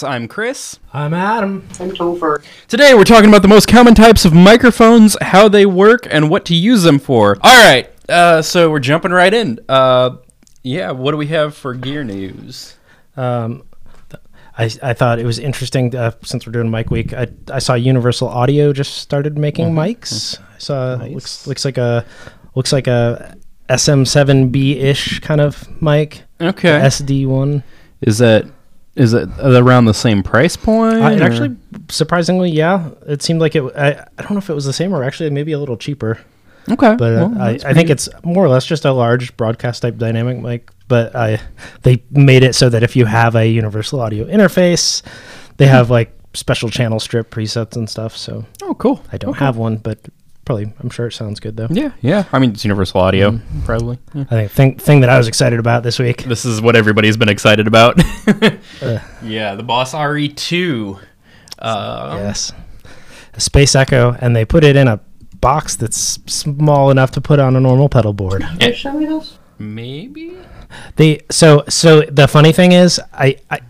Thoughts. 0.00 0.10
I'm 0.10 0.28
Chris. 0.28 0.78
I'm 0.94 1.12
Adam. 1.12 1.66
I'm 1.78 1.90
Topher. 1.90 2.42
Today 2.68 2.94
we're 2.94 3.04
talking 3.04 3.28
about 3.28 3.42
the 3.42 3.48
most 3.48 3.68
common 3.68 3.94
types 3.94 4.24
of 4.24 4.32
microphones, 4.32 5.16
how 5.20 5.48
they 5.48 5.66
work, 5.66 6.06
and 6.10 6.30
what 6.30 6.46
to 6.46 6.54
use 6.54 6.82
them 6.84 6.98
for. 6.98 7.36
All 7.42 7.68
right, 7.68 7.90
uh, 8.08 8.40
so 8.40 8.70
we're 8.70 8.80
jumping 8.80 9.10
right 9.10 9.32
in. 9.32 9.58
Uh, 9.68 10.16
yeah, 10.62 10.90
what 10.92 11.10
do 11.10 11.16
we 11.18 11.26
have 11.28 11.54
for 11.54 11.74
gear 11.74 12.02
news? 12.02 12.76
Um, 13.16 13.64
I, 14.56 14.70
I 14.82 14.94
thought 14.94 15.18
it 15.18 15.26
was 15.26 15.38
interesting 15.38 15.94
uh, 15.94 16.12
since 16.22 16.46
we're 16.46 16.52
doing 16.52 16.70
mic 16.70 16.90
week. 16.90 17.12
I, 17.12 17.28
I 17.52 17.58
saw 17.58 17.74
Universal 17.74 18.28
Audio 18.28 18.72
just 18.72 18.94
started 18.98 19.36
making 19.36 19.74
mics. 19.74 20.38
I 20.40 20.58
saw 20.58 20.94
looks 20.94 21.46
looks 21.46 21.64
like 21.64 21.76
a 21.76 22.06
looks 22.54 22.72
like 22.72 22.86
a 22.86 23.36
SM7B 23.68 24.76
ish 24.76 25.20
kind 25.20 25.40
of 25.42 25.82
mic. 25.82 26.22
Okay, 26.40 26.70
SD 26.70 27.26
one. 27.26 27.62
is 28.00 28.18
that 28.18 28.46
is 28.96 29.12
it 29.14 29.28
around 29.40 29.84
the 29.84 29.94
same 29.94 30.22
price 30.22 30.56
point? 30.56 30.96
Uh, 30.96 31.24
actually 31.24 31.56
surprisingly, 31.88 32.50
yeah, 32.50 32.90
it 33.06 33.22
seemed 33.22 33.40
like 33.40 33.54
it. 33.54 33.62
I, 33.76 34.04
I 34.18 34.22
don't 34.22 34.32
know 34.32 34.38
if 34.38 34.50
it 34.50 34.54
was 34.54 34.64
the 34.64 34.72
same 34.72 34.92
or 34.92 35.04
actually 35.04 35.30
maybe 35.30 35.52
a 35.52 35.58
little 35.58 35.76
cheaper. 35.76 36.18
okay, 36.68 36.96
but 36.96 37.14
uh, 37.14 37.28
well, 37.30 37.42
I, 37.42 37.58
I 37.64 37.72
think 37.72 37.90
it's 37.90 38.08
more 38.24 38.44
or 38.44 38.48
less 38.48 38.66
just 38.66 38.84
a 38.84 38.92
large 38.92 39.36
broadcast 39.36 39.82
type 39.82 39.96
dynamic 39.96 40.38
mic. 40.38 40.70
But 40.88 41.14
I, 41.14 41.40
they 41.82 42.02
made 42.10 42.42
it 42.42 42.54
so 42.54 42.68
that 42.68 42.82
if 42.82 42.96
you 42.96 43.04
have 43.06 43.36
a 43.36 43.46
universal 43.46 44.00
audio 44.00 44.26
interface, 44.26 45.02
they 45.56 45.66
have 45.66 45.88
like 45.88 46.12
special 46.34 46.68
channel 46.68 46.98
strip 46.98 47.30
presets 47.30 47.76
and 47.76 47.88
stuff. 47.88 48.16
So 48.16 48.44
oh 48.62 48.74
cool. 48.74 49.04
I 49.12 49.18
don't 49.18 49.36
have 49.36 49.56
one, 49.56 49.76
but 49.76 49.98
probably 50.44 50.72
I'm 50.80 50.90
sure 50.90 51.06
it 51.06 51.12
sounds 51.12 51.40
good 51.40 51.56
though. 51.56 51.68
Yeah, 51.70 51.92
yeah. 52.00 52.24
I 52.32 52.38
mean, 52.38 52.50
it's 52.50 52.64
Universal 52.64 53.00
Audio, 53.00 53.40
probably. 53.64 53.98
Yeah. 54.14 54.24
I 54.30 54.46
think 54.46 54.50
thing 54.52 54.78
thing 54.78 55.00
that 55.00 55.10
I 55.10 55.18
was 55.18 55.28
excited 55.28 55.58
about 55.58 55.82
this 55.82 55.98
week. 55.98 56.24
This 56.24 56.44
is 56.44 56.60
what 56.60 56.76
everybody's 56.76 57.16
been 57.16 57.28
excited 57.28 57.66
about. 57.66 57.98
yeah, 59.22 59.54
the 59.54 59.64
Boss 59.64 59.94
RE2. 59.94 61.00
Uh, 61.58 62.16
yes, 62.18 62.52
a 63.34 63.40
Space 63.40 63.74
Echo, 63.74 64.16
and 64.20 64.34
they 64.34 64.44
put 64.44 64.64
it 64.64 64.76
in 64.76 64.88
a 64.88 65.00
box 65.40 65.76
that's 65.76 66.18
small 66.26 66.90
enough 66.90 67.10
to 67.12 67.20
put 67.20 67.38
on 67.38 67.56
a 67.56 67.60
normal 67.60 67.88
pedal 67.88 68.12
board. 68.12 68.42
Can 68.42 68.60
you 68.60 68.74
show 68.74 68.92
me 68.92 69.06
those? 69.06 69.38
Maybe. 69.58 70.36
They 70.96 71.20
so 71.30 71.64
so 71.68 72.02
the 72.02 72.28
funny 72.28 72.52
thing 72.52 72.72
is 72.72 73.00
I, 73.12 73.36
I 73.50 73.60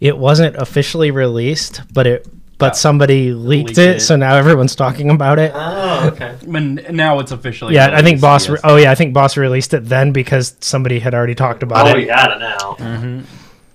it 0.00 0.16
wasn't 0.16 0.56
officially 0.56 1.10
released, 1.10 1.82
but 1.92 2.06
it 2.06 2.26
but 2.60 2.76
somebody 2.76 3.32
leaked, 3.32 3.70
Leaked 3.70 3.78
it, 3.78 3.96
it. 3.96 4.00
so 4.00 4.14
now 4.16 4.36
everyone's 4.36 4.76
talking 4.76 5.10
about 5.10 5.38
it. 5.38 5.50
Oh, 5.54 6.08
okay. 6.12 6.36
When 6.44 6.84
now 6.90 7.18
it's 7.18 7.32
officially. 7.32 7.74
yeah, 7.74 7.90
I 7.92 8.02
think 8.02 8.20
Boss. 8.20 8.44
yes. 8.48 8.52
Re- 8.62 8.70
oh 8.70 8.76
yeah, 8.76 8.90
I 8.92 8.94
think 8.94 9.12
Boss 9.14 9.36
released 9.36 9.74
it 9.74 9.86
then 9.86 10.12
because 10.12 10.54
somebody 10.60 10.98
had 11.00 11.14
already 11.14 11.34
talked 11.34 11.62
about 11.62 11.86
it. 11.88 11.90
Oh, 11.90 11.96
it. 11.96 12.00
we 12.02 12.06
got 12.06 12.30
it 12.32 12.38
now. 12.38 13.22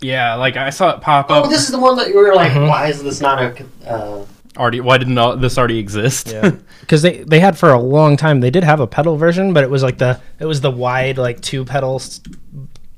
Yeah, 0.02 0.36
like 0.36 0.56
I 0.58 0.70
saw 0.70 0.96
it 0.96 1.02
pop 1.02 1.32
up. 1.32 1.46
Oh, 1.46 1.50
this 1.50 1.62
is 1.64 1.70
the 1.72 1.80
one 1.80 1.96
that 1.98 2.10
you 2.10 2.18
were 2.18 2.36
like, 2.36 2.52
Mhm. 2.52 2.68
why 2.70 2.88
is 2.88 3.02
this 3.02 3.22
not 3.22 3.42
a? 3.42 3.66
Uh, 3.90 4.26
already. 4.58 4.80
Why 4.82 4.98
didn't 4.98 5.18
all, 5.18 5.36
this 5.38 5.58
already 5.58 5.80
exist? 5.80 6.28
Yeah, 6.32 6.52
because 6.82 7.02
they 7.02 7.20
they 7.24 7.40
had 7.40 7.58
for 7.58 7.72
a 7.72 7.80
long 7.80 8.18
time. 8.18 8.40
They 8.42 8.52
did 8.52 8.64
have 8.64 8.80
a 8.82 8.88
pedal 8.88 9.16
version, 9.18 9.54
but 9.54 9.64
it 9.64 9.70
was 9.70 9.82
like 9.84 9.98
the 9.98 10.20
it 10.40 10.46
was 10.46 10.62
the 10.62 10.70
wide 10.70 11.18
like 11.18 11.42
two 11.42 11.66
pedals 11.66 12.22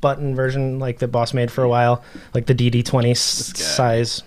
button 0.02 0.35
version 0.35 0.80
like 0.80 0.99
the 0.99 1.08
Boss 1.08 1.33
made 1.33 1.52
for 1.52 1.63
a 1.63 1.69
while, 1.69 2.03
like 2.33 2.45
the 2.45 2.55
DD20 2.55 3.11
s- 3.11 3.53
guy. 3.53 3.59
size. 3.59 4.23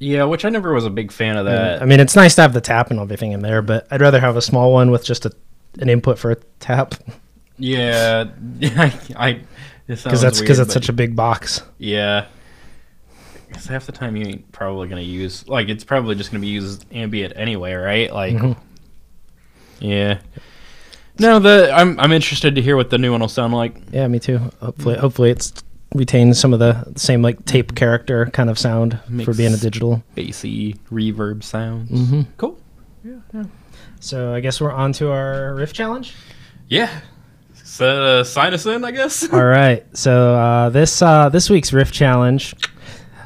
Yeah, 0.00 0.24
which 0.24 0.44
I 0.44 0.48
never 0.48 0.74
was 0.74 0.84
a 0.84 0.90
big 0.90 1.12
fan 1.12 1.36
of 1.36 1.44
that. 1.46 1.80
I 1.80 1.84
mean, 1.84 2.00
it's 2.00 2.16
nice 2.16 2.34
to 2.34 2.42
have 2.42 2.52
the 2.52 2.60
tap 2.60 2.90
and 2.90 2.98
everything 2.98 3.30
in 3.30 3.40
there, 3.40 3.62
but 3.62 3.86
I'd 3.92 4.00
rather 4.00 4.18
have 4.18 4.36
a 4.36 4.42
small 4.42 4.72
one 4.72 4.90
with 4.90 5.04
just 5.04 5.24
a 5.26 5.32
an 5.78 5.88
input 5.88 6.18
for 6.18 6.32
a 6.32 6.36
tap 6.58 6.96
yeah, 7.60 8.24
I. 9.16 9.40
Because 9.86 10.22
that's 10.22 10.40
because 10.40 10.58
it's 10.60 10.72
such 10.72 10.88
a 10.88 10.92
big 10.92 11.14
box. 11.16 11.62
Yeah. 11.78 12.26
Because 13.48 13.66
half 13.66 13.86
the 13.86 13.92
time 13.92 14.16
you 14.16 14.24
ain't 14.24 14.52
probably 14.52 14.88
gonna 14.88 15.00
use 15.00 15.46
like 15.48 15.68
it's 15.68 15.82
probably 15.84 16.14
just 16.14 16.30
gonna 16.30 16.40
be 16.40 16.46
used 16.48 16.86
ambient 16.92 17.32
anyway, 17.36 17.72
right? 17.74 18.12
Like, 18.12 18.34
Mhm. 18.34 18.56
yeah. 19.80 20.18
No, 21.18 21.38
the 21.40 21.70
I'm 21.74 21.98
I'm 21.98 22.12
interested 22.12 22.54
to 22.54 22.62
hear 22.62 22.76
what 22.76 22.88
the 22.90 22.98
new 22.98 23.10
one 23.10 23.20
will 23.20 23.28
sound 23.28 23.52
like. 23.52 23.74
Yeah, 23.90 24.06
me 24.06 24.20
too. 24.20 24.38
Hopefully, 24.60 24.96
hopefully 24.96 25.30
it's 25.30 25.52
retains 25.94 26.38
some 26.38 26.52
of 26.52 26.58
the 26.60 26.92
same 26.96 27.22
like 27.22 27.44
tape 27.46 27.74
character 27.74 28.26
kind 28.26 28.48
of 28.50 28.58
sound 28.58 28.98
for 29.24 29.34
being 29.34 29.52
a 29.52 29.56
digital. 29.56 30.02
Bassy 30.14 30.74
reverb 30.90 31.42
sounds. 31.42 31.90
Mhm. 31.90 32.26
Cool. 32.36 32.58
So 34.00 34.32
I 34.34 34.40
guess 34.40 34.60
we're 34.60 34.72
on 34.72 34.92
to 34.94 35.10
our 35.10 35.54
riff 35.54 35.72
challenge. 35.72 36.14
Yeah. 36.68 36.88
So 37.64 38.20
uh, 38.20 38.24
sign 38.24 38.54
us 38.54 38.66
in, 38.66 38.84
I 38.84 38.90
guess. 38.92 39.28
All 39.32 39.44
right. 39.44 39.84
So 39.96 40.34
uh, 40.34 40.68
this 40.70 41.02
uh, 41.02 41.28
this 41.28 41.50
week's 41.50 41.72
riff 41.72 41.90
challenge. 41.92 42.54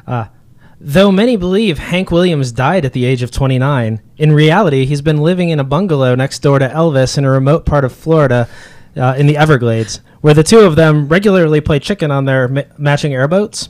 Uh, 0.07 0.25
though 0.79 1.11
many 1.11 1.35
believe 1.35 1.77
Hank 1.79 2.11
Williams 2.11 2.51
died 2.51 2.85
at 2.85 2.93
the 2.93 3.05
age 3.05 3.23
of 3.23 3.31
29, 3.31 4.01
in 4.17 4.31
reality 4.33 4.85
he's 4.85 5.01
been 5.01 5.17
living 5.17 5.49
in 5.49 5.59
a 5.59 5.63
bungalow 5.63 6.13
next 6.15 6.39
door 6.39 6.59
to 6.59 6.67
Elvis 6.67 7.17
in 7.17 7.25
a 7.25 7.29
remote 7.31 7.65
part 7.65 7.85
of 7.85 7.91
Florida, 7.93 8.47
uh, 8.95 9.15
in 9.17 9.25
the 9.27 9.35
Everglades, 9.37 10.01
where 10.25 10.33
the 10.33 10.41
two 10.41 10.61
of 10.61 10.75
them 10.75 11.07
regularly 11.07 11.61
play 11.61 11.77
chicken 11.77 12.09
on 12.09 12.25
their 12.25 12.47
ma- 12.47 12.63
matching 12.79 13.13
airboats. 13.13 13.69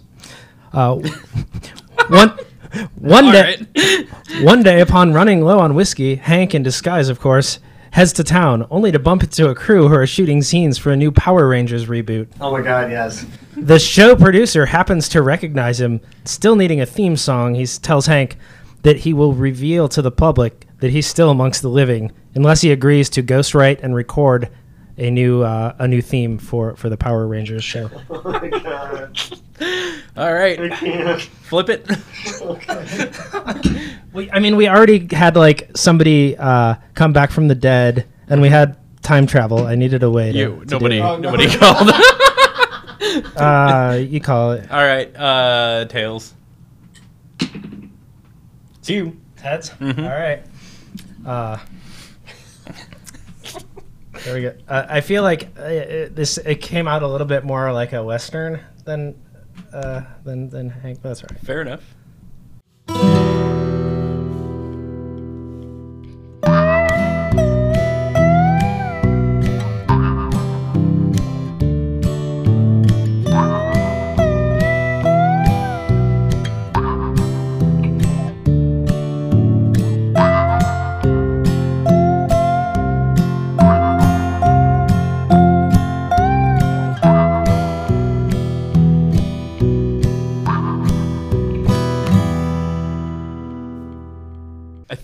Uh, 0.71 0.95
one 2.07 2.29
one 2.97 3.25
All 3.25 3.31
day. 3.33 3.57
right. 3.75 4.07
One 4.41 4.63
day, 4.63 4.79
upon 4.79 5.11
running 5.11 5.41
low 5.41 5.59
on 5.59 5.75
whiskey, 5.75 6.16
Hank, 6.16 6.55
in 6.55 6.63
disguise 6.63 7.09
of 7.09 7.19
course, 7.19 7.59
heads 7.91 8.13
to 8.13 8.23
town, 8.23 8.66
only 8.71 8.89
to 8.93 8.99
bump 8.99 9.23
into 9.23 9.49
a 9.49 9.55
crew 9.55 9.89
who 9.89 9.95
are 9.95 10.07
shooting 10.07 10.41
scenes 10.41 10.77
for 10.77 10.91
a 10.91 10.95
new 10.95 11.11
Power 11.11 11.45
Rangers 11.49 11.88
reboot. 11.88 12.29
oh 12.39 12.51
my 12.53 12.61
God, 12.61 12.89
yes. 12.89 13.25
The 13.57 13.77
show 13.77 14.16
producer 14.16 14.66
happens 14.66 15.09
to 15.09 15.22
recognize 15.22 15.81
him, 15.81 15.99
still 16.23 16.55
needing 16.55 16.79
a 16.79 16.85
theme 16.85 17.17
song. 17.17 17.55
He 17.55 17.66
tells 17.66 18.05
Hank 18.05 18.37
that 18.83 18.99
he 18.99 19.13
will 19.13 19.33
reveal 19.33 19.89
to 19.89 20.01
the 20.01 20.11
public 20.11 20.66
that 20.79 20.91
he's 20.91 21.07
still 21.07 21.29
amongst 21.29 21.61
the 21.61 21.69
living 21.69 22.13
unless 22.33 22.61
he 22.61 22.72
agrees 22.72 23.09
to 23.09 23.23
ghostwrite 23.23 23.83
and 23.83 23.93
record 23.93 24.49
a 24.97 25.09
new 25.11 25.44
uh, 25.44 25.75
a 25.79 25.88
new 25.88 26.01
theme 26.01 26.38
for, 26.38 26.75
for 26.75 26.89
the 26.89 26.97
Power 26.97 27.28
Rangers 27.28 27.63
show. 27.63 27.89
Oh 28.09 28.22
my 28.23 28.47
God. 28.50 29.19
All 30.17 30.33
right. 30.33 30.59
I 30.59 30.69
can't. 30.69 31.22
Flip 31.22 31.69
it. 31.69 31.88
We, 34.13 34.31
I 34.31 34.39
mean, 34.39 34.55
we 34.55 34.69
already 34.69 35.13
had 35.13 35.35
like 35.35 35.69
somebody 35.75 36.38
uh, 36.38 36.75
come 36.94 37.11
back 37.11 37.31
from 37.31 37.50
the 37.50 37.55
dead, 37.55 38.07
and 38.29 38.41
we 38.41 38.47
had 38.47 38.78
time 39.01 39.28
travel. 39.28 39.67
I 39.67 39.75
needed 39.75 40.03
a 40.03 40.09
way 40.09 40.31
to. 40.31 40.38
You 40.38 40.63
to 40.67 40.72
nobody 40.72 41.00
do 41.00 41.03
Oh, 41.03 41.17
no. 41.17 41.31
nobody 41.31 41.57
called. 41.57 41.91
Uh, 43.35 44.01
you 44.09 44.19
call 44.22 44.53
it 44.53 44.69
All 44.72 44.84
right. 44.84 45.13
Uh, 45.16 45.85
tails. 45.85 46.34
It's 47.41 48.89
you. 48.89 49.17
heads. 49.41 49.69
Mhm. 49.72 50.03
All 50.03 50.17
right. 50.17 50.44
Uh, 51.25 51.57
there 54.25 54.33
we 54.33 54.41
go. 54.41 54.55
Uh, 54.67 54.85
I 54.89 55.01
feel 55.01 55.23
like 55.23 55.49
uh, 55.57 55.63
it, 55.63 56.15
this 56.15 56.37
it 56.39 56.55
came 56.55 56.87
out 56.87 57.03
a 57.03 57.07
little 57.07 57.27
bit 57.27 57.43
more 57.43 57.71
like 57.71 57.93
a 57.93 58.03
western 58.03 58.59
than 58.83 59.15
uh, 59.71 60.01
than 60.23 60.49
than 60.49 60.69
Hank. 60.69 61.01
That's 61.01 61.23
right. 61.23 61.39
Fair 61.39 61.61
enough. 61.61 61.94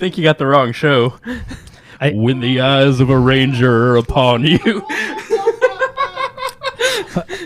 Think 0.01 0.18
you 0.18 0.24
got 0.24 0.38
the 0.39 0.48
wrong 0.48 0.71
show. 0.74 1.13
I- 2.01 2.12
when 2.13 2.39
the 2.39 2.59
eyes 2.62 3.00
of 3.00 3.09
a 3.12 3.18
ranger 3.18 3.92
are 3.94 3.98
upon 3.98 4.44
you. 4.44 4.86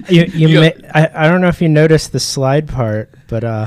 You 0.10 0.24
you 0.26 0.48
Yeah. 0.50 0.60
may, 0.60 0.74
I 0.94 1.26
I 1.26 1.28
don't 1.28 1.42
know 1.42 1.48
if 1.48 1.60
you 1.62 1.68
noticed 1.68 2.12
the 2.12 2.20
slide 2.20 2.68
part, 2.68 3.10
but 3.28 3.44
uh, 3.44 3.66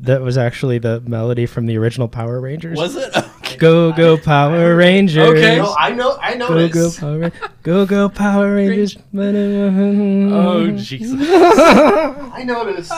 that 0.00 0.20
was 0.22 0.38
actually 0.38 0.78
the 0.78 1.00
melody 1.00 1.46
from 1.46 1.66
the 1.66 1.76
original 1.76 2.06
Power 2.06 2.40
Rangers. 2.40 2.78
Was 2.78 2.96
it? 2.96 3.12
Okay. 3.42 3.56
Go 3.56 3.92
go 3.92 4.16
Power 4.16 4.76
Rangers. 4.76 5.28
Okay. 5.30 5.56
No, 5.58 5.74
I 5.78 5.90
know. 5.90 6.16
I 6.22 6.34
know 6.34 6.48
Go 6.48 6.68
go. 6.68 6.90
Power 6.98 7.18
Ra- 7.18 7.30
Go 7.64 7.84
go 7.86 8.08
Power 8.08 8.54
Rangers. 8.54 8.96
Oh 9.14 10.70
Jesus! 10.76 11.20
I 11.28 12.44
noticed. 12.46 12.92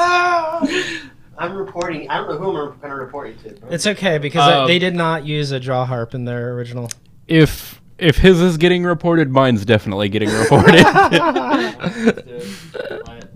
I'm 1.39 1.55
reporting. 1.55 2.09
I 2.09 2.19
don't 2.19 2.29
know 2.29 2.39
who 2.39 2.57
I'm 2.57 2.79
going 2.79 2.91
to 2.91 2.95
report 2.97 3.29
you 3.29 3.35
to. 3.51 3.61
bro. 3.61 3.71
It's 3.71 3.87
okay 3.87 4.19
because 4.19 4.53
Um, 4.53 4.67
they 4.69 4.79
did 4.79 4.95
not 4.95 5.25
use 5.25 5.51
a 5.53 5.61
jaw 5.61 5.85
harp 5.85 6.15
in 6.15 6.25
their 6.25 6.53
original. 6.55 6.91
If 7.27 7.81
if 7.99 8.19
his 8.19 8.41
is 8.41 8.57
getting 8.57 8.85
reported, 8.85 9.31
mine's 9.31 9.65
definitely 9.65 10.09
getting 10.09 10.29
reported. 10.31 10.75
Dude, 12.27 13.05
quiet. 13.05 13.31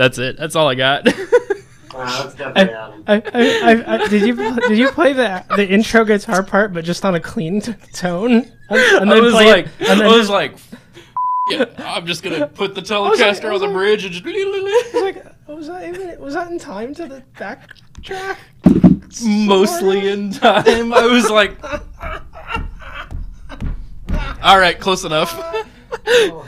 That's 0.00 0.16
that's 0.16 0.18
it. 0.18 0.36
That's 0.38 0.56
all 0.56 0.66
I 0.66 0.74
got. 0.74 1.06
Wow, 1.92 2.22
that's 2.22 2.34
definitely 2.36 2.72
Adam. 2.72 3.04
I, 3.06 3.14
I, 3.16 3.72
I, 3.72 3.94
I, 4.04 4.08
did 4.08 4.22
you 4.22 4.34
did 4.68 4.78
you 4.78 4.88
play 4.90 5.12
the 5.12 5.44
the 5.56 5.68
intro 5.68 6.04
guitar 6.04 6.42
part, 6.42 6.72
but 6.72 6.84
just 6.84 7.04
on 7.04 7.16
a 7.16 7.20
clean 7.20 7.60
t- 7.60 7.74
tone? 7.92 8.50
And, 8.70 9.10
I 9.12 9.20
was 9.20 9.32
play 9.34 9.48
it- 9.48 9.52
like, 9.52 9.66
and 9.80 10.00
then 10.00 10.02
I 10.02 10.06
was 10.06 10.28
just- 10.28 10.30
like, 10.30 10.54
yeah, 11.48 11.64
I'm 11.78 12.06
just 12.06 12.22
gonna 12.22 12.46
put 12.46 12.74
the 12.76 12.80
was 12.80 12.90
like- 12.90 13.18
Telecaster 13.18 13.52
on 13.52 13.58
the 13.60 13.66
like- 13.66 13.74
bridge 13.74 14.04
and 14.04 14.14
just 14.14 14.24
I 14.24 14.90
was 14.94 15.02
like, 15.02 15.24
was 15.48 15.66
that 15.66 15.88
even 15.88 16.20
was 16.20 16.34
that 16.34 16.50
in 16.50 16.58
time 16.58 16.94
to 16.94 17.06
the 17.06 17.22
back 17.38 17.70
track? 18.02 18.38
mostly 19.24 20.08
in 20.08 20.30
time. 20.32 20.94
I 20.94 21.06
was 21.06 21.28
like, 21.28 21.56
all 24.42 24.58
right, 24.58 24.78
close 24.78 25.04
enough. 25.04 25.34
Oh, 26.06 26.46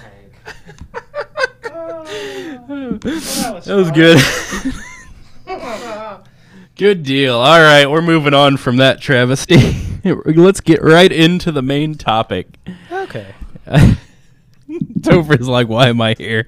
Hank. 1.86 3.00
That 3.02 3.74
was 3.74 3.90
good. 3.90 4.18
good 6.76 7.02
deal. 7.02 7.36
All 7.36 7.60
right, 7.60 7.86
we're 7.90 8.02
moving 8.02 8.34
on 8.34 8.56
from 8.56 8.76
that 8.76 9.00
travesty. 9.00 9.56
Let's 10.04 10.60
get 10.60 10.82
right 10.82 11.10
into 11.10 11.52
the 11.52 11.62
main 11.62 11.94
topic. 11.94 12.46
Okay, 12.90 13.34
Topher's 15.00 15.48
like, 15.48 15.68
why 15.68 15.88
am 15.88 16.00
I 16.00 16.14
here? 16.18 16.46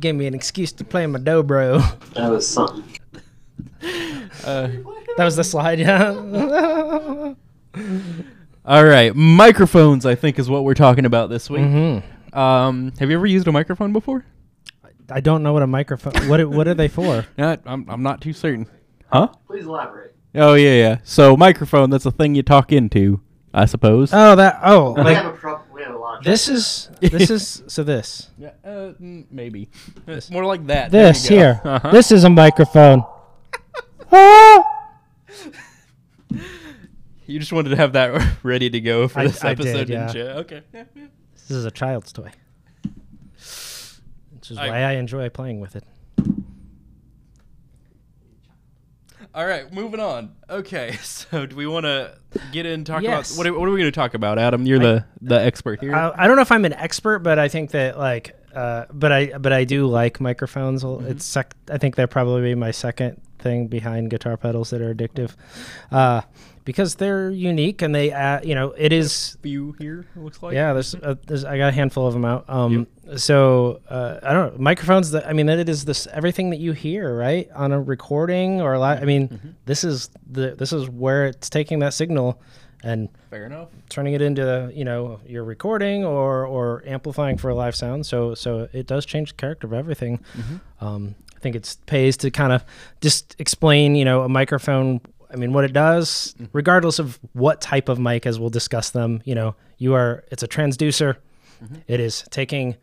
gave 0.00 0.14
me 0.14 0.26
an 0.26 0.34
excuse 0.34 0.72
to 0.72 0.84
play 0.84 1.06
my 1.06 1.18
dobro. 1.18 1.80
That 2.14 2.30
was 2.30 2.46
something. 2.48 2.84
Uh, 4.44 4.68
That 5.16 5.24
was 5.24 5.36
the 5.36 5.44
slide, 5.44 5.78
yeah. 5.78 6.10
all 8.64 8.84
right, 8.84 9.14
microphones. 9.14 10.04
I 10.06 10.14
think 10.14 10.38
is 10.38 10.48
what 10.50 10.64
we're 10.64 10.74
talking 10.74 11.04
about 11.06 11.30
this 11.30 11.48
week. 11.50 11.62
hmm 11.64 11.98
Um, 12.34 12.92
have 12.98 13.10
you 13.10 13.16
ever 13.16 13.26
used 13.26 13.46
a 13.48 13.52
microphone 13.52 13.92
before? 13.92 14.24
I 15.10 15.20
don't 15.20 15.42
know 15.42 15.52
what 15.52 15.62
a 15.62 15.66
microphone. 15.66 16.28
What 16.28 16.44
what 16.48 16.66
are 16.66 16.74
they 16.74 16.88
for? 16.88 17.26
Not, 17.38 17.60
I'm, 17.66 17.88
I'm 17.90 18.02
not 18.02 18.20
too 18.22 18.32
certain. 18.32 18.66
Huh? 19.12 19.28
Please 19.46 19.66
elaborate. 19.66 20.14
Oh 20.34 20.54
yeah, 20.54 20.74
yeah. 20.74 20.98
So 21.04 21.36
microphone. 21.36 21.90
That's 21.90 22.06
a 22.06 22.10
thing 22.10 22.34
you 22.34 22.42
talk 22.42 22.72
into, 22.72 23.20
I 23.52 23.66
suppose. 23.66 24.10
Oh, 24.14 24.34
that. 24.34 24.60
Oh, 24.64 24.94
we 24.94 25.02
like 25.02 25.16
have 25.16 25.26
a 25.26 25.36
pro- 25.36 25.60
we 25.72 25.82
have 25.82 25.94
a 25.94 25.98
lot. 25.98 26.24
This 26.24 26.48
is 26.48 26.88
this 27.00 27.30
is 27.30 27.62
so 27.66 27.84
this 27.84 28.30
Yeah, 28.38 28.52
uh, 28.64 28.94
mm, 29.00 29.26
maybe. 29.30 29.68
It's 30.06 30.30
more 30.30 30.46
like 30.46 30.66
that. 30.68 30.90
There 30.90 31.04
this 31.08 31.24
you 31.24 31.30
go. 31.30 31.36
here. 31.36 31.60
Uh-huh. 31.62 31.90
This 31.90 32.10
is 32.10 32.24
a 32.24 32.30
microphone. 32.30 33.04
Ah! 34.16 34.62
You 37.26 37.38
just 37.40 37.52
wanted 37.52 37.70
to 37.70 37.76
have 37.76 37.92
that 37.94 38.36
ready 38.42 38.70
to 38.70 38.80
go 38.80 39.08
for 39.08 39.20
I- 39.20 39.26
this 39.26 39.42
I 39.44 39.54
did, 39.54 39.66
episode, 39.66 39.88
yeah. 39.88 40.06
didn't 40.06 40.14
you? 40.14 40.30
Okay. 40.40 40.62
Yeah, 40.72 40.84
yeah. 40.94 41.04
This 41.48 41.56
is 41.58 41.64
a 41.64 41.70
child's 41.70 42.12
toy. 42.12 42.30
Which 43.34 44.50
is 44.50 44.58
I- 44.58 44.68
why 44.68 44.82
I 44.82 44.92
enjoy 44.92 45.28
playing 45.28 45.60
with 45.60 45.76
it. 45.76 45.84
All 49.34 49.44
right, 49.46 49.72
moving 49.72 49.98
on. 49.98 50.32
Okay, 50.48 50.92
so 51.02 51.44
do 51.46 51.56
we 51.56 51.66
want 51.66 51.84
to 51.86 52.16
get 52.52 52.66
in 52.66 52.72
and 52.72 52.86
talk 52.86 53.02
Yes. 53.02 53.30
about 53.32 53.38
what? 53.38 53.46
Are, 53.48 53.58
what 53.58 53.68
are 53.68 53.72
we 53.72 53.80
going 53.80 53.90
to 53.90 53.94
talk 53.94 54.14
about, 54.14 54.38
Adam? 54.38 54.64
You're 54.66 54.78
the 54.78 55.04
the 55.22 55.40
expert 55.40 55.80
here. 55.80 55.94
I, 55.94 56.12
I 56.16 56.26
don't 56.28 56.36
know 56.36 56.42
if 56.42 56.52
I'm 56.52 56.64
an 56.64 56.72
expert, 56.74 57.20
but 57.20 57.38
I 57.38 57.48
think 57.48 57.72
that 57.72 57.98
like, 57.98 58.36
uh, 58.54 58.84
but 58.92 59.10
I 59.10 59.36
but 59.38 59.52
I 59.52 59.64
do 59.64 59.86
like 59.86 60.20
microphones. 60.20 60.84
Mm-hmm. 60.84 61.06
It's 61.08 61.24
sec- 61.24 61.56
I 61.68 61.78
think 61.78 61.96
they're 61.96 62.06
probably 62.06 62.54
my 62.54 62.70
second 62.70 63.20
thing 63.44 63.68
behind 63.68 64.10
guitar 64.10 64.36
pedals 64.36 64.70
that 64.70 64.80
are 64.82 64.92
addictive, 64.94 65.30
uh, 65.92 66.22
because 66.64 66.94
they're 66.96 67.30
unique 67.30 67.82
and 67.82 67.94
they 67.94 68.06
you 68.42 68.54
know 68.54 68.72
it 68.76 68.92
is 68.92 69.36
Few 69.42 69.76
here. 69.78 70.06
It 70.16 70.22
looks 70.22 70.42
like. 70.42 70.54
yeah. 70.54 70.72
There's, 70.72 70.94
uh, 70.94 71.14
there's 71.26 71.44
I 71.44 71.58
got 71.58 71.68
a 71.68 71.72
handful 71.72 72.06
of 72.06 72.14
them 72.14 72.24
out. 72.24 72.44
Um, 72.48 72.86
so 73.16 73.80
uh, 73.88 74.18
I 74.22 74.32
don't 74.32 74.54
know 74.54 74.58
microphones. 74.62 75.10
That 75.12 75.26
I 75.28 75.32
mean, 75.34 75.48
it 75.48 75.68
is 75.68 75.84
this 75.84 76.06
everything 76.12 76.50
that 76.50 76.58
you 76.58 76.72
hear 76.72 77.16
right 77.16 77.48
on 77.54 77.70
a 77.72 77.80
recording 77.80 78.60
or 78.62 78.78
li- 78.78 79.00
I 79.02 79.04
mean, 79.04 79.28
Mm-hmm. 79.28 79.48
this 79.66 79.84
is 79.84 80.10
the 80.30 80.54
this 80.56 80.72
is 80.72 80.88
where 80.88 81.26
it's 81.26 81.48
taking 81.50 81.78
that 81.80 81.92
signal 81.94 82.40
and 82.82 83.08
Fair 83.30 83.46
enough. 83.46 83.68
turning 83.88 84.12
it 84.14 84.20
into 84.22 84.70
you 84.74 84.84
know 84.84 85.20
your 85.26 85.44
recording 85.44 86.04
or 86.04 86.46
or 86.46 86.82
amplifying 86.86 87.36
for 87.38 87.50
a 87.50 87.54
live 87.54 87.74
sound. 87.76 88.06
So 88.06 88.34
so 88.34 88.68
it 88.72 88.86
does 88.86 89.04
change 89.06 89.30
the 89.30 89.36
character 89.36 89.66
of 89.66 89.72
everything. 89.74 90.20
Um, 90.80 91.14
I 91.33 91.33
think 91.44 91.54
it 91.54 91.76
pays 91.86 92.16
to 92.16 92.30
kind 92.30 92.52
of 92.52 92.64
just 93.00 93.36
explain 93.38 93.94
you 93.94 94.04
know 94.04 94.22
a 94.22 94.28
microphone. 94.28 95.00
I 95.30 95.36
mean, 95.36 95.52
what 95.52 95.64
it 95.64 95.72
does, 95.72 96.34
regardless 96.52 96.98
of 96.98 97.18
what 97.32 97.60
type 97.60 97.88
of 97.88 97.98
mic, 97.98 98.24
as 98.24 98.38
we'll 98.38 98.50
discuss 98.50 98.90
them. 98.90 99.20
You 99.24 99.34
know, 99.34 99.54
you 99.78 99.94
are 99.94 100.24
it's 100.32 100.42
a 100.42 100.48
transducer. 100.48 101.16
It 101.86 102.00
is 102.00 102.24
taking 102.30 102.76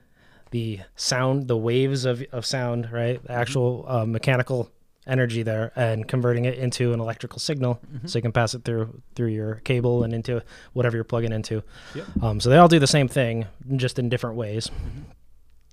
the 0.51 0.79
sound, 0.95 1.47
the 1.47 1.57
waves 1.57 2.05
of, 2.05 2.23
of 2.31 2.45
sound, 2.45 2.91
right? 2.91 3.21
The 3.23 3.31
actual 3.31 3.85
uh, 3.87 4.05
mechanical 4.05 4.69
energy 5.07 5.43
there, 5.43 5.71
and 5.75 6.07
converting 6.07 6.45
it 6.45 6.57
into 6.57 6.93
an 6.93 6.99
electrical 6.99 7.39
signal, 7.39 7.79
so 8.05 8.17
you 8.17 8.21
can 8.21 8.31
pass 8.31 8.53
it 8.53 8.63
through 8.63 9.01
through 9.15 9.29
your 9.29 9.55
cable 9.63 10.03
and 10.03 10.13
into 10.13 10.43
whatever 10.73 10.97
you're 10.97 11.03
plugging 11.03 11.31
into. 11.31 11.63
Yep. 11.95 12.05
Um, 12.21 12.39
so 12.39 12.49
they 12.49 12.57
all 12.57 12.67
do 12.67 12.79
the 12.79 12.87
same 12.87 13.07
thing, 13.07 13.45
just 13.75 13.97
in 13.97 14.09
different 14.09 14.35
ways. 14.35 14.69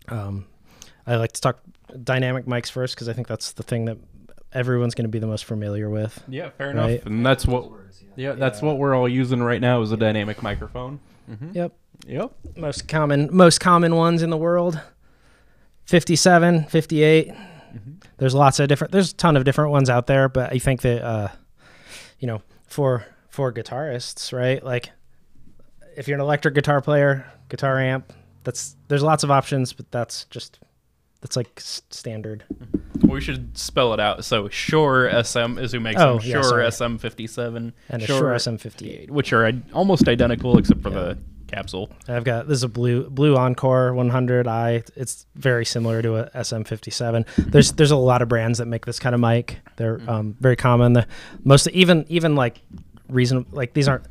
Um, 0.08 0.46
I 1.08 1.16
like 1.16 1.32
to 1.32 1.40
talk 1.40 1.60
dynamic 2.04 2.46
mics 2.46 2.70
first 2.70 2.94
because 2.94 3.08
I 3.08 3.12
think 3.14 3.26
that's 3.28 3.52
the 3.52 3.62
thing 3.62 3.86
that 3.86 3.96
everyone's 4.52 4.94
going 4.94 5.04
to 5.04 5.08
be 5.10 5.18
the 5.18 5.26
most 5.26 5.44
familiar 5.44 5.88
with. 5.90 6.22
Yeah, 6.28 6.50
fair 6.50 6.74
Right. 6.74 6.90
enough. 6.90 7.06
And 7.06 7.24
that's 7.26 7.46
what. 7.46 7.64
Yeah. 7.64 8.30
Yeah, 8.30 8.32
that's 8.32 8.60
what 8.62 8.78
we're 8.78 8.94
all 8.96 9.08
using 9.08 9.42
right 9.42 9.60
now 9.60 9.80
is 9.82 9.92
a 9.92 9.96
dynamic 9.96 10.42
microphone. 10.42 11.00
Mm-hmm. 11.30 11.50
Yep. 11.54 11.72
Yep. 12.06 12.32
most 12.56 12.88
common 12.88 13.28
most 13.32 13.58
common 13.60 13.96
ones 13.96 14.22
in 14.22 14.30
the 14.30 14.36
world 14.36 14.80
57 15.84 16.64
58 16.64 17.32
there's 18.18 18.34
lots 18.34 18.60
of 18.60 18.68
different 18.68 18.92
there's 18.92 19.10
a 19.12 19.16
ton 19.16 19.36
of 19.36 19.44
different 19.44 19.70
ones 19.72 19.90
out 19.90 20.06
there 20.06 20.28
but 20.28 20.52
i 20.52 20.58
think 20.58 20.82
that 20.82 21.02
uh 21.04 21.28
you 22.20 22.26
know 22.28 22.40
for 22.68 23.04
for 23.30 23.52
guitarists 23.52 24.32
right 24.32 24.62
like 24.62 24.90
if 25.96 26.06
you're 26.06 26.14
an 26.16 26.20
electric 26.20 26.54
guitar 26.54 26.80
player 26.80 27.26
guitar 27.48 27.80
amp 27.80 28.12
that's 28.44 28.76
there's 28.86 29.02
lots 29.02 29.24
of 29.24 29.30
options 29.30 29.72
but 29.72 29.90
that's 29.90 30.24
just 30.26 30.60
that's 31.20 31.36
like 31.36 31.50
s- 31.56 31.82
standard 31.90 32.44
We 33.02 33.20
should 33.20 33.56
spell 33.58 33.92
it 33.94 34.00
out. 34.00 34.24
So 34.24 34.48
Shure 34.48 35.08
SM 35.22 35.58
is 35.58 35.72
who 35.72 35.80
makes 35.80 36.00
Oh, 36.00 36.18
them. 36.18 36.26
yeah, 36.26 36.32
Shure 36.34 36.42
sorry. 36.44 36.64
SM57 36.66 37.72
and 37.88 38.02
a 38.02 38.06
Shure 38.06 38.34
SM58 38.34 39.10
which 39.10 39.32
are 39.32 39.46
i- 39.46 39.60
almost 39.72 40.08
identical 40.08 40.58
except 40.58 40.82
for 40.82 40.90
the 40.90 41.18
capsule. 41.46 41.90
I've 42.06 42.24
got 42.24 42.46
this 42.46 42.56
is 42.58 42.62
a 42.62 42.68
blue 42.68 43.08
blue 43.08 43.34
Encore 43.36 43.92
100i. 43.92 44.86
It's 44.96 45.26
very 45.34 45.64
similar 45.64 46.02
to 46.02 46.16
a 46.16 46.30
SM57. 46.34 47.24
There's 47.50 47.72
there's 47.72 47.90
a 47.90 47.96
lot 47.96 48.20
of 48.22 48.28
brands 48.28 48.58
that 48.58 48.66
make 48.66 48.84
this 48.86 48.98
kind 48.98 49.14
of 49.14 49.20
mic. 49.20 49.58
They're 49.76 50.00
um, 50.08 50.36
very 50.40 50.56
common. 50.56 50.92
The 50.92 51.06
most 51.44 51.66
even 51.68 52.04
even 52.08 52.34
like 52.36 52.60
reason 53.08 53.46
like 53.50 53.72
these 53.72 53.88
aren't 53.88 54.04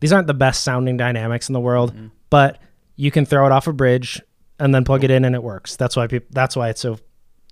these 0.00 0.12
aren't 0.12 0.26
the 0.26 0.34
best 0.34 0.62
sounding 0.62 0.96
dynamics 0.98 1.48
in 1.48 1.54
the 1.54 1.60
world, 1.60 1.94
but 2.28 2.60
you 2.96 3.10
can 3.10 3.24
throw 3.24 3.46
it 3.46 3.52
off 3.52 3.66
a 3.66 3.72
bridge 3.72 4.20
and 4.58 4.74
then 4.74 4.84
plug 4.84 5.04
it 5.04 5.10
in 5.10 5.24
and 5.24 5.34
it 5.34 5.42
works. 5.42 5.76
That's 5.76 5.96
why 5.96 6.06
people. 6.06 6.28
That's 6.30 6.56
why 6.56 6.68
it's 6.70 6.80
so. 6.80 6.98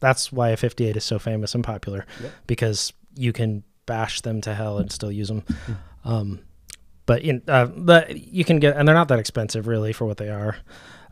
That's 0.01 0.31
why 0.33 0.51
a 0.51 0.57
58 0.57 0.97
is 0.97 1.05
so 1.05 1.19
famous 1.19 1.55
and 1.55 1.65
popular 1.65 2.05
because 2.47 2.93
you 3.17 3.33
can 3.33 3.63
bash 3.87 4.21
them 4.21 4.41
to 4.43 4.53
hell 4.55 4.79
and 4.79 4.91
still 4.93 5.11
use 5.13 5.29
them. 5.29 5.43
Um, 6.05 6.41
but 7.07 7.23
in, 7.23 7.43
uh, 7.49 7.67
but 7.67 8.15
you 8.17 8.45
can 8.45 8.59
get 8.59 8.77
and 8.77 8.87
they're 8.87 8.95
not 8.95 9.09
that 9.09 9.19
expensive 9.19 9.67
really 9.67 9.93
for 9.93 10.05
what 10.05 10.17
they 10.19 10.29
are. 10.29 10.57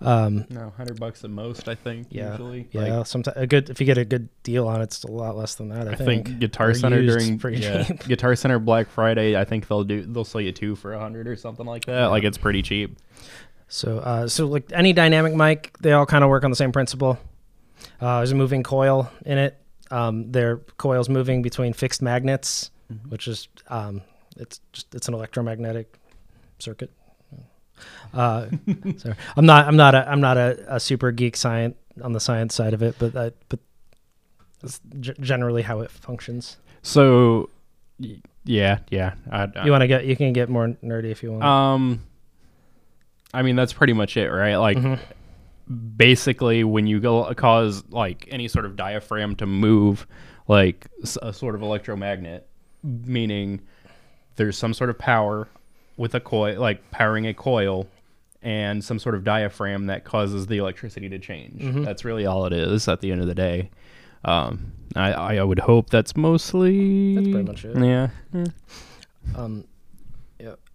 Um, 0.01 0.47
No, 0.51 0.71
hundred 0.77 0.99
bucks 0.99 1.23
at 1.23 1.31
most, 1.31 1.69
I 1.69 1.75
think. 1.77 2.09
yeah, 2.11 2.33
usually. 2.33 2.69
yeah. 2.73 2.97
Like, 2.99 3.07
sometimes 3.07 3.37
a 3.37 3.47
good 3.47 3.71
if 3.71 3.79
you 3.81 3.87
get 3.87 3.99
a 3.99 4.05
good 4.05 4.29
deal 4.43 4.67
on 4.67 4.81
it, 4.81 4.85
it's 4.85 5.05
a 5.05 5.11
lot 5.11 5.37
less 5.37 5.55
than 5.55 5.69
that. 5.69 5.87
I, 5.89 5.93
I 5.93 5.95
think 5.95 6.41
Guitar 6.41 6.71
Or 6.71 6.75
Center 6.75 7.01
during 7.07 7.39
pretty 7.39 7.59
yeah. 7.63 7.85
Guitar 7.85 8.35
Center 8.35 8.59
Black 8.59 8.91
Friday, 8.91 9.37
I 9.37 9.45
think 9.45 9.69
they'll 9.69 9.85
do 9.85 10.03
they'll 10.05 10.25
sell 10.25 10.41
you 10.41 10.51
two 10.53 10.75
for 10.75 10.93
a 10.93 10.99
hundred 10.99 11.29
or 11.29 11.37
something 11.37 11.65
like 11.67 11.85
that. 11.87 12.07
Like 12.07 12.25
it's 12.25 12.37
pretty 12.39 12.63
cheap. 12.63 12.99
So, 13.75 13.99
uh, 14.01 14.29
so 14.29 14.47
like 14.47 14.71
any 14.75 14.93
dynamic 14.93 15.35
mic, 15.35 15.75
they 15.81 15.93
all 15.93 16.05
kind 16.05 16.23
of 16.23 16.29
work 16.29 16.45
on 16.45 16.51
the 16.51 16.57
same 16.57 16.73
principle. 16.73 17.19
Uh, 18.01 18.19
there's 18.19 18.33
a 18.33 18.35
moving 18.35 18.63
coil 18.63 19.11
in 19.25 19.39
it. 19.39 19.59
Um, 19.91 20.31
their 20.31 20.59
coils 20.77 21.09
moving 21.09 21.41
between 21.41 21.73
fixed 21.73 22.03
magnets, 22.03 22.71
which 23.09 23.27
is 23.29 23.49
um, 23.69 24.03
it's 24.37 24.61
just 24.75 24.95
it's 24.95 25.09
an 25.09 25.15
electromagnetic 25.15 25.99
circuit. 26.59 26.91
Uh, 28.13 28.49
sorry, 28.99 29.15
I'm 29.37 29.47
not 29.47 29.67
I'm 29.67 29.77
not 29.77 29.95
a 29.95 30.07
I'm 30.07 30.21
not 30.21 30.37
a, 30.37 30.77
a 30.77 30.79
super 30.79 31.11
geek 31.11 31.35
science 31.37 31.75
on 32.03 32.13
the 32.13 32.21
science 32.21 32.55
side 32.55 32.75
of 32.75 32.83
it, 32.83 32.97
but 32.99 33.17
I, 33.17 33.33
but 33.49 33.59
that's 34.61 34.81
g- 35.01 35.15
generally 35.21 35.63
how 35.63 35.81
it 35.81 35.91
functions. 35.91 36.59
So, 36.83 37.49
yeah, 38.45 38.79
yeah. 38.91 39.15
I, 39.31 39.49
I, 39.57 39.65
You 39.65 39.71
want 39.73 39.81
to 39.83 39.89
get 39.89 40.05
you 40.05 40.15
can 40.17 40.33
get 40.35 40.49
more 40.51 40.69
nerdy 40.85 41.11
if 41.11 41.23
you 41.23 41.33
want. 41.33 41.43
um, 41.45 42.01
I 43.35 43.43
mean 43.43 43.57
that's 43.57 43.73
pretty 43.73 43.93
much 43.93 44.17
it, 44.17 44.29
right? 44.29 44.57
Like 44.57 44.77
Mhm. 44.79 44.99
basically 45.97 46.65
when 46.65 46.87
you 46.87 47.01
go 47.01 47.33
cause 47.35 47.85
like 47.91 48.29
any 48.31 48.49
sort 48.49 48.65
of 48.65 48.77
diaphragm 48.77 49.37
to 49.37 49.47
move 49.47 50.07
like 50.49 50.87
a 51.23 51.33
sort 51.33 51.55
of 51.55 51.63
electromagnet 51.63 52.47
meaning 52.83 53.61
there's 54.37 54.57
some 54.59 54.75
sort 54.75 54.91
of 54.91 54.99
power 54.99 55.49
with 55.97 56.15
a 56.15 56.21
coil 56.21 56.59
like 56.59 56.91
powering 56.91 57.27
a 57.27 57.35
coil 57.35 57.87
and 58.43 58.83
some 58.83 58.99
sort 58.99 59.15
of 59.15 59.23
diaphragm 59.23 59.87
that 59.87 60.03
causes 60.05 60.49
the 60.49 60.59
electricity 60.59 61.09
to 61.09 61.17
change. 61.19 61.63
Mm-hmm. 61.63 61.85
That's 61.85 62.05
really 62.05 62.27
all 62.27 62.45
it 62.47 62.53
is 62.53 62.89
at 62.89 63.01
the 63.01 63.13
end 63.13 63.21
of 63.21 63.29
the 63.29 63.37
day. 63.37 63.71
Um, 64.25 64.73
I, 64.97 65.13
I 65.13 65.43
would 65.45 65.61
hope 65.61 65.91
that's 65.91 66.17
mostly. 66.17 67.15
That's 67.15 67.29
pretty 67.29 67.47
much 67.47 67.65
it. 67.65 67.77
Yeah. 67.77 68.09
yeah. 68.35 68.45
Um. 69.37 69.65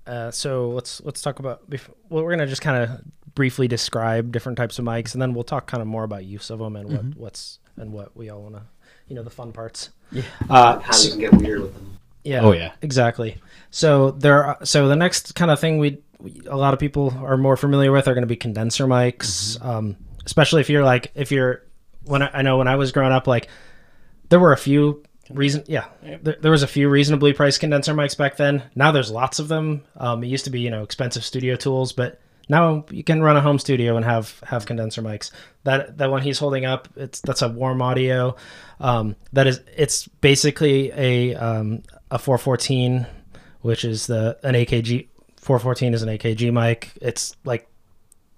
Uh, 0.08 0.32
so 0.32 0.70
let's 0.70 1.02
let's 1.02 1.22
talk 1.22 1.40
about. 1.40 1.70
Bef- 1.70 1.90
well, 2.10 2.24
we're 2.24 2.32
gonna 2.32 2.48
just 2.48 2.62
kind 2.62 2.82
of 2.84 3.02
briefly 3.36 3.68
describe 3.68 4.32
different 4.32 4.58
types 4.58 4.80
of 4.80 4.86
mics, 4.86 5.14
and 5.14 5.22
then 5.22 5.34
we'll 5.34 5.44
talk 5.44 5.68
kind 5.68 5.82
of 5.82 5.88
more 5.88 6.04
about 6.04 6.24
use 6.26 6.50
of 6.50 6.60
them 6.60 6.76
and 6.76 6.90
what 6.92 7.18
what's 7.18 7.60
and 7.76 7.92
what 7.94 8.16
we 8.16 8.30
all 8.30 8.42
want 8.42 8.56
to, 8.56 8.62
you 9.08 9.16
know, 9.16 9.24
the 9.24 9.30
fun 9.30 9.52
parts. 9.52 9.90
Yeah. 10.12 10.24
Uh, 10.50 10.80
How 10.80 10.98
you 10.98 11.10
can 11.12 11.20
get 11.20 11.34
weird 11.34 11.62
with 11.62 11.74
them. 11.76 11.98
yeah. 12.24 12.42
Oh, 12.42 12.54
yeah. 12.54 12.72
Exactly. 12.82 13.38
So 13.70 14.12
there. 14.12 14.44
Are, 14.46 14.66
so 14.66 14.88
the 14.88 14.96
next 14.96 15.36
kind 15.36 15.52
of 15.52 15.60
thing 15.60 15.78
we, 15.78 16.00
we 16.20 16.42
a 16.48 16.56
lot 16.56 16.74
of 16.74 16.80
people 16.80 17.14
are 17.20 17.38
more 17.38 17.58
familiar 17.58 17.92
with 17.92 18.08
are 18.08 18.14
going 18.14 18.24
to 18.24 18.28
be 18.28 18.38
condenser 18.38 18.88
mics, 18.88 19.64
um, 19.64 19.98
especially 20.26 20.62
if 20.62 20.70
you're 20.70 20.86
like 20.86 21.12
if 21.14 21.32
you're 21.32 21.64
when 22.06 22.22
I, 22.24 22.30
I 22.36 22.42
know 22.42 22.58
when 22.58 22.68
I 22.70 22.78
was 22.78 22.92
growing 22.94 23.12
up, 23.12 23.28
like 23.28 23.50
there 24.30 24.40
were 24.40 24.54
a 24.54 24.58
few 24.58 25.04
reason 25.30 25.64
yeah. 25.68 25.86
There, 26.02 26.38
there 26.40 26.52
was 26.52 26.64
a 26.64 26.68
few 26.68 26.90
reasonably 26.90 27.34
priced 27.34 27.60
condenser 27.60 27.94
mics 27.94 28.18
back 28.18 28.38
then. 28.38 28.64
Now 28.76 28.92
there's 28.92 29.12
lots 29.12 29.40
of 29.40 29.48
them. 29.48 29.84
Um, 29.96 30.24
it 30.24 30.28
used 30.28 30.46
to 30.46 30.52
be 30.52 30.62
you 30.62 30.70
know 30.70 30.84
expensive 30.84 31.24
studio 31.24 31.56
tools 31.56 31.94
but 31.94 32.20
now 32.50 32.86
you 32.92 33.04
can 33.04 33.22
run 33.22 33.36
a 33.36 33.42
home 33.42 33.60
studio 33.60 33.98
and 33.98 34.06
have 34.06 34.40
have 34.46 34.66
condenser 34.66 35.02
mics. 35.02 35.32
That 35.64 35.98
that 35.98 36.10
one 36.10 36.22
he's 36.22 36.40
holding 36.40 36.66
up 36.66 36.88
it's 36.96 37.22
that's 37.22 37.42
a 37.42 37.50
warm 37.50 37.82
audio. 37.82 38.36
Um, 38.80 39.16
that 39.34 39.48
is 39.48 39.60
it's 39.76 40.08
basically 40.08 40.92
a 40.92 41.36
um, 41.36 41.84
a 42.10 42.20
414 42.20 43.06
which 43.62 43.84
is 43.84 44.08
the 44.08 44.38
an 44.44 44.56
akg 44.56 45.08
414 45.38 45.94
is 45.94 46.04
an 46.04 46.10
akg 46.10 46.54
mic. 46.54 46.92
It's 47.02 47.36
like 47.44 47.68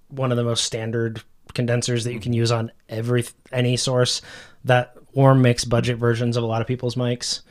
one 0.10 0.32
of 0.32 0.38
the 0.38 0.44
most 0.44 0.64
standard 0.64 1.22
condensers 1.54 2.04
that 2.04 2.14
you 2.14 2.20
can 2.20 2.34
use 2.34 2.52
on 2.52 2.72
every 2.88 3.26
any 3.52 3.78
source. 3.78 4.22
That 4.66 4.96
warm 5.14 5.42
makes 5.42 5.66
budget 5.66 5.98
versions 5.98 6.38
of 6.38 6.44
a 6.44 6.48
lot 6.48 6.62
of 6.62 6.68
people's 6.68 6.96
mics. 6.96 7.42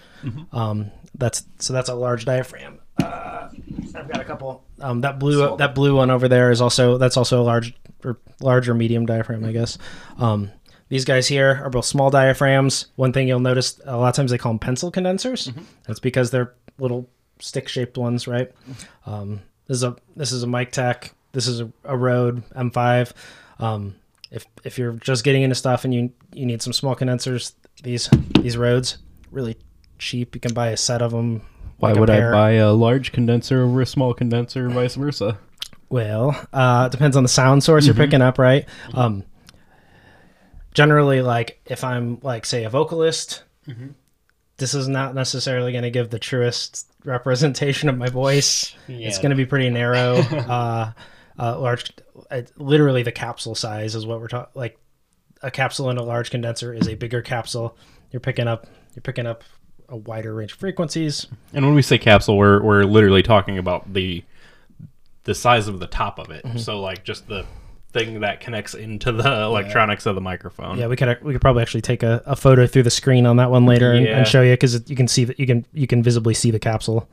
Um, 0.53 0.91
that's 1.17 1.45
so 1.59 1.73
that's 1.73 1.89
a 1.89 1.95
large 1.95 2.25
diaphragm. 2.25 2.81
Uh, 3.03 3.49
i've 3.95 4.09
got 4.09 4.21
a 4.21 4.25
couple. 4.25 4.65
Um, 4.81 5.01
that 5.03 5.19
blue 5.19 5.57
that 5.57 5.75
blue 5.75 5.95
one 5.97 6.11
over 6.11 6.29
there 6.29 6.51
is 6.51 6.61
also 6.61 6.99
that's 6.99 7.17
also 7.17 7.41
a 7.41 7.45
large 7.45 7.75
or 8.05 8.19
large 8.41 8.69
or 8.69 8.75
medium 8.75 9.07
diaphragm 9.07 9.45
i 9.45 9.53
guess. 9.53 9.79
Um, 10.19 10.51
these 10.89 11.05
guys 11.05 11.29
here 11.29 11.61
are 11.63 11.71
both 11.71 11.85
small 11.85 12.11
diaphragms. 12.11 12.87
One 12.97 13.13
thing 13.13 13.29
you'll 13.29 13.41
notice 13.41 13.81
a 13.85 13.97
lot 13.97 14.09
of 14.09 14.15
times 14.15 14.31
they 14.31 14.39
call 14.39 14.53
them 14.53 14.59
pencil 14.59 14.91
condensers. 14.91 15.51
That's 15.87 16.01
because 16.01 16.31
they're 16.31 16.55
little 16.79 17.09
stick 17.41 17.69
shaped 17.69 17.97
ones 17.99 18.27
right? 18.27 18.51
Um, 19.07 19.43
this 19.67 19.77
is 19.77 19.83
a 19.85 19.97
this 20.17 20.33
is 20.33 20.43
a 20.43 20.47
mic 20.47 20.73
tech. 20.73 21.13
This 21.33 21.47
is 21.47 21.61
a, 21.61 21.71
a 21.85 21.97
Rode 21.97 22.43
M5. 22.51 23.13
Um, 23.59 23.95
if 24.31 24.47
if 24.65 24.79
you're 24.79 24.93
just 24.93 25.25
getting 25.25 25.43
into 25.43 25.55
stuff 25.55 25.85
and 25.85 25.95
you 25.95 26.13
you 26.33 26.47
need 26.47 26.63
some 26.63 26.73
small 26.73 26.95
condensers, 26.95 27.55
these 27.83 28.09
these 28.41 28.57
Rodes 28.57 28.99
really 29.31 29.57
cheap. 29.99 30.35
You 30.35 30.41
can 30.41 30.55
buy 30.55 30.69
a 30.69 30.77
set 30.77 31.03
of 31.03 31.13
them. 31.13 31.43
Why 31.79 31.93
would 31.93 32.11
I 32.11 32.31
buy 32.33 32.51
a 32.53 32.73
large 32.73 33.13
condenser 33.13 33.63
over 33.63 33.81
a 33.81 33.87
small 33.87 34.13
condenser, 34.13 34.67
or 34.67 34.71
vice 34.71 34.97
versa? 34.97 35.39
Well, 35.89 36.39
uh, 36.53 36.85
it 36.87 36.93
depends 36.93 37.17
on 37.17 37.23
the 37.23 37.29
sound 37.29 37.63
source 37.63 37.87
you're 37.87 37.95
picking 37.95 38.21
up, 38.21 38.39
right? 38.39 38.67
Um, 38.95 39.25
generally, 40.75 41.23
like 41.23 41.61
if 41.67 41.85
I'm 41.85 42.19
like 42.23 42.45
say 42.45 42.65
a 42.65 42.71
vocalist, 42.71 43.45
this 44.59 44.75
is 44.75 44.89
not 44.89 45.15
necessarily 45.15 45.73
going 45.73 45.85
to 45.85 45.91
give 45.91 46.11
the 46.11 46.19
truest 46.19 46.87
representation 47.05 47.89
of 47.89 47.97
my 47.97 48.09
voice. 48.09 48.75
It's 48.89 49.19
going 49.19 49.31
to 49.31 49.37
be 49.37 49.47
pretty 49.47 49.71
narrow. 49.71 50.17
uh, 50.33 50.93
uh, 51.39 51.59
large, 51.59 51.91
uh, 52.31 52.43
literally 52.57 53.03
the 53.03 53.13
capsule 53.13 53.55
size 53.55 53.95
is 53.95 54.07
what 54.07 54.21
we're 54.21 54.29
talking. 54.29 54.51
Like 54.55 54.79
a 55.43 55.51
capsule 55.51 55.91
in 55.91 55.99
a 55.99 56.03
large 56.03 56.31
condenser 56.31 56.75
is 56.75 56.89
a 56.89 56.95
bigger 56.95 57.23
capsule. 57.23 57.77
You're 58.11 58.21
picking 58.21 58.49
up 58.49 58.67
you're 58.95 59.03
picking 59.03 59.27
up 59.27 59.45
a 59.89 59.97
wider 59.97 60.35
range 60.35 60.53
of 60.53 60.59
frequencies. 60.59 61.27
And 61.53 61.65
when 61.65 61.75
we 61.75 61.83
say 61.83 61.99
capsule, 61.99 62.37
we're 62.37 62.63
we're 62.63 62.85
literally 62.85 63.23
talking 63.23 63.59
about 63.59 63.93
the 63.93 64.25
the 65.25 65.35
size 65.35 65.69
of 65.69 65.79
the 65.79 65.87
top 65.87 66.19
of 66.19 66.31
it. 66.31 66.45
Mm-hmm. 66.45 66.59
So 66.59 66.81
like 66.81 67.05
just 67.05 67.29
the 67.29 67.45
thing 67.93 68.21
that 68.21 68.41
connects 68.41 68.75
into 68.75 69.13
the 69.13 69.43
electronics 69.43 70.07
of 70.07 70.15
the 70.15 70.21
microphone. 70.21 70.79
Yeah, 70.79 70.89
we 70.89 70.97
could 70.97 71.23
we 71.23 71.33
could 71.33 71.41
probably 71.41 71.63
actually 71.63 71.83
take 71.83 72.03
a, 72.03 72.23
a 72.27 72.37
photo 72.37 72.67
through 72.67 72.83
the 72.83 72.91
screen 72.91 73.27
on 73.27 73.37
that 73.37 73.51
one 73.51 73.67
later 73.67 73.93
and, 73.93 74.05
Yeah. 74.05 74.19
and 74.19 74.27
show 74.27 74.43
you 74.43 74.53
because 74.53 74.89
you 74.91 74.97
can 74.97 75.09
see 75.09 75.25
that 75.25 75.39
you 75.39 75.47
can 75.47 75.65
you 75.73 75.87
can 75.87 76.03
visibly 76.03 76.35
see 76.35 76.51
the 76.51 76.59
capsule. 76.59 77.09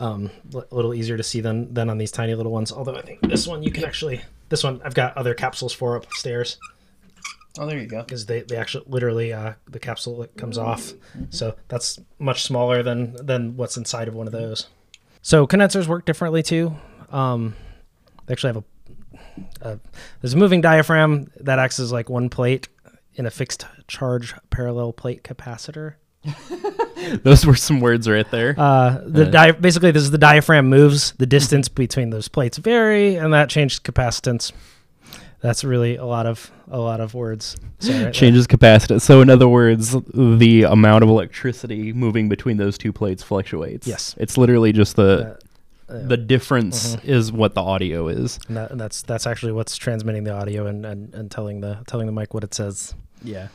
Um, 0.00 0.30
a 0.54 0.74
little 0.74 0.94
easier 0.94 1.16
to 1.18 1.22
see 1.22 1.40
than 1.42 1.72
than 1.74 1.88
on 1.90 1.98
these 1.98 2.10
tiny 2.10 2.34
little 2.34 2.52
ones. 2.52 2.72
Although 2.72 2.96
I 2.96 3.02
think 3.02 3.20
this 3.20 3.46
one 3.46 3.62
you 3.62 3.70
can 3.70 3.84
actually 3.84 4.22
this 4.48 4.64
one 4.64 4.80
I've 4.84 4.94
got 4.94 5.16
other 5.16 5.34
capsules 5.34 5.72
for 5.72 5.94
upstairs 5.96 6.58
Oh, 7.58 7.66
there 7.66 7.78
you 7.78 7.86
go. 7.86 7.98
because 8.02 8.26
they, 8.26 8.42
they 8.42 8.56
actually 8.56 8.84
literally 8.86 9.32
uh, 9.32 9.54
the 9.68 9.80
capsule 9.80 10.26
comes 10.36 10.56
off. 10.56 10.92
So 11.30 11.56
that's 11.68 11.98
much 12.18 12.44
smaller 12.44 12.82
than 12.82 13.14
than 13.26 13.56
what's 13.56 13.76
inside 13.76 14.08
of 14.08 14.14
one 14.14 14.26
of 14.26 14.32
those. 14.32 14.68
So 15.20 15.46
condensers 15.46 15.88
work 15.88 16.04
differently 16.06 16.42
too. 16.42 16.76
Um, 17.10 17.54
they 18.26 18.32
actually 18.32 18.54
have 18.54 18.64
a, 19.62 19.68
a 19.72 19.80
there's 20.20 20.32
a 20.34 20.36
moving 20.38 20.60
diaphragm 20.60 21.30
that 21.40 21.58
acts 21.58 21.78
as 21.80 21.92
like 21.92 22.08
one 22.08 22.30
plate 22.30 22.68
in 23.16 23.26
a 23.26 23.30
fixed 23.30 23.66
charge 23.88 24.32
parallel 24.48 24.92
plate 24.92 25.24
capacitor. 25.24 25.94
Those 27.22 27.46
were 27.46 27.54
some 27.54 27.80
words 27.80 28.08
right 28.08 28.30
there. 28.30 28.54
Uh, 28.58 29.00
the 29.04 29.26
di- 29.26 29.52
basically 29.52 29.90
this 29.90 30.02
is 30.02 30.10
the 30.10 30.18
diaphragm 30.18 30.68
moves, 30.68 31.12
the 31.18 31.26
distance 31.26 31.68
between 31.84 32.10
those 32.10 32.28
plates 32.28 32.58
vary, 32.58 33.16
and 33.16 33.32
that 33.32 33.48
changes 33.48 33.80
capacitance. 33.80 34.52
That's 35.40 35.64
really 35.64 35.96
a 35.96 36.04
lot 36.04 36.26
of 36.26 36.50
a 36.70 36.78
lot 36.78 37.00
of 37.00 37.14
words. 37.14 37.56
So 37.78 37.92
right 37.92 37.98
there. 38.00 38.10
Changes 38.12 38.46
capacitance. 38.46 39.00
So 39.00 39.22
in 39.22 39.30
other 39.30 39.48
words, 39.48 39.96
the 40.12 40.64
amount 40.64 41.02
of 41.02 41.08
electricity 41.08 41.94
moving 41.94 42.28
between 42.28 42.58
those 42.58 42.76
two 42.76 42.92
plates 42.92 43.22
fluctuates. 43.22 43.86
Yes. 43.86 44.14
It's 44.18 44.36
literally 44.36 44.72
just 44.72 44.96
the 44.96 45.38
Uh, 45.88 46.06
the 46.06 46.16
difference 46.18 46.96
is 47.02 47.32
what 47.32 47.54
the 47.54 47.62
audio 47.62 48.06
is. 48.06 48.38
And, 48.46 48.56
that, 48.58 48.70
and 48.70 48.78
that's 48.80 49.02
that's 49.02 49.26
actually 49.26 49.52
what's 49.52 49.76
transmitting 49.76 50.24
the 50.24 50.32
audio 50.32 50.66
and, 50.66 50.84
and, 50.86 51.12
and 51.14 51.30
telling 51.30 51.62
the 51.62 51.78
telling 51.86 52.06
the 52.06 52.12
mic 52.12 52.34
what 52.34 52.44
it 52.44 52.52
says. 52.54 52.94
Yeah. 53.24 53.48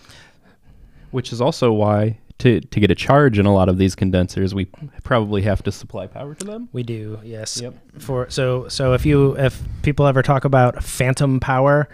Which 1.12 1.31
is 1.31 1.39
also 1.39 1.72
why 1.72 2.17
to 2.39 2.60
to 2.60 2.80
get 2.80 2.92
a 2.92 2.96
charge 2.96 3.39
in 3.39 3.46
a 3.46 3.54
lot 3.54 3.70
of 3.70 3.77
these 3.77 3.96
condensers, 3.96 4.54
we 4.54 4.65
probably 5.04 5.42
have 5.44 5.63
to 5.63 5.72
supply 5.72 6.08
power 6.08 6.36
to 6.36 6.46
them. 6.46 6.70
We 6.74 6.84
do, 6.84 7.20
yes. 7.24 7.62
Yep. 7.62 7.75
For 8.00 8.30
so 8.30 8.68
so 8.68 8.94
if 8.94 9.06
you 9.06 9.38
if 9.38 9.62
people 9.84 10.06
ever 10.06 10.22
talk 10.22 10.46
about 10.46 10.84
phantom 10.84 11.39
power, 11.39 11.88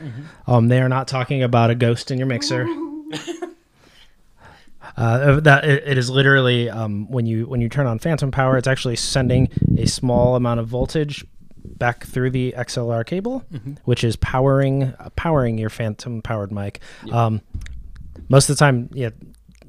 um, 0.48 0.68
they 0.68 0.82
are 0.82 0.90
not 0.90 1.08
talking 1.08 1.44
about 1.44 1.70
a 1.70 1.76
ghost 1.76 2.12
in 2.12 2.18
your 2.18 2.28
mixer. 2.28 2.68
Uh, 4.98 5.40
that 5.40 5.64
it, 5.64 5.84
it 5.88 5.98
is 5.98 6.10
literally 6.10 6.70
um, 6.70 7.10
when 7.10 7.26
you 7.26 7.46
when 7.46 7.62
you 7.62 7.70
turn 7.70 7.88
on 7.88 7.98
phantom 7.98 8.30
power, 8.30 8.58
it's 8.58 8.68
actually 8.68 8.96
sending 8.96 9.48
a 9.78 9.88
small 9.88 10.36
amount 10.36 10.60
of 10.60 10.68
voltage 10.68 11.26
back 11.64 12.04
through 12.04 12.30
the 12.30 12.54
XLR 12.58 13.06
cable, 13.06 13.44
which 13.86 14.04
is 14.04 14.18
powering 14.18 14.84
uh, 14.84 15.10
powering 15.16 15.58
your 15.58 15.70
phantom 15.70 16.22
powered 16.22 16.52
mic. 16.52 16.82
Um, 17.10 17.42
most 18.28 18.50
of 18.50 18.58
the 18.58 18.60
time, 18.60 18.90
yeah, 18.92 19.12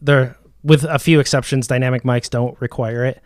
there 0.01 0.37
with 0.63 0.85
a 0.85 0.99
few 0.99 1.21
exceptions, 1.21 1.67
dynamic 1.67 2.03
mics 2.05 2.31
don't 2.31 2.61
require 2.61 3.05
it. 3.05 3.23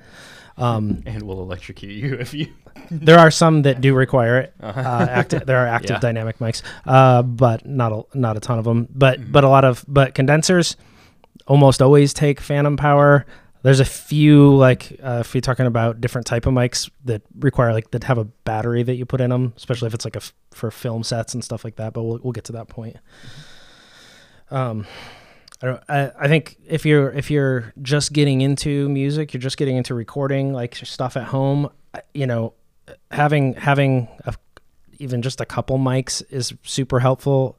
Um, 0.58 1.02
And 1.04 1.22
will 1.24 1.42
electrocute 1.42 1.92
you 1.92 2.14
if 2.14 2.32
you 2.32 2.46
there 2.90 3.18
are 3.18 3.30
some 3.30 3.62
that 3.62 3.80
do 3.82 3.94
require 3.94 4.38
it. 4.38 4.54
Uh, 4.60 5.06
active, 5.10 5.44
there 5.46 5.58
are 5.58 5.66
active 5.66 5.90
Yeah. 5.96 5.98
dynamic 6.00 6.38
mics, 6.38 6.62
uh, 6.86 7.22
but 7.22 7.66
not 7.66 7.92
a, 7.92 8.02
not 8.18 8.36
a 8.36 8.40
ton 8.40 8.58
of 8.58 8.64
them. 8.64 8.88
But 8.94 9.30
but 9.30 9.44
a 9.44 9.48
lot 9.48 9.64
of 9.64 9.84
but 9.86 10.14
condensers 10.14 10.76
almost 11.46 11.82
always 11.82 12.14
take 12.14 12.40
phantom 12.40 12.76
power. 12.78 13.26
There's 13.62 13.80
a 13.80 13.84
few 13.84 14.54
like 14.56 14.98
uh, 15.02 15.18
if 15.20 15.34
you're 15.34 15.40
talking 15.42 15.66
about 15.66 16.00
different 16.00 16.26
type 16.26 16.46
of 16.46 16.54
mics 16.54 16.88
that 17.04 17.20
require 17.38 17.72
like 17.74 17.90
that 17.90 18.04
have 18.04 18.16
a 18.18 18.24
battery 18.24 18.82
that 18.82 18.94
you 18.94 19.04
put 19.04 19.20
in 19.20 19.28
them, 19.30 19.52
especially 19.56 19.88
if 19.88 19.94
it's 19.94 20.04
like 20.06 20.16
a 20.16 20.20
f- 20.22 20.32
for 20.52 20.70
film 20.70 21.02
sets 21.02 21.34
and 21.34 21.42
stuff 21.44 21.64
like 21.64 21.76
that. 21.76 21.92
But 21.92 22.04
we'll 22.04 22.20
we'll 22.22 22.32
get 22.32 22.44
to 22.44 22.52
that 22.52 22.68
point. 22.68 22.96
Um, 24.50 24.86
I 25.62 25.66
don't. 25.66 25.82
I, 25.88 26.12
I 26.18 26.28
think 26.28 26.56
if 26.66 26.84
you're 26.84 27.10
if 27.10 27.30
you're 27.30 27.72
just 27.80 28.12
getting 28.12 28.40
into 28.40 28.88
music, 28.88 29.32
you're 29.32 29.40
just 29.40 29.56
getting 29.56 29.76
into 29.76 29.94
recording 29.94 30.52
like 30.52 30.74
stuff 30.76 31.16
at 31.16 31.24
home. 31.24 31.70
Uh, 31.94 32.00
you 32.12 32.26
know, 32.26 32.52
having 33.10 33.54
having 33.54 34.08
a, 34.24 34.34
even 34.98 35.22
just 35.22 35.40
a 35.40 35.46
couple 35.46 35.78
mics 35.78 36.22
is 36.30 36.52
super 36.62 37.00
helpful. 37.00 37.58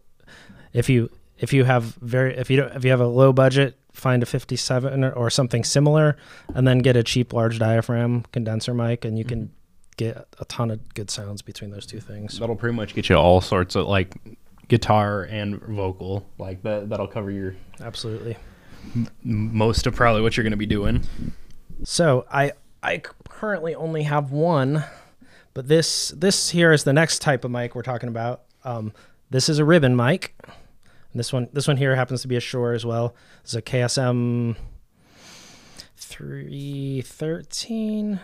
If 0.73 0.89
you 0.89 1.09
if 1.39 1.53
you 1.53 1.63
have 1.63 1.83
very 1.83 2.35
if 2.37 2.49
you 2.49 2.57
don't 2.57 2.75
if 2.75 2.83
you 2.83 2.91
have 2.91 3.01
a 3.01 3.07
low 3.07 3.33
budget, 3.33 3.77
find 3.93 4.21
a 4.21 4.25
57 4.25 5.03
or, 5.03 5.11
or 5.11 5.29
something 5.29 5.63
similar, 5.63 6.17
and 6.53 6.67
then 6.67 6.79
get 6.79 6.95
a 6.95 7.03
cheap 7.03 7.33
large 7.33 7.57
diaphragm 7.57 8.25
condenser 8.31 8.73
mic, 8.73 9.05
and 9.05 9.17
you 9.17 9.25
can 9.25 9.45
mm-hmm. 9.45 9.53
get 9.97 10.27
a 10.39 10.45
ton 10.45 10.69
of 10.69 10.93
good 10.93 11.09
sounds 11.09 11.41
between 11.41 11.71
those 11.71 11.85
two 11.87 11.99
things. 11.99 12.37
that'll 12.37 12.55
pretty 12.55 12.75
much 12.75 12.93
get 12.93 13.09
you 13.09 13.15
all 13.15 13.41
sorts 13.41 13.75
of 13.75 13.87
like 13.87 14.13
guitar 14.67 15.23
and 15.23 15.59
vocal. 15.61 16.27
Like 16.37 16.61
that 16.63 16.89
that'll 16.89 17.07
cover 17.07 17.31
your 17.31 17.55
Absolutely. 17.81 18.37
m- 18.95 19.09
most 19.23 19.87
of 19.87 19.95
probably 19.95 20.21
what 20.21 20.37
you're 20.37 20.43
going 20.43 20.51
to 20.51 20.57
be 20.57 20.65
doing. 20.65 21.03
So 21.83 22.25
I 22.31 22.51
I 22.83 23.01
currently 23.29 23.75
only 23.75 24.03
have 24.03 24.31
one, 24.31 24.83
but 25.53 25.67
this 25.67 26.09
this 26.09 26.49
here 26.51 26.71
is 26.71 26.83
the 26.83 26.93
next 26.93 27.19
type 27.19 27.43
of 27.45 27.51
mic 27.51 27.75
we're 27.75 27.81
talking 27.83 28.09
about. 28.09 28.43
Um, 28.63 28.93
this 29.29 29.49
is 29.49 29.59
a 29.59 29.65
ribbon 29.65 29.95
mic. 29.95 30.35
This 31.15 31.31
one 31.33 31.47
this 31.53 31.67
one 31.67 31.77
here 31.77 31.95
happens 31.95 32.21
to 32.23 32.27
be 32.27 32.35
a 32.35 32.39
Shure 32.39 32.73
as 32.73 32.85
well. 32.85 33.15
It's 33.43 33.53
a 33.55 33.61
KSM 33.61 34.55
313. 35.95 38.19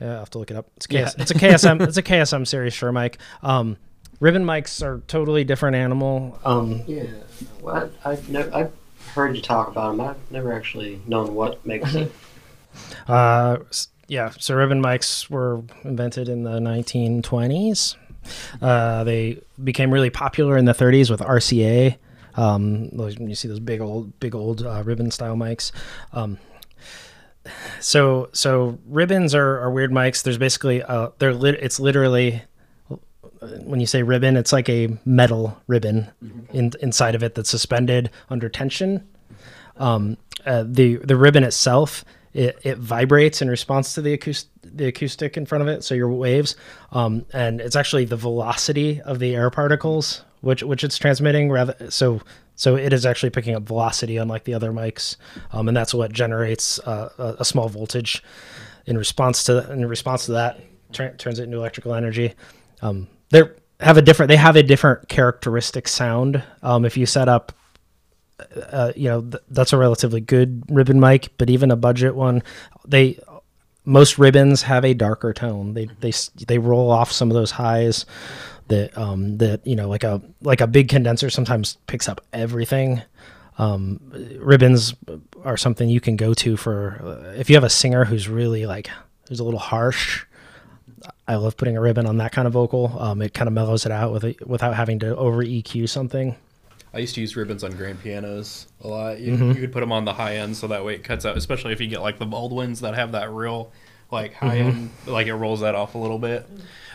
Yeah, 0.00 0.16
I 0.16 0.18
have 0.20 0.30
to 0.30 0.38
look 0.38 0.50
it 0.50 0.56
up. 0.56 0.68
It's, 0.76 0.86
KS, 0.86 0.92
Yeah. 0.92 1.10
it's 1.18 1.30
a 1.30 1.34
KSM. 1.34 1.80
it's 1.82 1.96
a 1.96 2.02
KSM 2.02 2.46
series 2.46 2.74
Shure 2.74 2.92
mic. 2.92 3.18
Um, 3.42 3.76
ribbon 4.20 4.44
mics 4.44 4.82
are 4.82 5.00
totally 5.06 5.44
different 5.44 5.76
animal. 5.76 6.38
Um, 6.44 6.82
Yeah. 6.86 7.04
Well, 7.62 7.90
I, 8.04 8.10
I've 8.10 8.28
never 8.28 8.54
I've 8.54 8.72
heard 9.14 9.36
you 9.36 9.42
talk 9.42 9.68
about 9.68 9.90
them. 9.96 10.00
I've 10.00 10.30
never 10.30 10.52
actually 10.52 11.00
known 11.06 11.34
what 11.34 11.64
makes 11.66 11.94
it. 11.94 12.12
Uh, 13.08 13.56
yeah, 14.06 14.30
so 14.38 14.54
ribbon 14.54 14.80
mics 14.80 15.28
were 15.28 15.62
invented 15.82 16.28
in 16.28 16.44
the 16.44 16.60
1920s. 16.60 17.96
Uh, 18.62 19.02
they 19.02 19.40
became 19.64 19.90
really 19.92 20.10
popular 20.10 20.56
in 20.56 20.64
the 20.64 20.74
30s 20.74 21.10
with 21.10 21.18
RCA. 21.20 21.96
Um, 22.36 22.88
those- 22.90 23.18
you 23.18 23.34
see 23.34 23.48
those 23.48 23.58
big 23.58 23.80
old, 23.80 24.20
big 24.20 24.34
old 24.34 24.62
uh, 24.64 24.82
ribbon 24.84 25.10
style 25.10 25.34
mics. 25.34 25.72
Um, 26.12 26.38
so, 27.80 28.28
so 28.32 28.78
ribbons 28.86 29.34
are, 29.34 29.58
are 29.60 29.70
weird 29.70 29.90
mics. 29.90 30.22
There's 30.22 30.38
basically, 30.38 30.82
uh, 30.82 31.08
they're 31.18 31.34
lit- 31.34 31.58
it's 31.60 31.80
literally 31.80 32.42
when 33.62 33.80
you 33.80 33.86
say 33.86 34.02
ribbon, 34.02 34.36
it's 34.36 34.52
like 34.52 34.68
a 34.68 34.96
metal 35.04 35.60
ribbon 35.66 36.10
in, 36.52 36.72
inside 36.80 37.14
of 37.14 37.22
it 37.22 37.34
that's 37.34 37.50
suspended 37.50 38.10
under 38.30 38.48
tension. 38.48 39.06
Um, 39.76 40.16
uh, 40.46 40.64
the 40.66 40.96
the 40.96 41.16
ribbon 41.16 41.44
itself 41.44 42.04
it, 42.32 42.58
it 42.62 42.78
vibrates 42.78 43.40
in 43.42 43.48
response 43.48 43.94
to 43.94 44.02
the 44.02 44.12
acoustic 44.12 44.50
the 44.62 44.86
acoustic 44.86 45.36
in 45.36 45.46
front 45.46 45.62
of 45.62 45.68
it, 45.68 45.82
so 45.82 45.94
your 45.94 46.10
waves, 46.12 46.54
um, 46.92 47.24
and 47.32 47.60
it's 47.60 47.74
actually 47.74 48.04
the 48.04 48.16
velocity 48.16 49.00
of 49.00 49.18
the 49.18 49.34
air 49.34 49.50
particles 49.50 50.24
which 50.40 50.62
which 50.62 50.84
it's 50.84 50.98
transmitting 50.98 51.50
rather 51.50 51.74
so 51.90 52.20
so 52.54 52.76
it 52.76 52.92
is 52.92 53.06
actually 53.06 53.30
picking 53.30 53.54
up 53.54 53.62
velocity 53.62 54.16
unlike 54.16 54.44
the 54.44 54.54
other 54.54 54.72
mics, 54.72 55.16
um, 55.52 55.68
and 55.68 55.76
that's 55.76 55.94
what 55.94 56.12
generates 56.12 56.78
uh, 56.80 57.08
a, 57.18 57.36
a 57.40 57.44
small 57.44 57.68
voltage 57.68 58.22
in 58.86 58.98
response 58.98 59.44
to 59.44 59.70
in 59.72 59.86
response 59.86 60.26
to 60.26 60.32
that 60.32 60.60
tra- 60.92 61.16
turns 61.16 61.38
it 61.38 61.44
into 61.44 61.56
electrical 61.56 61.94
energy. 61.94 62.34
Um, 62.82 63.08
they 63.30 63.42
have 63.80 63.96
a 63.96 64.02
different 64.02 64.28
they 64.28 64.36
have 64.36 64.56
a 64.56 64.62
different 64.62 65.08
characteristic 65.08 65.88
sound. 65.88 66.42
Um, 66.62 66.84
if 66.84 66.96
you 66.96 67.06
set 67.06 67.28
up 67.28 67.52
uh, 68.70 68.92
you 68.96 69.08
know 69.08 69.22
th- 69.22 69.42
that's 69.50 69.72
a 69.72 69.76
relatively 69.76 70.20
good 70.20 70.62
ribbon 70.68 71.00
mic, 71.00 71.28
but 71.38 71.50
even 71.50 71.70
a 71.70 71.76
budget 71.76 72.14
one, 72.14 72.42
they 72.86 73.18
most 73.84 74.18
ribbons 74.18 74.62
have 74.62 74.84
a 74.84 74.94
darker 74.94 75.32
tone. 75.32 75.74
They 75.74 75.86
they 76.00 76.12
they 76.46 76.58
roll 76.58 76.90
off 76.90 77.10
some 77.10 77.30
of 77.30 77.34
those 77.34 77.52
highs 77.52 78.06
that 78.68 78.96
um 78.98 79.38
that 79.38 79.66
you 79.66 79.76
know 79.76 79.88
like 79.88 80.04
a 80.04 80.22
like 80.42 80.60
a 80.60 80.66
big 80.66 80.88
condenser 80.88 81.30
sometimes 81.30 81.78
picks 81.86 82.08
up 82.08 82.20
everything. 82.32 83.02
Um, 83.58 83.98
ribbons 84.38 84.94
are 85.42 85.56
something 85.56 85.88
you 85.88 86.00
can 86.00 86.14
go 86.14 86.32
to 86.34 86.56
for 86.56 87.00
uh, 87.02 87.32
if 87.38 87.50
you 87.50 87.56
have 87.56 87.64
a 87.64 87.70
singer 87.70 88.04
who's 88.04 88.28
really 88.28 88.66
like 88.66 88.88
who's 89.28 89.40
a 89.40 89.44
little 89.44 89.58
harsh. 89.58 90.24
I 91.28 91.36
love 91.36 91.56
putting 91.56 91.76
a 91.76 91.80
ribbon 91.80 92.06
on 92.06 92.16
that 92.16 92.32
kind 92.32 92.46
of 92.46 92.54
vocal. 92.54 92.96
Um, 92.98 93.22
it 93.22 93.34
kind 93.34 93.46
of 93.46 93.54
mellows 93.54 93.84
it 93.86 93.92
out 93.92 94.12
with 94.12 94.24
it, 94.24 94.48
without 94.48 94.74
having 94.74 94.98
to 95.00 95.14
over 95.16 95.44
EQ 95.44 95.88
something. 95.88 96.34
I 96.94 96.98
used 97.00 97.14
to 97.16 97.20
use 97.20 97.36
ribbons 97.36 97.62
on 97.62 97.72
grand 97.72 98.02
pianos 98.02 98.66
a 98.82 98.88
lot. 98.88 99.20
You, 99.20 99.34
Mm-hmm. 99.34 99.48
you 99.50 99.54
could 99.56 99.72
put 99.72 99.80
them 99.80 99.92
on 99.92 100.06
the 100.06 100.14
high 100.14 100.36
end 100.36 100.56
so 100.56 100.66
that 100.68 100.84
way 100.84 100.94
it 100.94 101.04
cuts 101.04 101.26
out, 101.26 101.36
especially 101.36 101.72
if 101.74 101.80
you 101.80 101.86
get 101.86 102.00
like 102.00 102.18
the 102.18 102.26
Baldwins 102.26 102.80
that 102.80 102.94
have 102.94 103.12
that 103.12 103.30
real 103.30 103.70
like 104.10 104.32
high 104.32 104.56
Mm-hmm. 104.56 104.68
end, 104.70 104.90
like 105.06 105.26
it 105.26 105.34
rolls 105.34 105.60
that 105.60 105.74
off 105.74 105.94
a 105.94 105.98
little 105.98 106.18
bit. 106.18 106.46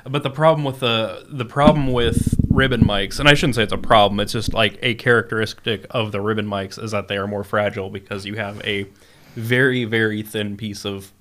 But 0.06 0.24
the 0.24 0.32
problem 0.32 0.65
with 0.65 0.80
the 0.80 1.26
the 1.30 1.46
problem 1.46 1.93
with 1.93 2.34
ribbon 2.50 2.82
mics, 2.82 3.19
and 3.19 3.30
I 3.30 3.36
shouldn't 3.36 3.54
say 3.56 3.63
it's 3.63 3.72
a 3.72 3.78
problem, 3.78 4.19
it's 4.19 4.34
just 4.34 4.52
like 4.52 4.80
a 4.82 4.96
characteristic 4.96 5.86
of 5.91 6.12
the 6.12 6.19
ribbon 6.22 6.48
mics 6.48 6.82
is 6.84 6.89
that 6.91 7.08
they 7.08 7.17
are 7.17 7.28
more 7.28 7.43
fragile 7.43 7.89
because 7.91 8.26
you 8.26 8.36
have 8.36 8.60
a 8.65 8.88
very 9.36 9.86
very 9.86 10.24
thin 10.24 10.58
piece 10.58 10.86
of 10.86 11.12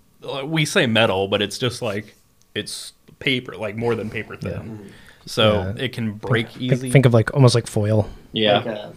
we 0.44 0.64
say 0.64 0.86
metal, 0.86 1.28
but 1.28 1.42
it's 1.42 1.58
just 1.58 1.82
like 1.82 2.14
it's 2.54 2.92
paper, 3.18 3.56
like 3.56 3.76
more 3.76 3.94
than 3.94 4.10
paper 4.10 4.36
thin. 4.36 4.92
So 5.26 5.72
Yeah. 5.76 5.84
it 5.84 5.92
can 5.92 6.12
break 6.14 6.48
Think, 6.48 6.62
easy. 6.72 6.90
think 6.90 7.06
of 7.06 7.14
like 7.14 7.32
almost 7.34 7.54
like 7.54 7.66
foil. 7.66 8.08
yeah. 8.32 8.58
Like, 8.58 8.66
uh, 8.66 8.88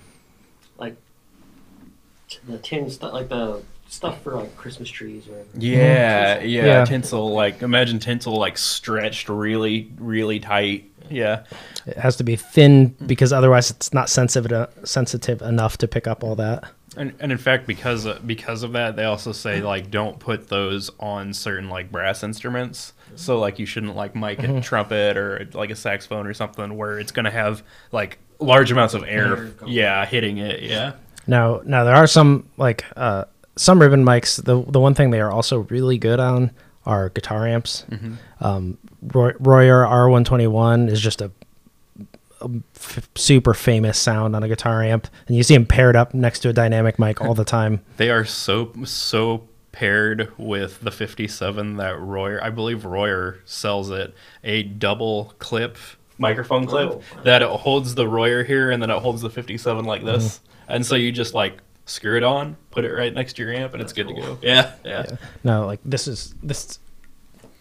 like 0.78 0.96
the 2.48 2.58
tin 2.58 2.90
stuff, 2.90 3.14
like 3.14 3.30
the 3.30 3.62
stuff 3.88 4.22
for 4.24 4.34
like 4.36 4.56
Christmas 4.58 4.90
trees 4.90 5.28
or. 5.28 5.44
Yeah, 5.58 6.40
yeah, 6.42 6.66
Yeah. 6.66 6.86
tinsel. 6.86 7.32
Like 7.32 7.62
imagine 7.62 8.00
tinsel 8.00 8.36
like 8.38 8.58
stretched 8.58 9.30
really, 9.30 9.92
really 9.98 10.40
tight. 10.40 10.92
Yeah, 11.08 11.44
It 11.86 11.98
has 11.98 12.16
to 12.16 12.24
be 12.24 12.36
thin 12.36 12.96
because 13.06 13.32
otherwise 13.32 13.70
it's 13.70 13.94
not 13.94 14.10
sensitive 14.10 14.52
uh, 14.52 14.68
sensitive 14.84 15.40
enough 15.44 15.78
to 15.78 15.88
pick 15.88 16.08
up 16.08 16.24
all 16.24 16.36
that. 16.38 16.64
and, 16.98 17.14
and 17.20 17.32
in 17.32 17.38
fact, 17.38 17.68
because 17.68 18.08
because 18.26 18.64
of 18.64 18.72
that, 18.72 18.96
they 18.96 19.04
also 19.04 19.32
say 19.32 19.62
like 19.62 19.92
don't 19.92 20.18
put 20.18 20.48
those 20.48 20.90
on 21.00 21.32
certain 21.32 21.70
like 21.70 21.92
brass 21.92 22.24
instruments. 22.24 22.94
So 23.16 23.40
like 23.40 23.60
you 23.60 23.66
shouldn't 23.66 23.96
like 23.96 24.16
mic 24.16 24.42
a 24.44 24.62
trumpet 24.62 25.18
or 25.18 25.48
like 25.54 25.70
a 25.70 25.76
saxophone 25.76 26.28
or 26.28 26.34
something 26.34 26.76
where 26.78 27.00
it's 27.00 27.12
gonna 27.12 27.32
have 27.32 27.64
like 27.92 28.20
large 28.40 28.72
amounts 28.72 28.94
of 28.94 29.04
air. 29.04 29.38
Air. 29.38 29.52
Yeah, 29.66 30.06
hitting 30.06 30.38
it. 30.38 30.62
Yeah. 30.62 30.94
Now, 31.28 31.62
now 31.66 31.84
there 31.84 31.96
are 31.96 32.08
some 32.08 32.48
like 32.58 32.86
uh, 32.96 33.26
some 33.56 33.80
ribbon 33.80 34.04
mics. 34.06 34.44
The 34.44 34.64
the 34.72 34.80
one 34.80 34.94
thing 34.94 35.10
they 35.10 35.22
are 35.22 35.32
also 35.32 35.60
really 35.70 35.98
good 35.98 36.20
on 36.20 36.52
are 36.86 37.10
guitar 37.10 37.48
amps. 37.48 37.84
Um, 38.42 38.78
Roy, 39.02 39.32
Royer 39.40 39.84
R121 39.86 40.90
is 40.92 41.02
just 41.02 41.20
a, 41.22 41.32
a 42.42 42.50
f- 42.76 43.10
super 43.16 43.54
famous 43.56 43.98
sound 43.98 44.36
on 44.36 44.44
a 44.44 44.48
guitar 44.48 44.84
amp, 44.84 45.08
and 45.28 45.36
you 45.36 45.42
see 45.42 45.56
them 45.56 45.66
paired 45.66 45.96
up 45.96 46.14
next 46.14 46.40
to 46.42 46.50
a 46.50 46.54
dynamic 46.54 47.00
mic 47.00 47.22
all 47.22 47.34
the 47.34 47.46
time. 47.46 47.82
They 47.98 48.12
are 48.12 48.24
so 48.26 48.72
so 48.84 49.48
paired 49.76 50.32
with 50.38 50.80
the 50.82 50.92
57 50.92 51.78
that 51.78 52.00
Royer, 52.00 52.42
I 52.44 52.50
believe 52.50 52.86
Royer 52.86 53.40
sells 53.46 53.90
it 53.90 54.14
a 54.44 54.64
double 54.64 55.34
clip 55.40 55.78
microphone 56.18 56.66
clip 56.66 56.90
Oh. 56.94 57.02
that 57.24 57.42
it 57.42 57.50
holds 57.50 57.94
the 57.96 58.08
Royer 58.08 58.44
here 58.44 58.72
and 58.72 58.82
then 58.82 58.90
it 58.90 59.00
holds 59.02 59.22
the 59.22 59.30
57 59.30 59.84
like 59.86 60.04
this, 60.06 60.40
and 60.70 60.86
so 60.86 60.96
you 60.96 61.12
just 61.12 61.34
like 61.34 61.58
screw 61.86 62.16
it 62.18 62.24
on, 62.24 62.56
put 62.72 62.86
it 62.86 62.94
right 62.94 63.14
next 63.14 63.34
to 63.34 63.44
your 63.44 63.54
amp, 63.54 63.74
and 63.74 63.82
it's 63.82 63.92
good 63.94 64.08
to 64.08 64.14
go. 64.14 64.38
Yeah, 64.42 64.72
yeah, 64.86 65.06
No, 65.44 65.66
like 65.66 65.82
this 65.86 66.08
is 66.08 66.34
this 66.42 66.80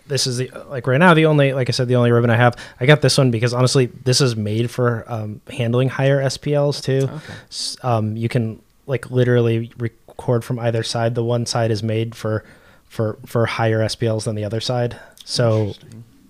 this 0.07 0.27
is 0.27 0.37
the 0.37 0.51
like 0.69 0.87
right 0.87 0.99
now 0.99 1.15
the 1.15 1.27
only 1.27 1.53
like 1.53 1.69
I 1.69 1.73
said 1.73 1.89
the 1.89 1.97
only 1.97 2.13
ribbon 2.13 2.31
I 2.31 2.37
have. 2.37 2.55
I 2.79 2.87
got 2.87 3.01
this 3.03 3.19
one 3.19 3.31
because 3.31 3.53
honestly 3.53 3.87
this 3.87 4.21
is 4.21 4.37
made 4.37 4.71
for 4.71 5.05
um, 5.09 5.41
handling 5.51 5.89
higher 5.89 6.23
SPLs 6.23 6.83
too. 6.83 7.09
S- 7.51 7.77
Um, 7.83 8.17
you 8.17 8.29
can 8.29 8.63
like 8.87 9.11
literally 9.11 9.73
record 10.17 10.45
from 10.45 10.59
either 10.59 10.83
side. 10.83 11.15
The 11.15 11.25
one 11.25 11.47
side 11.47 11.71
is 11.71 11.83
made 11.83 12.15
for 12.15 12.45
for 12.85 13.19
for 13.27 13.47
higher 13.47 13.81
SPLs 13.81 14.25
than 14.25 14.37
the 14.37 14.45
other 14.45 14.61
side. 14.61 14.99
So 15.25 15.75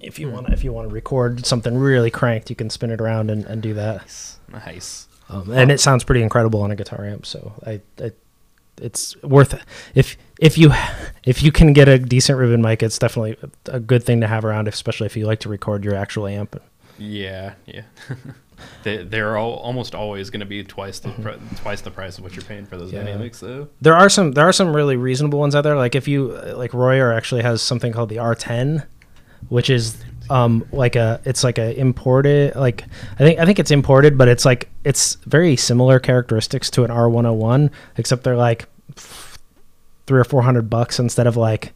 if 0.01 0.19
you 0.19 0.31
want 0.31 0.49
if 0.51 0.65
you 0.65 0.73
want 0.73 0.89
to 0.89 0.95
record 0.95 1.47
something 1.47 1.77
really 1.77 2.11
cranked, 2.11 2.51
you 2.51 2.57
can 2.57 2.71
spin 2.71 2.91
it 2.91 3.01
around 3.01 3.31
and, 3.31 3.45
and 3.45 3.63
do 3.63 3.75
that. 3.75 4.37
nice. 4.51 5.09
Um, 5.29 5.51
and 5.51 5.71
it 5.71 5.81
sounds 5.81 6.05
pretty 6.05 6.23
incredible 6.23 6.61
on 6.63 6.71
a 6.71 6.77
guitar 6.77 7.07
amp. 7.07 7.25
So 7.25 7.53
I, 7.67 7.81
I 8.03 8.13
it's 8.81 9.21
worth 9.23 9.55
it. 9.55 9.63
if 9.95 10.17
if 10.39 10.59
you 10.59 10.73
if 11.25 11.43
you 11.43 11.53
can 11.53 11.73
get 11.73 11.89
a 11.89 11.99
decent 11.99 12.39
ribbon 12.39 12.61
mic, 12.63 12.83
it's 12.83 12.99
definitely 12.99 13.37
a 13.67 13.81
good 13.81 14.03
thing 14.03 14.21
to 14.21 14.27
have 14.27 14.45
around, 14.45 14.69
especially 14.69 15.07
if 15.07 15.17
you 15.17 15.27
like 15.27 15.41
to 15.41 15.49
record 15.49 15.85
your 15.85 15.95
actual 15.95 16.27
amp. 16.27 16.61
Yeah, 16.99 17.55
yeah. 17.67 17.83
they 18.83 18.99
they're 19.05 19.37
all 19.37 19.55
almost 19.55 19.95
always 19.95 20.31
going 20.31 20.41
to 20.41 20.47
be 20.47 20.63
twice 20.65 20.99
the 20.99 21.11
pri- 21.11 21.39
twice 21.57 21.81
the 21.81 21.91
price 21.91 22.19
of 22.19 22.25
what 22.25 22.35
you're 22.37 22.45
paying 22.45 22.67
for 22.67 22.77
those 22.77 22.93
Yeah. 22.93 23.03
dynamics 23.05 23.41
though. 23.41 23.69
There 23.81 23.95
are 23.95 24.09
some 24.09 24.33
there 24.33 24.47
are 24.49 24.53
some 24.53 24.75
really 24.75 24.97
reasonable 24.97 25.39
ones 25.39 25.55
out 25.55 25.63
there. 25.63 25.77
Like 25.77 25.95
if 25.95 26.07
you 26.09 26.33
like 26.57 26.73
Royer 26.75 27.13
actually 27.13 27.43
has 27.43 27.63
something 27.63 27.93
called 27.93 28.09
the 28.09 28.17
R10, 28.17 28.87
which 29.49 29.71
is 29.71 29.97
um 30.31 30.67
like 30.73 30.97
a 30.97 31.21
it's 31.25 31.45
like 31.45 31.59
a 31.59 31.79
imported 31.79 32.55
like 32.57 32.85
I 33.15 33.19
think 33.19 33.39
I 33.39 33.45
think 33.45 33.59
it's 33.59 33.71
imported, 33.71 34.17
but 34.17 34.29
it's 34.29 34.45
like 34.45 34.69
it's 34.85 35.17
very 35.27 35.57
similar 35.57 35.99
characteristics 35.99 36.71
to 36.71 36.85
an 36.85 36.91
R101, 36.91 37.71
except 37.99 38.25
they're 38.25 38.37
like 38.37 38.67
three 40.07 40.21
or 40.21 40.25
four 40.25 40.43
hundred 40.43 40.69
bucks 40.71 40.99
instead 40.99 41.27
of 41.27 41.37
like 41.37 41.73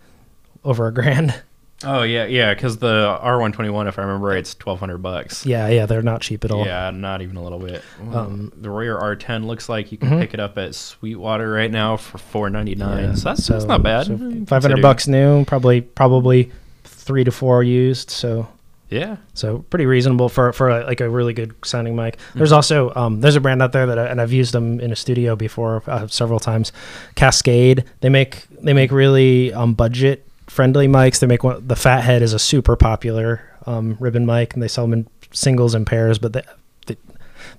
over 0.64 0.87
a 0.87 0.92
grand. 0.94 1.35
Oh 1.84 2.02
yeah, 2.02 2.26
yeah, 2.26 2.54
because 2.54 2.78
the 2.78 3.18
R121, 3.22 3.88
if 3.88 3.98
I 4.00 4.02
remember 4.02 4.26
right, 4.28 4.38
it's 4.38 4.52
1200 4.54 4.98
bucks. 4.98 5.46
Yeah, 5.46 5.68
yeah, 5.68 5.86
they're 5.86 6.02
not 6.02 6.22
cheap 6.22 6.44
at 6.44 6.50
all. 6.50 6.66
Yeah, 6.66 6.90
not 6.90 7.22
even 7.22 7.36
a 7.36 7.42
little 7.42 7.60
bit. 7.60 7.84
Um, 8.12 8.52
the 8.56 8.68
Royer 8.68 8.98
R10 8.98 9.46
looks 9.46 9.68
like 9.68 9.92
you 9.92 9.98
can 9.98 10.08
Mhm. 10.10 10.20
pick 10.20 10.34
it 10.34 10.40
up 10.40 10.58
at 10.58 10.74
Sweetwater 10.74 11.48
right 11.50 11.70
now 11.70 11.96
for 11.96 12.18
4.99. 12.18 12.78
Yeah, 12.78 13.14
So 13.14 13.28
that's, 13.28 13.46
that's 13.46 13.64
not 13.64 13.84
bad. 13.84 14.06
so 14.06 14.18
Five 14.46 14.62
hundred 14.62 14.82
bucks 14.82 15.06
new, 15.06 15.44
probably 15.44 15.80
probably 15.82 16.50
three 16.82 17.22
to 17.22 17.30
four 17.30 17.62
used. 17.62 18.10
So 18.10 18.48
Yeah. 18.90 19.16
so 19.34 19.64
pretty 19.70 19.86
reasonable 19.86 20.28
for 20.28 20.52
for 20.52 20.70
a, 20.70 20.84
like 20.84 21.00
a 21.00 21.08
really 21.08 21.32
good 21.32 21.54
sounding 21.64 21.94
mic. 21.94 22.16
Mm-hmm. 22.16 22.38
There's 22.40 22.52
also 22.52 22.92
um, 22.96 23.20
there's 23.20 23.36
a 23.36 23.40
brand 23.40 23.62
out 23.62 23.70
there 23.70 23.86
that 23.86 24.00
I, 24.00 24.06
and 24.06 24.20
I've 24.20 24.32
used 24.32 24.52
them 24.52 24.80
in 24.80 24.90
a 24.90 24.96
studio 24.96 25.36
before 25.36 25.84
uh, 25.86 26.08
several 26.08 26.40
times. 26.40 26.72
Cascade. 27.14 27.84
They 28.00 28.08
make 28.08 28.46
they 28.62 28.72
make 28.72 28.90
really 28.90 29.52
um, 29.52 29.74
budget 29.74 30.27
friendly 30.59 30.88
mics. 30.88 31.21
They 31.21 31.29
make 31.29 31.44
one. 31.44 31.64
The 31.68 31.77
Fathead 31.77 32.21
is 32.21 32.33
a 32.33 32.38
super 32.38 32.75
popular 32.75 33.40
um, 33.64 33.97
ribbon 34.01 34.27
mic, 34.27 34.55
and 34.55 34.62
they 34.62 34.66
sell 34.68 34.85
them 34.87 34.92
in 34.92 35.09
singles 35.33 35.73
and 35.75 35.87
pairs. 35.87 36.18
But 36.18 36.33
they, 36.33 36.42
they 36.87 36.97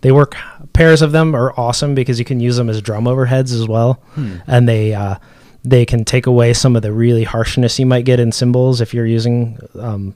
they 0.02 0.12
work 0.12 0.36
pairs 0.74 1.02
of 1.02 1.14
them 1.14 1.34
are 1.34 1.54
awesome 1.58 1.96
because 1.96 2.20
you 2.20 2.26
can 2.26 2.42
use 2.42 2.58
them 2.58 2.70
as 2.70 2.82
drum 2.82 3.06
overheads 3.06 3.54
as 3.54 3.66
well, 3.68 3.94
Hmm. 4.16 4.36
and 4.48 4.68
they 4.68 4.94
uh, 4.94 5.16
they 5.64 5.86
can 5.86 6.04
take 6.04 6.28
away 6.28 6.54
some 6.54 6.76
of 6.76 6.82
the 6.82 6.92
really 6.92 7.24
harshness 7.24 7.80
you 7.80 7.86
might 7.86 8.04
get 8.04 8.20
in 8.20 8.32
cymbals 8.34 8.82
if 8.82 8.94
you're 8.94 9.06
using 9.20 9.58
um, 9.80 10.14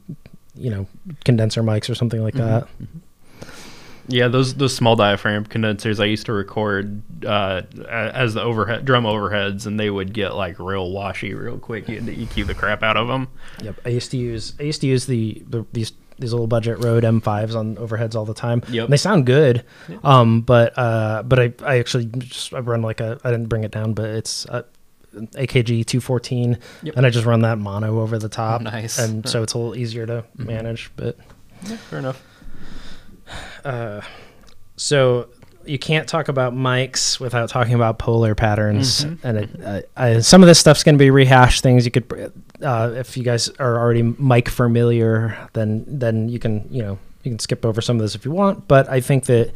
you 0.55 0.69
know 0.69 0.85
condenser 1.23 1.63
mics 1.63 1.89
or 1.89 1.95
something 1.95 2.21
like 2.21 2.33
that. 2.35 2.67
Yeah, 4.07 4.27
those 4.27 4.55
those 4.55 4.75
small 4.75 4.95
diaphragm 4.95 5.45
condensers 5.45 5.99
I 5.99 6.05
used 6.05 6.25
to 6.25 6.33
record 6.33 7.01
uh, 7.25 7.61
as 7.89 8.33
the 8.33 8.41
overhead 8.41 8.83
drum 8.85 9.05
overheads, 9.05 9.65
and 9.65 9.79
they 9.79 9.89
would 9.89 10.13
get 10.13 10.35
like 10.35 10.59
real 10.59 10.91
washy 10.91 11.33
real 11.33 11.57
quick. 11.57 11.87
You 11.87 11.95
had 12.01 12.05
to 12.07 12.15
EQ 12.15 12.47
the 12.47 12.53
crap 12.53 12.83
out 12.83 12.97
of 12.97 13.07
them. 13.07 13.29
Yep, 13.61 13.79
I 13.85 13.89
used 13.89 14.11
to 14.11 14.17
use 14.17 14.53
I 14.59 14.63
used 14.63 14.81
to 14.81 14.87
use 14.87 15.05
the, 15.05 15.41
the 15.47 15.65
these 15.71 15.93
these 16.19 16.31
little 16.33 16.47
budget 16.47 16.79
Rode 16.83 17.03
M5s 17.03 17.55
on 17.55 17.75
overheads 17.77 18.13
all 18.15 18.25
the 18.25 18.33
time. 18.33 18.61
Yep. 18.69 18.83
And 18.85 18.93
they 18.93 18.97
sound 18.97 19.25
good, 19.25 19.63
um, 20.03 20.41
but 20.41 20.77
uh, 20.77 21.23
but 21.23 21.39
I, 21.39 21.53
I 21.63 21.79
actually 21.79 22.05
just 22.05 22.53
I 22.53 22.59
run 22.59 22.81
like 22.81 22.99
a 22.99 23.19
I 23.23 23.31
didn't 23.31 23.47
bring 23.47 23.63
it 23.63 23.71
down, 23.71 23.93
but 23.93 24.05
it's 24.09 24.45
a 24.45 24.65
AKG 25.15 25.85
214, 25.85 26.57
Yep. 26.83 26.97
and 26.97 27.05
I 27.05 27.09
just 27.09 27.25
run 27.25 27.41
that 27.41 27.57
mono 27.59 27.99
over 28.01 28.17
the 28.19 28.29
top. 28.29 28.61
nice. 28.63 28.97
and 28.99 29.27
so 29.29 29.43
it's 29.43 29.53
a 29.53 29.57
little 29.57 29.75
easier 29.75 30.05
to 30.07 30.25
manage. 30.35 30.91
But 30.95 31.17
yeah, 31.65 31.77
fair 31.77 31.99
enough. 31.99 32.21
Uh, 33.63 34.01
so 34.75 35.29
you 35.65 35.79
can't 35.79 36.07
talk 36.07 36.27
about 36.27 36.53
mics 36.53 37.19
without 37.19 37.49
talking 37.49 37.73
about 37.73 37.99
polar 37.99 38.35
patterns, 38.35 39.03
and 39.23 39.37
it, 39.37 39.49
uh, 39.63 39.81
I, 39.95 40.19
some 40.19 40.43
of 40.43 40.47
this 40.47 40.59
stuff's 40.59 40.83
going 40.83 40.95
to 40.95 40.99
be 40.99 41.09
rehashed 41.09 41.63
things. 41.63 41.85
You 41.85 41.91
could, 41.91 42.33
uh, 42.61 42.91
if 42.95 43.15
you 43.15 43.23
guys 43.23 43.49
are 43.59 43.77
already 43.79 44.01
mic 44.03 44.49
familiar, 44.49 45.37
then 45.53 45.85
then 45.87 46.29
you 46.29 46.39
can 46.39 46.67
you 46.69 46.81
know 46.81 46.99
you 47.23 47.31
can 47.31 47.39
skip 47.39 47.65
over 47.65 47.81
some 47.81 47.95
of 47.97 48.01
this 48.01 48.15
if 48.15 48.25
you 48.25 48.31
want. 48.31 48.67
But 48.67 48.89
I 48.89 48.99
think 48.99 49.25
that 49.25 49.53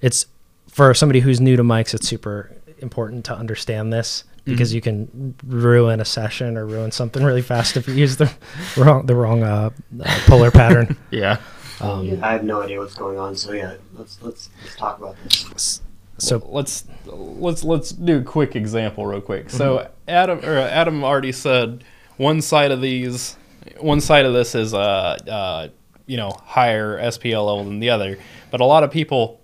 it's 0.00 0.26
for 0.68 0.94
somebody 0.94 1.20
who's 1.20 1.40
new 1.40 1.56
to 1.56 1.64
mics, 1.64 1.94
it's 1.94 2.06
super 2.06 2.54
important 2.78 3.24
to 3.26 3.34
understand 3.36 3.92
this 3.92 4.24
because 4.44 4.72
you 4.74 4.80
can 4.80 5.34
ruin 5.46 6.00
a 6.00 6.04
session 6.04 6.56
or 6.56 6.66
ruin 6.66 6.90
something 6.90 7.22
really 7.22 7.42
fast 7.42 7.76
if 7.76 7.86
you 7.86 7.94
use 7.94 8.16
the 8.16 8.32
wrong 8.76 9.06
the 9.06 9.14
wrong 9.14 9.42
uh, 9.42 9.70
uh, 10.02 10.18
polar 10.26 10.50
pattern. 10.50 10.96
Yeah. 11.10 11.38
Um, 11.80 12.04
yeah, 12.04 12.26
I 12.26 12.32
have 12.32 12.44
no 12.44 12.60
idea 12.62 12.78
what's 12.78 12.94
going 12.94 13.18
on. 13.18 13.36
So 13.36 13.52
yeah, 13.52 13.74
let's 13.94 14.20
let's 14.22 14.50
let's 14.62 14.76
talk 14.76 14.98
about 14.98 15.16
this. 15.24 15.80
So 16.18 16.42
let's 16.48 16.84
let's 17.06 17.64
let's 17.64 17.90
do 17.90 18.18
a 18.18 18.22
quick 18.22 18.54
example 18.54 19.06
real 19.06 19.20
quick. 19.20 19.50
So 19.50 19.88
Adam 20.06 20.44
or 20.44 20.58
Adam 20.58 21.02
already 21.02 21.32
said 21.32 21.84
one 22.18 22.42
side 22.42 22.70
of 22.70 22.82
these, 22.82 23.36
one 23.78 24.00
side 24.00 24.26
of 24.26 24.34
this 24.34 24.54
is 24.54 24.74
uh, 24.74 24.78
uh 24.78 25.68
you 26.06 26.16
know 26.16 26.30
higher 26.44 26.98
SPL 26.98 27.46
level 27.46 27.64
than 27.64 27.80
the 27.80 27.90
other, 27.90 28.18
but 28.50 28.60
a 28.60 28.64
lot 28.64 28.82
of 28.82 28.90
people 28.90 29.40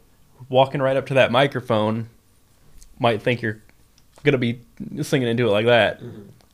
walking 0.48 0.82
right 0.82 0.96
up 0.96 1.06
to 1.06 1.14
that 1.14 1.32
microphone 1.32 2.08
might 2.98 3.22
think 3.22 3.40
you're 3.40 3.62
gonna 4.24 4.38
be 4.38 4.60
singing 5.02 5.28
into 5.28 5.46
it 5.46 5.50
like 5.50 5.66
that. 5.66 6.02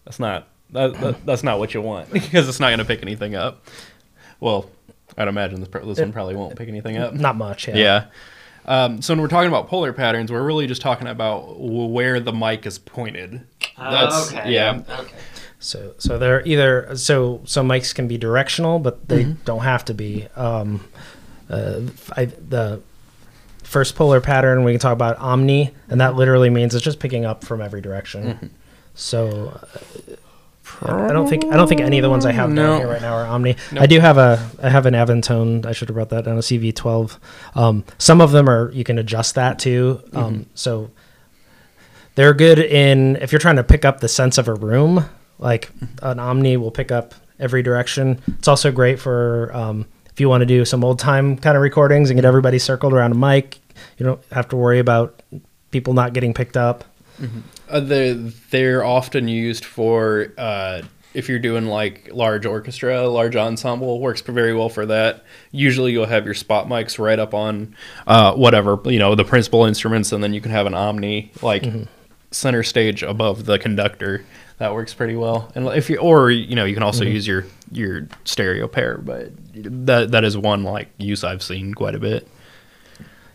That's 0.05 0.21
not 0.21 0.49
that, 0.71 0.95
that 1.01 1.27
that's 1.27 1.43
not 1.43 1.59
what 1.59 1.75
you 1.75 1.81
want 1.81 2.11
because 2.13 2.49
it's 2.49 2.61
not 2.61 2.71
gonna 2.71 2.85
pick 2.85 3.03
anything 3.03 3.35
up. 3.35 3.67
Well, 4.39 4.71
I'd 5.19 5.29
imagine 5.29 5.61
this, 5.61 5.69
pro- 5.69 5.85
this 5.87 5.99
one 5.99 6.13
probably 6.13 6.37
won't 6.37 6.57
pick 6.57 6.69
anything 6.69 6.97
up. 6.97 7.15
not 7.15 7.37
much. 7.37 7.69
Yeah. 7.69 7.77
Yeah. 7.77 8.05
Um, 8.65 9.03
so 9.03 9.13
when 9.13 9.21
we're 9.21 9.29
talking 9.29 9.49
about 9.49 9.69
polar 9.69 9.93
patterns, 9.93 10.31
we're 10.31 10.43
really 10.43 10.67
just 10.69 10.83
talking 10.83 11.09
about 11.09 11.59
where 11.59 12.21
the 12.21 12.33
mic 12.33 12.65
is 12.65 12.79
pointed. 12.79 13.41
That's- 13.77 14.33
okay. 14.33 14.53
yeah. 14.53 14.83
Okay. 15.01 15.15
So 15.59 15.95
so 15.99 16.19
they're 16.19 16.45
either 16.47 16.97
so 16.97 17.41
so 17.45 17.63
mics 17.63 17.95
can 17.95 18.09
be 18.09 18.19
directional, 18.19 18.79
but 18.81 19.09
they 19.09 19.25
don't 19.45 19.63
have 19.63 19.85
to 19.87 19.95
be. 19.95 20.27
Um, 20.37 20.85
uh, 21.51 21.81
I, 22.17 22.25
the 22.27 22.81
first 23.63 23.95
polar 23.95 24.21
pattern 24.21 24.65
we 24.65 24.73
can 24.73 24.81
talk 24.81 24.93
about 24.93 25.19
omni, 25.19 25.71
and 25.89 26.01
that 26.01 26.15
literally 26.17 26.51
means 26.51 26.75
it's 26.75 26.85
just 26.85 26.99
picking 27.01 27.25
up 27.25 27.45
from 27.45 27.61
every 27.61 27.81
direction. 27.81 28.51
So. 28.95 29.61
Uh, 30.11 30.17
I 30.83 31.13
don't 31.13 31.29
think 31.29 31.45
I 31.47 31.57
don't 31.57 31.69
think 31.69 31.81
any 31.81 31.99
of 31.99 32.03
the 32.03 32.11
ones 32.11 32.25
I 32.27 32.33
have 32.33 32.51
No. 32.51 32.63
down 32.73 32.79
here 32.81 32.89
right 32.89 33.03
now 33.03 33.15
are 33.15 33.27
Omni. 33.27 33.57
Nope. 33.73 33.83
I 33.83 33.87
do 33.87 34.01
have 34.01 34.17
a 34.19 34.49
I 34.63 34.69
have 34.71 34.87
an 34.87 34.95
Avantone. 34.95 35.67
I 35.67 35.73
should 35.73 35.89
have 35.89 35.95
brought 35.95 36.09
that 36.11 36.25
down 36.25 36.37
a 36.37 36.41
CV12. 36.41 37.19
Um, 37.55 37.85
some 37.99 38.21
of 38.21 38.33
them 38.33 38.49
are 38.49 38.71
you 38.73 38.85
can 38.85 38.99
adjust 38.99 39.35
that 39.35 39.59
too. 39.59 40.01
Um, 40.13 40.47
So 40.55 40.91
they're 42.15 42.35
good 42.35 42.59
in 42.59 43.17
if 43.17 43.33
you're 43.33 43.39
trying 43.39 43.57
to 43.57 43.65
pick 43.65 43.85
up 43.85 44.01
the 44.01 44.09
sense 44.09 44.39
of 44.39 44.49
a 44.49 44.55
room. 44.55 45.05
Like 45.39 45.71
an 46.03 46.19
Omni 46.21 46.57
will 46.57 46.71
pick 46.71 46.93
up 46.93 47.15
every 47.41 47.63
direction. 47.63 48.21
It's 48.39 48.47
also 48.49 48.71
great 48.71 49.01
for 49.01 49.51
um, 49.55 49.87
if 50.13 50.21
you 50.21 50.29
want 50.29 50.43
to 50.43 50.47
do 50.47 50.65
some 50.65 50.85
old 50.85 50.99
time 50.99 51.37
kind 51.37 51.57
of 51.57 51.63
recordings 51.63 52.11
and 52.11 52.17
get 52.17 52.25
everybody 52.25 52.59
circled 52.59 52.93
around 52.93 53.13
a 53.13 53.17
mic. 53.17 53.59
You 53.99 54.07
don't 54.07 54.21
have 54.31 54.49
to 54.51 54.57
worry 54.57 54.79
about 54.79 55.21
people 55.71 55.95
not 55.95 56.13
getting 56.13 56.35
picked 56.35 56.57
up. 56.57 56.85
Uh, 57.69 57.81
they're, 57.81 58.15
they're 58.15 58.85
often 58.85 59.29
used 59.29 59.65
for 59.65 60.33
uh, 60.39 60.83
if 61.15 61.29
you're 61.29 61.39
doing 61.39 61.67
like 61.67 62.11
large 62.13 62.47
orchestra, 62.47 63.07
large 63.09 63.37
ensemble, 63.37 64.01
works 64.01 64.21
very 64.23 64.55
well 64.55 64.69
for 64.69 64.87
that. 64.87 65.25
Usually 65.51 65.93
you'll 65.93 66.07
have 66.07 66.25
your 66.25 66.35
spot 66.35 66.67
mics 66.69 66.99
right 66.99 67.19
up 67.19 67.35
on 67.35 67.77
uh, 68.07 68.35
whatever, 68.35 68.79
you 68.85 68.99
know, 68.99 69.15
the 69.15 69.25
principal 69.25 69.65
instruments, 69.65 70.13
and 70.13 70.23
then 70.23 70.33
you 70.33 70.41
can 70.41 70.51
have 70.51 70.67
an 70.67 70.75
Omni 70.75 71.33
like 71.43 71.65
center 72.31 72.63
stage 72.63 73.03
above 73.03 73.45
the 73.45 73.59
conductor. 73.59 74.25
That 74.59 74.75
works 74.75 74.95
pretty 74.95 75.17
well. 75.17 75.51
And 75.55 75.67
if 75.69 75.91
you, 75.91 75.99
or 75.99 76.31
you 76.31 76.55
know, 76.55 76.65
you 76.65 76.75
can 76.75 76.83
also 76.83 77.05
use 77.05 77.27
your 77.27 77.45
your 77.71 78.09
stereo 78.25 78.69
pair, 78.69 78.99
but 78.99 79.33
that 79.55 80.13
that 80.13 80.25
is 80.25 80.37
one 80.37 80.63
like 80.63 80.89
use 80.99 81.25
I've 81.25 81.43
seen 81.43 81.75
quite 81.75 81.95
a 81.95 81.99
bit. 81.99 82.29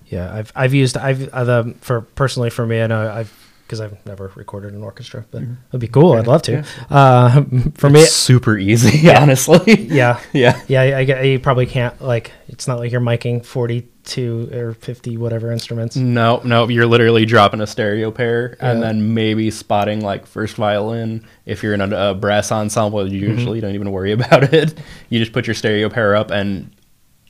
Yeah, 0.07 0.33
I've 0.33 0.53
I've 0.55 0.73
used 0.73 0.95
I've 0.95 1.27
uh, 1.29 1.43
the 1.43 1.75
for 1.81 2.01
personally 2.01 2.49
for 2.49 2.65
me 2.65 2.81
I 2.81 2.87
know 2.87 3.11
I've 3.11 3.46
because 3.67 3.81
I've 3.81 4.03
never 4.05 4.31
recorded 4.35 4.73
an 4.73 4.81
orchestra, 4.81 5.25
but 5.29 5.43
it'd 5.69 5.79
be 5.81 5.87
cool. 5.87 6.13
I'd 6.13 6.25
love 6.27 6.41
to. 6.43 6.63
Uh, 6.89 7.43
for 7.75 7.89
me, 7.89 7.99
It's 8.01 8.13
super 8.13 8.57
easy, 8.57 9.09
honestly. 9.13 9.59
yeah, 9.87 10.19
yeah. 10.33 10.59
yeah, 10.67 10.81
I, 10.97 11.03
get 11.03 11.25
you 11.25 11.37
probably 11.39 11.65
can't 11.65 12.01
like 12.01 12.31
it's 12.47 12.67
not 12.67 12.79
like 12.79 12.91
you're 12.91 13.01
miking 13.01 13.45
forty 13.45 13.89
two 14.05 14.49
or 14.53 14.73
fifty 14.73 15.17
whatever 15.17 15.51
instruments. 15.51 15.97
No, 15.97 16.39
no, 16.45 16.69
you're 16.69 16.85
literally 16.85 17.25
dropping 17.25 17.59
a 17.59 17.67
stereo 17.67 18.09
pair 18.09 18.55
and 18.61 18.81
then 18.81 19.13
maybe 19.13 19.51
spotting 19.51 19.99
like 19.99 20.25
first 20.25 20.55
violin. 20.55 21.25
If 21.45 21.61
you're 21.61 21.73
in 21.73 21.81
a, 21.81 22.11
a 22.11 22.13
brass 22.15 22.51
ensemble, 22.51 23.05
you 23.11 23.21
Mm-hmm. 23.27 23.37
usually 23.37 23.59
don't 23.61 23.75
even 23.75 23.91
worry 23.91 24.11
about 24.13 24.53
it. 24.53 24.79
You 25.09 25.19
just 25.19 25.33
put 25.33 25.45
your 25.45 25.53
stereo 25.55 25.89
pair 25.89 26.15
up 26.15 26.31
and 26.31 26.71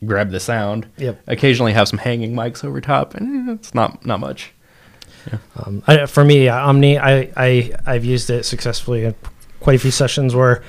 grab 0.06 0.30
the 0.30 0.40
sound. 0.40 0.88
Yep. 0.98 1.20
Occasionally 1.26 1.74
have 1.74 1.88
some 1.88 1.98
hanging 1.98 2.34
mics 2.36 2.64
over 2.64 2.80
top, 2.80 3.16
and 3.16 3.50
it's 3.50 3.74
not 3.74 4.06
not 4.06 4.20
much. 4.20 4.54
Um, 5.56 5.84
I, 5.88 6.06
for 6.06 6.24
me, 6.24 6.50
uh, 6.50 6.68
Omni, 6.68 6.98
I, 7.00 7.32
I 7.36 7.74
I've 7.86 8.06
used 8.06 8.30
it 8.30 8.44
successfully 8.44 9.06
in 9.06 9.16
quite 9.60 9.76
a 9.76 9.80
few 9.80 9.92
sessions 9.92 10.36
where 10.36 10.64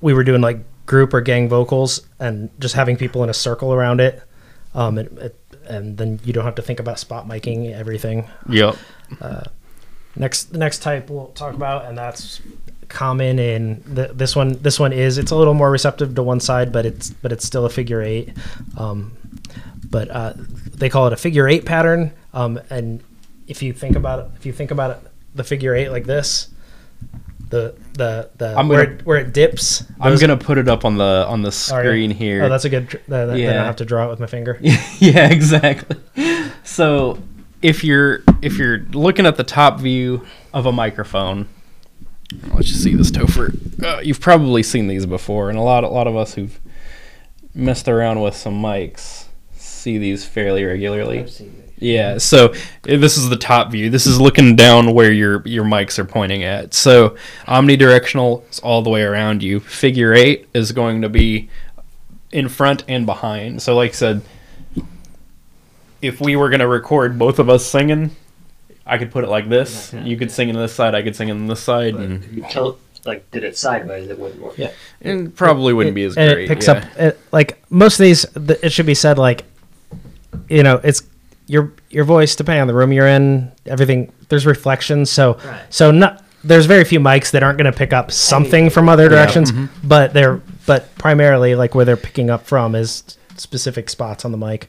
we 0.00 0.12
were 0.14 0.24
doing 0.24 0.40
like 0.40 0.58
group 0.86 1.14
or 1.14 1.20
gang 1.20 1.48
vocals 1.48 2.06
and 2.18 2.50
just 2.60 2.74
having 2.74 2.96
people 2.96 3.22
in 3.24 3.30
a 3.30 3.34
circle 3.34 3.72
around 3.72 4.00
it. 4.00 4.22
Um, 4.74 4.98
it, 4.98 5.12
it, 5.18 5.36
and 5.68 5.96
then 5.96 6.20
you 6.24 6.32
don't 6.32 6.44
have 6.44 6.56
to 6.56 6.62
think 6.62 6.80
about 6.80 6.98
spot 6.98 7.26
miking 7.26 7.72
everything. 7.72 8.28
Yep. 8.48 8.76
Next, 10.16 10.52
the 10.52 10.58
next 10.58 10.82
type 10.82 11.08
we'll 11.08 11.28
talk 11.28 11.54
about, 11.54 11.86
and 11.86 11.96
that's 11.96 12.42
common 12.88 13.38
in 13.38 13.82
the, 13.86 14.08
this 14.12 14.34
one. 14.34 14.60
This 14.60 14.80
one 14.80 14.92
is 14.92 15.18
it's 15.18 15.30
a 15.30 15.36
little 15.36 15.54
more 15.54 15.70
receptive 15.70 16.14
to 16.16 16.22
one 16.22 16.40
side, 16.40 16.72
but 16.72 16.84
it's 16.84 17.10
but 17.10 17.32
it's 17.32 17.44
still 17.44 17.64
a 17.64 17.70
figure 17.70 18.02
eight. 18.02 18.30
Um, 18.76 19.12
but 19.88 20.10
uh, 20.10 20.32
they 20.36 20.88
call 20.88 21.06
it 21.06 21.12
a 21.12 21.16
figure 21.16 21.48
eight 21.48 21.64
pattern. 21.64 22.12
Um, 22.34 22.60
and 22.70 23.02
if 23.50 23.62
you 23.62 23.72
think 23.72 23.96
about 23.96 24.20
it, 24.20 24.26
if 24.36 24.46
you 24.46 24.52
think 24.52 24.70
about 24.70 24.92
it, 24.92 24.98
the 25.34 25.44
figure 25.44 25.74
eight 25.74 25.90
like 25.90 26.04
this, 26.04 26.48
the 27.50 27.74
the 27.94 28.30
the 28.38 28.56
I'm 28.56 28.68
where 28.68 28.84
gonna- 28.86 28.96
it, 28.98 29.06
where 29.06 29.18
it 29.18 29.32
dips. 29.34 29.84
I'm 30.00 30.16
gonna 30.18 30.36
put 30.36 30.56
it 30.56 30.68
up 30.68 30.84
on 30.84 30.96
the 30.96 31.26
on 31.28 31.42
the 31.42 31.48
Are 31.72 31.82
you? 31.84 31.90
screen 31.90 32.10
here. 32.10 32.44
Oh, 32.44 32.48
that's 32.48 32.64
a 32.64 32.68
good. 32.70 32.88
tr- 32.88 32.96
Then 33.08 33.28
then 33.36 33.58
I 33.58 33.64
have 33.64 33.76
to 33.76 33.84
draw 33.84 34.06
it 34.06 34.10
with 34.10 34.20
my 34.20 34.26
finger. 34.26 34.58
yeah, 34.62 35.28
exactly. 35.30 35.96
So 36.64 37.18
if 37.60 37.82
you're 37.84 38.22
if 38.40 38.56
you're 38.56 38.78
looking 38.92 39.26
at 39.26 39.36
the 39.36 39.44
top 39.44 39.80
view 39.80 40.24
of 40.54 40.66
a 40.66 40.72
microphone, 40.72 41.48
let's 42.54 42.68
just 42.68 42.82
see 42.82 42.94
this 42.94 43.10
Topher. 43.10 43.52
Uh, 43.82 44.00
you've 44.00 44.20
probably 44.20 44.62
seen 44.62 44.86
these 44.86 45.04
before, 45.06 45.48
and 45.50 45.58
a 45.58 45.62
lot 45.62 45.82
a 45.84 45.88
lot 45.88 46.06
of 46.06 46.14
us 46.16 46.34
who've 46.34 46.58
messed 47.54 47.88
around 47.88 48.20
with 48.22 48.36
some 48.36 48.62
mics 48.62 49.24
see 49.56 49.98
these 49.98 50.24
fairly 50.24 50.64
regularly. 50.64 51.26
I've 51.80 51.82
seen 51.82 51.90
it. 51.90 51.92
Yeah, 51.92 52.18
so 52.18 52.46
uh, 52.52 52.56
this 52.98 53.16
is 53.16 53.28
the 53.28 53.36
top 53.36 53.70
view. 53.70 53.90
This 53.90 54.06
is 54.06 54.20
looking 54.20 54.56
down 54.56 54.92
where 54.92 55.12
your 55.12 55.42
your 55.46 55.64
mics 55.64 55.98
are 55.98 56.04
pointing 56.04 56.44
at. 56.44 56.74
So 56.74 57.16
omnidirectional 57.46 58.48
is 58.50 58.58
all 58.60 58.82
the 58.82 58.90
way 58.90 59.02
around 59.02 59.42
you. 59.42 59.60
Figure 59.60 60.12
eight 60.14 60.48
is 60.54 60.72
going 60.72 61.02
to 61.02 61.08
be 61.08 61.48
in 62.32 62.48
front 62.48 62.84
and 62.88 63.06
behind. 63.06 63.62
So 63.62 63.74
like 63.74 63.90
I 63.90 63.94
said, 63.94 64.22
if 66.02 66.20
we 66.20 66.36
were 66.36 66.48
gonna 66.48 66.68
record 66.68 67.18
both 67.18 67.38
of 67.38 67.48
us 67.48 67.66
singing, 67.66 68.14
I 68.86 68.98
could 68.98 69.10
put 69.10 69.24
it 69.24 69.28
like 69.28 69.48
this. 69.48 69.92
Yeah. 69.92 70.04
You 70.04 70.16
could 70.16 70.30
sing 70.30 70.48
in 70.48 70.56
this 70.56 70.72
side, 70.74 70.94
I 70.94 71.02
could 71.02 71.14
sing 71.16 71.28
in 71.28 71.46
this 71.46 71.60
side, 71.60 71.94
But 71.94 72.02
and 72.02 72.24
if 72.24 72.32
you 72.32 72.44
tilt 72.48 72.80
like 73.04 73.30
did 73.30 73.44
it 73.44 73.56
sideways, 73.56 74.08
it 74.08 74.18
wouldn't 74.18 74.40
work. 74.40 74.56
Yeah. 74.58 74.72
And 75.00 75.34
probably 75.34 75.72
wouldn't 75.72 75.94
be 75.94 76.04
as 76.04 76.16
and 76.16 76.32
great. 76.32 76.44
it 76.44 76.48
picks 76.48 76.66
yeah. 76.68 76.72
up 76.72 76.84
it, 76.98 77.20
like 77.32 77.62
most 77.70 77.98
of 77.98 78.04
these. 78.04 78.26
th- 78.26 78.60
It 78.62 78.72
should 78.72 78.86
be 78.86 78.94
said 78.94 79.18
like, 79.18 79.44
you 80.48 80.62
know, 80.62 80.80
it's 80.84 81.02
your 81.50 81.72
your 81.90 82.04
voice 82.04 82.36
depending 82.36 82.60
on 82.62 82.68
the 82.68 82.74
room 82.74 82.92
you're 82.92 83.06
in. 83.08 83.50
Everything 83.66 84.12
there's 84.28 84.46
reflections, 84.46 85.10
so 85.10 85.34
Right. 85.44 85.60
so 85.70 85.90
not 85.90 86.22
there's 86.44 86.66
very 86.66 86.84
few 86.84 87.00
mics 87.00 87.32
that 87.32 87.42
aren't 87.42 87.58
going 87.58 87.70
to 87.70 87.76
pick 87.78 87.92
up 87.92 88.10
something 88.10 88.70
from 88.70 88.88
other 88.88 89.08
directions, 89.08 89.52
Mm-hmm. 89.52 89.88
but 89.88 90.14
they're 90.14 90.40
but 90.66 90.82
primarily 90.96 91.54
like 91.54 91.74
where 91.74 91.84
they're 91.84 91.96
picking 92.10 92.30
up 92.30 92.46
from 92.46 92.74
is 92.74 93.02
specific 93.36 93.88
spots 93.88 94.24
on 94.26 94.32
the 94.32 94.38
mic. 94.38 94.68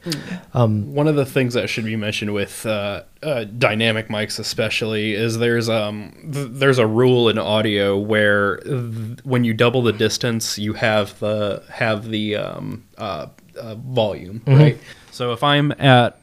Um, 0.54 0.94
One 0.94 1.06
of 1.06 1.14
the 1.14 1.26
things 1.26 1.52
that 1.54 1.68
should 1.68 1.84
be 1.84 1.94
mentioned 1.96 2.32
with 2.32 2.64
uh, 2.64 3.02
uh, 3.22 3.44
dynamic 3.44 4.08
mics, 4.08 4.38
especially, 4.38 5.12
is 5.14 5.38
there's 5.38 5.68
um 5.68 6.12
th- 6.32 6.48
there's 6.52 6.78
a 6.78 6.86
rule 6.86 7.28
in 7.28 7.38
audio 7.38 7.98
where 7.98 8.56
th- 8.58 9.18
when 9.24 9.44
you 9.44 9.52
double 9.54 9.82
the 9.82 9.92
distance, 9.92 10.58
you 10.58 10.72
have 10.74 11.18
the 11.20 11.62
have 11.70 12.08
the 12.08 12.36
um, 12.36 12.84
uh, 12.98 13.26
uh, 13.60 13.74
volume, 13.76 14.40
right? 14.46 14.78
So 15.10 15.32
if 15.32 15.42
I'm 15.44 15.72
at 15.78 16.18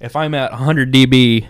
if 0.00 0.16
I'm 0.16 0.34
at 0.34 0.50
100 0.52 0.92
dB, 0.92 1.46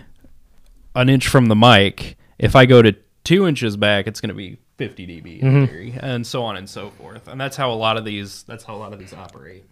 an 0.95 1.09
inch 1.09 1.27
from 1.27 1.47
the 1.47 1.55
mic, 1.55 2.17
if 2.37 2.55
I 2.55 2.65
go 2.65 2.81
to 2.81 2.95
two 3.23 3.47
inches 3.47 3.77
back, 3.77 4.07
it's 4.07 4.21
going 4.21 4.29
to 4.29 4.35
be 4.35 4.57
50 4.77 5.07
dB 5.07 5.39
in 5.41 5.67
theory, 5.67 5.93
and 5.99 6.25
so 6.25 6.43
on 6.43 6.55
and 6.55 6.69
so 6.69 6.89
forth. 6.91 7.27
And 7.27 7.39
that's 7.39 7.57
how 7.57 7.71
a 7.71 7.75
lot 7.75 7.97
of 7.97 8.05
these 8.05 8.43
that's 8.43 8.63
how 8.63 8.75
a 8.75 8.77
lot 8.77 8.93
of 8.93 8.99
these 8.99 9.13
operate. 9.13 9.63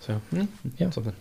So 0.00 0.20
mm, 0.32 0.46
Yeah. 0.78 0.90
something. 0.90 1.14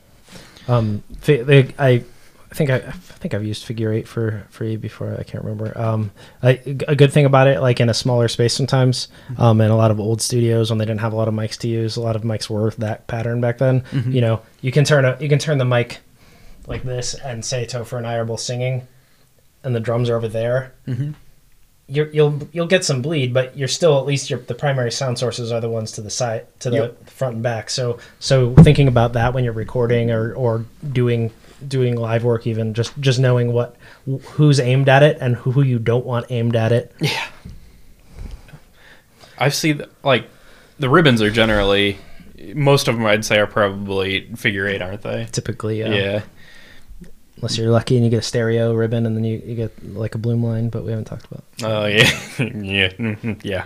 Um, 0.67 1.03
they, 1.25 1.73
I, 1.79 1.87
I 1.89 2.55
think 2.55 2.69
I, 2.69 2.75
I 2.75 2.91
think 2.91 3.33
I've 3.33 3.43
used 3.45 3.63
figure 3.65 3.91
eight 3.91 4.07
for 4.07 4.45
for 4.49 4.65
you 4.65 4.77
before. 4.77 5.15
I 5.17 5.23
can't 5.23 5.43
remember. 5.43 5.77
Um, 5.79 6.11
I, 6.41 6.59
a 6.87 6.95
good 6.95 7.11
thing 7.13 7.25
about 7.25 7.47
it, 7.47 7.61
like 7.61 7.79
in 7.79 7.89
a 7.89 7.93
smaller 7.93 8.27
space 8.27 8.53
sometimes, 8.53 9.07
um, 9.37 9.59
in 9.61 9.71
a 9.71 9.75
lot 9.77 9.89
of 9.91 9.99
old 9.99 10.21
studios 10.21 10.69
when 10.69 10.77
they 10.77 10.85
didn't 10.85 10.99
halve 11.01 11.13
a 11.13 11.15
lot 11.15 11.27
of 11.27 11.33
mics 11.33 11.57
to 11.59 11.67
use, 11.67 11.95
a 11.95 12.01
lot 12.01 12.15
of 12.15 12.23
mics 12.23 12.49
were 12.49 12.71
that 12.79 13.07
pattern 13.07 13.41
back 13.41 13.57
then. 13.57 13.83
You 14.07 14.21
know, 14.21 14.41
you 14.61 14.71
can 14.71 14.83
turn 14.83 15.05
a 15.05 15.17
you 15.19 15.29
can 15.29 15.39
turn 15.39 15.57
the 15.57 15.65
mic 15.65 15.99
like 16.67 16.83
this 16.83 17.13
and 17.13 17.43
say 17.43 17.65
Topher 17.65 17.97
and 17.97 18.07
I 18.07 18.15
are 18.15 18.25
both 18.25 18.39
singing, 18.39 18.87
and 19.63 19.75
the 19.75 19.79
drums 19.79 20.09
are 20.09 20.15
over 20.17 20.27
there. 20.27 20.73
You're, 21.87 22.07
you'll 22.11 22.47
you'll 22.53 22.67
get 22.67 22.85
some 22.85 23.01
bleed, 23.01 23.33
but 23.33 23.57
you're 23.57 23.67
still 23.67 23.99
at 23.99 24.05
least 24.05 24.29
your 24.29 24.39
the 24.39 24.55
primary 24.55 24.91
sound 24.91 25.19
sources 25.19 25.51
are 25.51 25.59
the 25.59 25.69
ones 25.69 25.91
to 25.93 26.01
the 26.01 26.09
side 26.09 26.47
to 26.61 26.69
the 26.69 26.77
Yep. 26.77 27.09
front 27.09 27.33
and 27.35 27.43
back. 27.43 27.69
So 27.69 27.99
so 28.19 28.55
thinking 28.55 28.87
about 28.87 29.13
that 29.13 29.33
when 29.33 29.43
you're 29.43 29.51
recording 29.53 30.09
or 30.09 30.33
or 30.33 30.65
doing 30.93 31.31
doing 31.67 31.95
live 31.97 32.23
work, 32.23 32.47
even 32.47 32.73
just 32.73 32.97
just 33.01 33.19
knowing 33.19 33.51
what 33.51 33.75
who's 34.05 34.61
aimed 34.61 34.87
at 34.87 35.03
it 35.03 35.17
and 35.19 35.35
who, 35.35 35.61
you 35.61 35.77
don't 35.77 36.05
want 36.05 36.25
aimed 36.29 36.55
at 36.55 36.71
it. 36.71 36.93
Yeah 36.99 37.25
i've 39.39 39.53
seen 39.55 39.81
like 40.03 40.29
the 40.79 40.87
ribbons 40.89 41.21
are 41.21 41.31
generally 41.31 41.97
most 42.53 42.87
of 42.87 42.95
them 42.95 43.05
I'd 43.05 43.25
say 43.25 43.39
are 43.39 43.47
probably 43.47 44.29
figure 44.35 44.67
eight, 44.67 44.81
aren't 44.81 45.01
they? 45.01 45.27
Typically, 45.31 45.81
uh, 45.81 45.91
Yeah. 45.91 46.21
Unless 47.43 47.57
you're 47.57 47.69
lucky 47.71 47.97
and 47.97 48.05
you 48.05 48.09
get 48.09 48.19
a 48.19 48.21
stereo 48.21 48.73
ribbon 48.73 49.05
and 49.05 49.17
then 49.17 49.25
you, 49.25 49.41
you 49.45 49.53
get 49.53 49.93
like 49.93 50.15
a 50.15 50.17
Blumlein, 50.17 50.71
but 50.71 50.85
we 50.85 50.91
haven't 50.91 51.03
talked 51.03 51.25
about. 51.29 51.43
Oh 51.61 51.85
yeah, 51.87 51.97
yeah, 52.39 52.87
mhm, 52.93 53.37
yeah. 53.43 53.65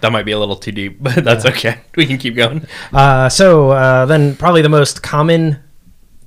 That 0.00 0.10
might 0.10 0.22
be 0.24 0.32
a 0.32 0.38
little 0.38 0.56
too 0.56 0.72
deep, 0.72 0.96
but 1.02 1.22
that's 1.22 1.44
okay. 1.44 1.80
We 1.96 2.06
can 2.06 2.16
keep 2.16 2.34
going. 2.34 2.66
Uh, 2.94 3.28
so 3.28 3.72
uh, 3.72 4.06
then 4.06 4.36
probably 4.36 4.62
the 4.62 4.70
most 4.70 5.02
common 5.02 5.58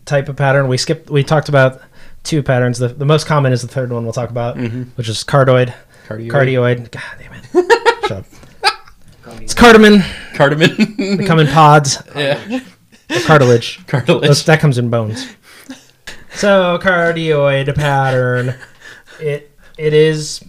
type 0.05 0.29
of 0.29 0.35
pattern 0.35 0.67
we 0.67 0.77
skipped. 0.77 1.09
We 1.09 1.23
talked 1.23 1.49
about 1.49 1.81
two 2.21 2.43
patterns. 2.43 2.77
The, 2.77 2.89
the 2.89 3.05
most 3.05 3.25
common 3.25 3.53
is 3.53 3.63
the 3.63 3.67
third 3.67 3.91
one 3.91 4.03
we'll 4.03 4.13
talk 4.13 4.29
about, 4.29 4.57
which 4.57 5.09
is 5.09 5.23
cardioid. 5.23 5.73
Cardioid. 6.07 6.29
Cardioid. 6.29 6.91
God 6.91 7.03
damn 7.17 7.33
it. 7.33 8.05
Shut 8.07 8.11
up. 8.11 8.25
It's 9.41 9.55
cardamom. 9.55 10.03
Cardamom. 10.35 10.95
They 11.17 11.25
come 11.25 11.39
in 11.39 11.47
pods. 11.47 11.97
yeah. 12.15 12.59
Or 13.09 13.19
cartilage. 13.21 13.83
Cartilage. 13.87 14.27
Those- 14.27 14.45
that 14.45 14.59
comes 14.59 14.77
in 14.77 14.91
bones. 14.91 15.25
So 16.37 16.77
cardioid 16.77 17.73
pattern. 17.73 18.53
It 19.19 19.51
it 19.75 19.91
is 19.91 20.45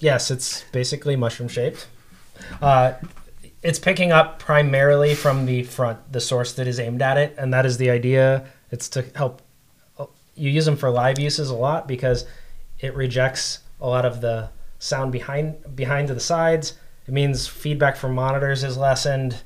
yes, 0.00 0.28
it's 0.28 0.64
basically 0.72 1.14
mushroom 1.14 1.48
shaped. 1.48 1.86
Uh, 2.60 2.94
it's 3.62 3.78
picking 3.78 4.10
up 4.10 4.40
primarily 4.40 5.14
from 5.14 5.46
the 5.46 5.62
front, 5.62 6.12
the 6.12 6.20
source 6.20 6.54
that 6.54 6.66
is 6.66 6.80
aimed 6.80 7.00
at 7.00 7.16
it, 7.16 7.36
and 7.38 7.54
that 7.54 7.64
is 7.64 7.76
the 7.78 7.90
idea. 7.90 8.44
It's 8.72 8.88
to 8.88 9.02
help. 9.14 9.40
You 10.34 10.50
use 10.50 10.64
them 10.64 10.76
for 10.76 10.90
live 10.90 11.20
uses 11.20 11.48
a 11.48 11.54
lot 11.54 11.86
because 11.86 12.26
it 12.80 12.96
rejects 12.96 13.60
a 13.80 13.86
lot 13.86 14.04
of 14.04 14.20
the 14.20 14.48
sound 14.80 15.12
behind 15.12 15.76
behind 15.76 16.08
to 16.08 16.14
the 16.14 16.18
sides. 16.18 16.72
It 17.06 17.14
means 17.14 17.46
feedback 17.46 17.94
from 17.96 18.16
monitors 18.16 18.64
is 18.64 18.76
lessened. 18.76 19.36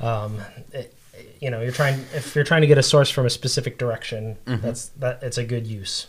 Um, 0.00 0.40
it, 0.72 0.94
you 1.40 1.50
know, 1.50 1.60
you're 1.60 1.72
trying 1.72 2.00
if 2.14 2.34
you're 2.34 2.44
trying 2.44 2.60
to 2.62 2.66
get 2.66 2.78
a 2.78 2.82
source 2.82 3.10
from 3.10 3.26
a 3.26 3.30
specific 3.30 3.78
direction, 3.78 4.36
that's 4.46 4.88
that 4.98 5.22
it's 5.22 5.38
a 5.38 5.44
good 5.44 5.66
use. 5.66 6.06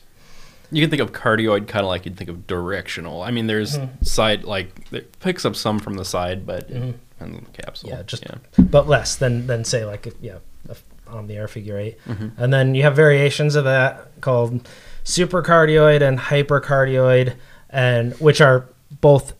You 0.71 0.83
can 0.83 0.89
think 0.91 1.01
of 1.01 1.11
cardioid 1.13 1.67
kind 1.67 1.83
of 1.83 1.87
like 1.89 2.05
you'd 2.05 2.15
think 2.15 2.29
of 2.29 2.45
directional. 2.45 3.23
I 3.23 3.31
mean, 3.31 3.47
there's 3.47 3.77
side 4.03 4.43
like 4.43 4.87
it 4.91 5.17
picks 5.19 5.43
up 5.45 5.55
some 5.55 5.79
from 5.79 5.95
the 5.95 6.05
side, 6.05 6.45
but 6.45 6.69
on 6.71 6.95
the 7.19 7.41
capsule. 7.61 7.89
Yeah, 7.89 8.03
just 8.03 8.23
yeah. 8.23 8.35
but 8.63 8.87
less 8.87 9.15
than 9.15 9.47
than 9.47 9.65
say 9.65 9.83
like 9.85 10.05
if- 10.07 10.13
yeah, 10.21 10.37
a- 10.69 10.75
on 11.11 11.25
the 11.25 11.35
air 11.35 11.47
figure 11.47 11.75
8 11.79 11.97
Mm-hmm. 12.05 12.27
and 12.41 12.53
then 12.53 12.75
you 12.75 12.83
have 12.83 12.95
variations 12.95 13.55
of 13.55 13.63
that 13.63 14.21
called 14.21 14.69
supercardioid 15.05 16.01
and 16.01 16.19
hypercardioid, 16.19 17.35
and 17.71 18.13
which 18.19 18.41
are 18.41 18.69
both 19.01 19.33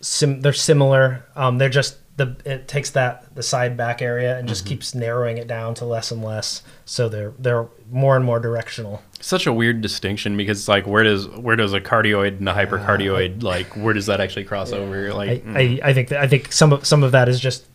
sim- 0.00 0.40
they're 0.42 0.52
similar. 0.52 1.24
Um, 1.34 1.58
they're 1.58 1.68
just 1.68 1.96
the 2.16 2.34
it 2.46 2.66
takes 2.66 2.90
that 2.90 3.34
the 3.34 3.42
side 3.42 3.76
back 3.76 4.00
area 4.00 4.38
and 4.38 4.48
just 4.48 4.64
Mm-hmm. 4.64 4.68
keeps 4.70 4.94
narrowing 4.94 5.36
it 5.38 5.46
down 5.46 5.74
to 5.74 5.84
less 5.84 6.10
and 6.10 6.22
less, 6.24 6.62
so 6.86 7.08
they're 7.08 7.32
they're 7.38 7.66
more 7.90 8.16
and 8.16 8.24
more 8.24 8.40
directional. 8.40 9.02
such 9.20 9.46
a 9.46 9.52
weird 9.52 9.80
distinction 9.82 10.36
because 10.36 10.58
it's 10.60 10.68
like 10.68 10.86
where 10.86 11.04
does 11.04 11.28
where 11.28 11.56
does 11.56 11.72
a 11.74 11.80
cardioid 11.80 12.38
and 12.38 12.48
a 12.48 12.54
hypercardioid 12.54 13.42
like 13.42 13.66
where 13.76 13.92
does 13.94 14.06
that 14.06 14.20
actually 14.20 14.44
cross 14.44 14.72
over? 14.72 15.10
I, 15.10 15.12
Like, 15.12 15.44
mm, 15.44 15.56
I, 15.82 15.88
I 15.90 15.92
think 15.94 16.08
that, 16.08 16.20
I 16.20 16.26
think 16.26 16.52
some 16.52 16.72
of 16.72 16.86
some 16.86 17.02
of 17.02 17.12
that 17.12 17.28
is 17.28 17.38
just 17.38 17.66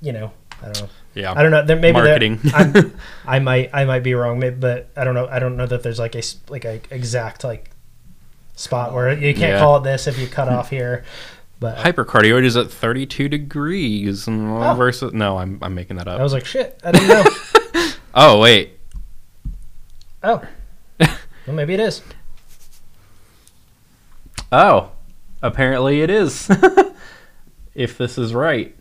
you 0.00 0.12
know 0.12 0.32
I 0.62 0.66
don't 0.66 0.80
know. 0.82 0.88
yeah, 1.14 1.32
I 1.36 1.42
don't 1.42 1.50
know. 1.50 1.64
There, 1.64 1.76
maybe 1.76 1.92
Marketing. 1.94 2.40
I 3.26 3.38
might 3.40 3.70
I 3.74 3.84
might 3.84 4.02
be 4.04 4.14
wrong, 4.14 4.38
maybe, 4.38 4.56
but 4.56 4.88
I 4.96 5.04
don't 5.04 5.14
know. 5.14 5.26
I 5.28 5.38
don't 5.40 5.56
know 5.56 5.66
that 5.66 5.82
there's 5.82 5.98
like 5.98 6.14
a 6.14 6.22
like 6.48 6.64
a 6.64 6.80
exact 6.90 7.44
like 7.44 7.70
spot 8.54 8.92
where 8.94 9.12
you 9.12 9.34
can't 9.34 9.52
Yeah. 9.54 9.58
call 9.58 9.76
it 9.78 9.82
this 9.84 10.06
if 10.06 10.18
you 10.18 10.26
cut 10.28 10.48
off 10.48 10.70
here. 10.70 11.04
But 11.62 11.78
uh, 11.78 11.84
Hypercardioid 11.84 12.44
is 12.44 12.56
at 12.56 12.70
32 12.70 13.28
degrees 13.28 14.26
Oh. 14.28 14.74
versus 14.76 15.12
no, 15.12 15.38
I'm 15.38 15.58
I'm 15.62 15.74
making 15.76 15.96
that 15.96 16.08
up. 16.08 16.18
I 16.18 16.22
was 16.24 16.32
like, 16.32 16.44
shit, 16.44 16.78
I 16.84 16.90
didn't 16.90 17.06
know. 17.08 17.24
oh 18.14 18.40
wait, 18.40 18.80
oh, 20.24 20.42
well, 20.98 21.54
maybe 21.56 21.72
it 21.74 21.78
is. 21.80 22.02
oh, 24.50 24.90
apparently 25.40 26.02
it 26.02 26.10
is. 26.10 26.50
if 27.74 27.96
this 27.96 28.18
is 28.18 28.34
right, 28.34 28.74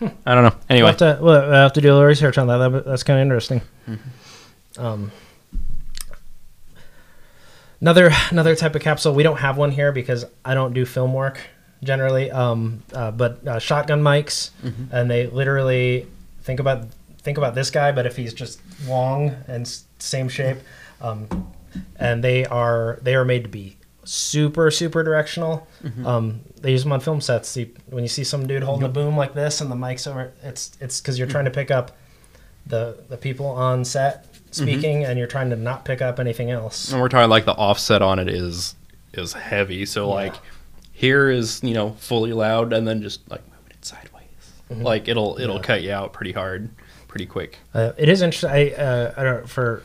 hmm. 0.00 0.08
I 0.26 0.34
don't 0.34 0.42
know. 0.44 0.50
We'll 0.50 0.60
Anyway, 0.68 0.88
have 0.88 0.96
to 0.98 1.18
we'll 1.22 1.50
have 1.52 1.72
to 1.74 1.80
do 1.80 1.88
a 1.88 1.92
little 1.92 2.06
research 2.08 2.38
on 2.38 2.48
that. 2.48 2.58
that 2.58 2.84
that's 2.84 3.04
kind 3.04 3.20
of 3.20 3.22
interesting. 3.22 3.60
Mm-hmm. 3.88 4.84
Um, 4.84 5.12
another 7.84 8.10
another 8.30 8.56
type 8.56 8.74
of 8.74 8.80
capsule. 8.80 9.14
We 9.14 9.22
don't 9.22 9.36
have 9.36 9.58
one 9.58 9.70
here 9.70 9.92
because 9.92 10.24
I 10.42 10.54
don't 10.54 10.72
do 10.72 10.86
film 10.86 11.12
work 11.12 11.38
generally. 11.82 12.30
Um, 12.30 12.82
uh, 12.94 13.10
but 13.10 13.46
uh, 13.46 13.58
shotgun 13.58 14.02
mics, 14.02 14.50
and 14.90 15.10
they 15.10 15.26
literally 15.26 16.06
think 16.42 16.60
about 16.60 16.86
think 17.18 17.36
about 17.36 17.54
this 17.54 17.70
guy, 17.70 17.92
but 17.92 18.06
if 18.06 18.16
he's 18.16 18.32
just 18.32 18.58
long 18.86 19.36
and 19.48 19.68
same 19.98 20.30
shape, 20.30 20.56
um, 21.02 21.52
and 21.96 22.24
they 22.24 22.46
are 22.46 22.98
they 23.02 23.14
are 23.14 23.24
made 23.26 23.44
to 23.44 23.50
be 23.50 23.76
super 24.04 24.70
super 24.70 25.02
directional. 25.02 25.68
Um, 26.06 26.40
they 26.62 26.72
use 26.72 26.84
them 26.84 26.92
on 26.92 27.00
film 27.00 27.20
sets. 27.20 27.54
You, 27.54 27.68
when 27.90 28.02
you 28.02 28.08
see 28.08 28.24
some 28.24 28.46
dude 28.46 28.62
holding 28.62 28.86
a 28.86 28.88
boom 28.88 29.14
like 29.14 29.34
this 29.34 29.60
and 29.60 29.70
the 29.70 29.76
mic's 29.76 30.06
over, 30.06 30.32
it's 30.42 30.72
it's 30.80 31.02
because 31.02 31.18
you're 31.18 31.28
trying 31.28 31.44
to 31.44 31.50
pick 31.50 31.70
up 31.70 31.90
the 32.66 32.96
the 33.10 33.18
people 33.18 33.46
on 33.46 33.84
set 33.84 34.33
speaking, 34.54 35.04
and 35.04 35.18
you're 35.18 35.28
trying 35.28 35.50
to 35.50 35.56
not 35.56 35.84
pick 35.84 36.00
up 36.02 36.18
anything 36.18 36.50
else. 36.50 36.92
and 36.92 37.00
we're 37.00 37.08
talking 37.08 37.30
like 37.30 37.44
the 37.44 37.54
offset 37.54 38.02
on 38.02 38.18
it 38.18 38.28
is 38.28 38.74
is 39.12 39.32
heavy. 39.32 39.86
So 39.86 40.08
like 40.08 40.34
here 40.92 41.28
is 41.30 41.60
you 41.62 41.74
know 41.74 41.90
fully 41.98 42.32
loud, 42.32 42.72
and 42.72 42.86
then 42.86 43.02
just 43.02 43.28
like 43.30 43.42
moving 43.48 43.70
it 43.78 43.84
sideways, 43.84 44.84
like 44.84 45.08
it'll 45.08 45.38
it'll 45.40 45.56
Yeah. 45.56 45.62
cut 45.62 45.82
you 45.82 45.92
out 45.92 46.12
pretty 46.12 46.32
hard, 46.32 46.70
pretty 47.08 47.26
quick. 47.26 47.58
Uh, 47.74 47.92
it 47.96 48.08
is 48.08 48.22
interesting. 48.22 48.50
I, 48.50 48.70
uh, 48.72 49.14
I 49.16 49.22
don't 49.24 49.48
for 49.48 49.82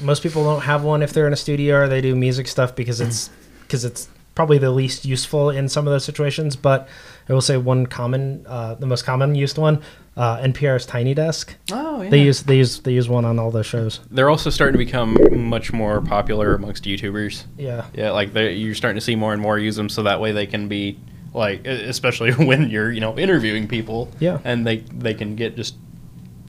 most 0.00 0.22
people 0.22 0.42
don't 0.44 0.62
have 0.62 0.82
one 0.82 1.02
if 1.02 1.12
they're 1.12 1.26
in 1.28 1.32
a 1.32 1.36
studio 1.36 1.76
or 1.82 1.88
they 1.88 2.00
do 2.00 2.16
music 2.16 2.48
stuff 2.48 2.74
because 2.74 3.00
it's 3.00 3.30
because 3.62 3.84
it's 3.84 4.08
probably 4.34 4.58
the 4.58 4.70
least 4.70 5.04
useful 5.04 5.50
in 5.50 5.68
some 5.68 5.86
of 5.86 5.92
those 5.92 6.04
situations. 6.04 6.56
But 6.56 6.88
I 7.28 7.32
will 7.32 7.40
say 7.40 7.56
one 7.56 7.86
common, 7.86 8.44
uh, 8.46 8.74
the 8.74 8.86
most 8.86 9.04
common 9.04 9.34
used 9.34 9.58
one, 9.58 9.82
uh, 10.16 10.38
NPR's 10.38 10.84
Tiny 10.86 11.14
Desk. 11.14 11.54
Oh, 11.70 12.02
yeah. 12.02 12.10
They 12.10 12.22
use 12.22 12.42
they 12.42 12.56
use 12.58 12.80
they 12.80 12.92
use 12.92 13.08
one 13.08 13.24
on 13.24 13.38
all 13.38 13.50
their 13.50 13.62
shows. 13.64 14.00
They're 14.10 14.28
also 14.30 14.50
starting 14.50 14.72
to 14.78 14.84
become 14.84 15.16
much 15.48 15.72
more 15.72 16.00
popular 16.00 16.54
amongst 16.54 16.84
YouTubers. 16.84 17.44
Yeah. 17.56 17.86
Yeah, 17.94 18.10
like 18.10 18.34
you're 18.34 18.74
starting 18.74 18.96
to 18.98 19.04
see 19.04 19.16
more 19.16 19.32
and 19.32 19.40
more 19.40 19.58
use 19.58 19.76
them, 19.76 19.88
so 19.88 20.02
that 20.02 20.20
way 20.20 20.32
they 20.32 20.46
can 20.46 20.68
be 20.68 20.98
like, 21.34 21.66
e- 21.66 21.84
especially 21.84 22.32
when 22.46 22.68
you're 22.68 22.92
you 22.92 23.00
know 23.00 23.18
interviewing 23.18 23.68
people. 23.68 24.10
Yeah. 24.20 24.38
and 24.44 24.66
they 24.66 24.78
they 24.78 25.14
can 25.14 25.34
get 25.36 25.56
just 25.56 25.76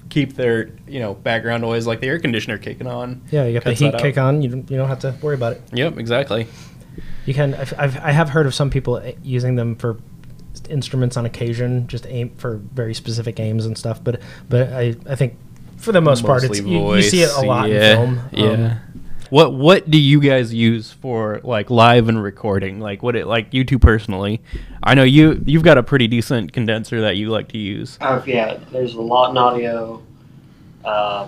keep 0.09 0.33
their 0.35 0.69
you 0.87 0.99
know 0.99 1.13
background 1.15 1.61
noise 1.63 1.87
like 1.87 1.99
the 1.99 2.07
air 2.07 2.19
conditioner 2.19 2.57
kicking 2.57 2.87
on. 2.87 3.21
Yeah, 3.31 3.45
you 3.45 3.53
got 3.53 3.63
Cuts 3.63 3.79
the 3.79 3.91
heat 3.91 3.97
kick 3.97 4.17
on. 4.17 4.41
You 4.41 4.49
don't, 4.49 4.69
you 4.71 4.77
don't 4.77 4.89
have 4.89 4.99
to 4.99 5.15
worry 5.21 5.35
about 5.35 5.53
it. 5.53 5.61
Yep, 5.71 5.97
exactly. 5.97 6.47
You 7.25 7.33
can. 7.33 7.53
I've, 7.55 7.73
I've 7.77 7.97
I 7.97 8.11
have 8.11 8.29
heard 8.29 8.45
of 8.45 8.53
some 8.53 8.69
people 8.69 8.95
uh, 8.95 9.11
using 9.23 9.55
them 9.55 9.75
for 9.75 9.97
instruments 10.69 11.17
on 11.17 11.25
occasion, 11.25 11.87
just 11.87 12.05
aim 12.07 12.29
for 12.35 12.57
very 12.57 12.93
specific 12.93 13.39
aims 13.39 13.65
and 13.65 13.77
stuff. 13.77 14.03
But 14.03 14.21
but 14.49 14.73
I 14.73 14.95
I 15.09 15.15
think 15.15 15.37
for 15.77 15.91
the 15.91 16.01
most 16.01 16.25
part, 16.25 16.43
it's 16.43 16.59
Mostly 16.59 16.71
you, 16.71 16.95
you 16.95 17.01
see 17.01 17.21
it 17.21 17.31
a 17.31 17.41
lot 17.41 17.69
yeah, 17.69 18.01
in 18.01 18.07
film. 18.15 18.29
Yeah. 18.31 18.49
Um, 18.49 18.79
what 19.29 19.53
what 19.53 19.89
do 19.89 19.97
you 19.97 20.19
guys 20.19 20.53
use 20.53 20.91
for 20.91 21.41
like 21.43 21.71
live 21.71 22.07
and 22.07 22.21
recording? 22.21 22.79
Like 22.79 23.01
what 23.01 23.15
it 23.15 23.25
like 23.25 23.53
you 23.53 23.63
two 23.63 23.79
personally? 23.79 24.41
I 24.83 24.93
know 24.93 25.03
you 25.03 25.41
you've 25.45 25.63
got 25.63 25.77
a 25.77 25.83
pretty 25.83 26.07
decent 26.07 26.53
condenser 26.53 27.01
that 27.01 27.17
you 27.17 27.29
like 27.29 27.47
to 27.49 27.57
use. 27.57 27.97
Oh 27.99 28.23
yeah, 28.27 28.59
there's 28.71 28.93
a 28.93 28.97
Lauten 28.97 29.37
Audio, 29.37 30.03
uh, 30.85 31.27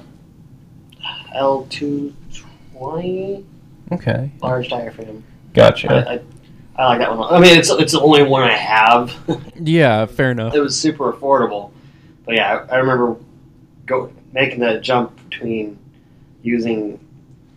L220 1.35 3.43
Okay. 3.91 4.31
large 4.41 4.69
diaphragm. 4.69 5.23
Gotcha. 5.55 5.91
I, 5.91 6.13
I, 6.15 6.19
I 6.77 6.85
like 6.87 6.99
that 6.99 7.17
one. 7.17 7.33
I 7.33 7.39
mean, 7.39 7.57
it's 7.57 7.69
it's 7.69 7.93
the 7.93 8.01
only 8.01 8.23
one 8.23 8.43
I 8.43 8.51
have. 8.55 9.15
yeah, 9.59 10.05
fair 10.05 10.31
enough. 10.31 10.53
it 10.53 10.59
was 10.59 10.79
super 10.79 11.11
affordable, 11.13 11.71
but 12.25 12.35
yeah, 12.35 12.65
I, 12.69 12.75
I 12.75 12.77
remember 12.77 13.15
go 13.85 14.11
making 14.33 14.59
the 14.59 14.79
jump 14.79 15.15
between 15.29 15.77
using 16.43 16.99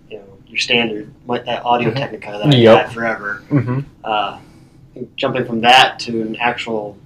you 0.08 0.18
know 0.18 0.38
your 0.46 0.58
standard 0.58 1.12
like 1.26 1.44
that 1.46 1.64
Audio 1.64 1.90
Technica 1.92 2.30
that 2.42 2.54
I 2.54 2.56
Yep. 2.56 2.86
had 2.86 2.92
forever. 2.94 3.42
Mm-hmm. 3.50 3.80
Uh, 4.04 4.38
jumping 5.16 5.44
from 5.44 5.60
that 5.62 5.98
to 6.00 6.22
an 6.22 6.36
actual 6.36 6.96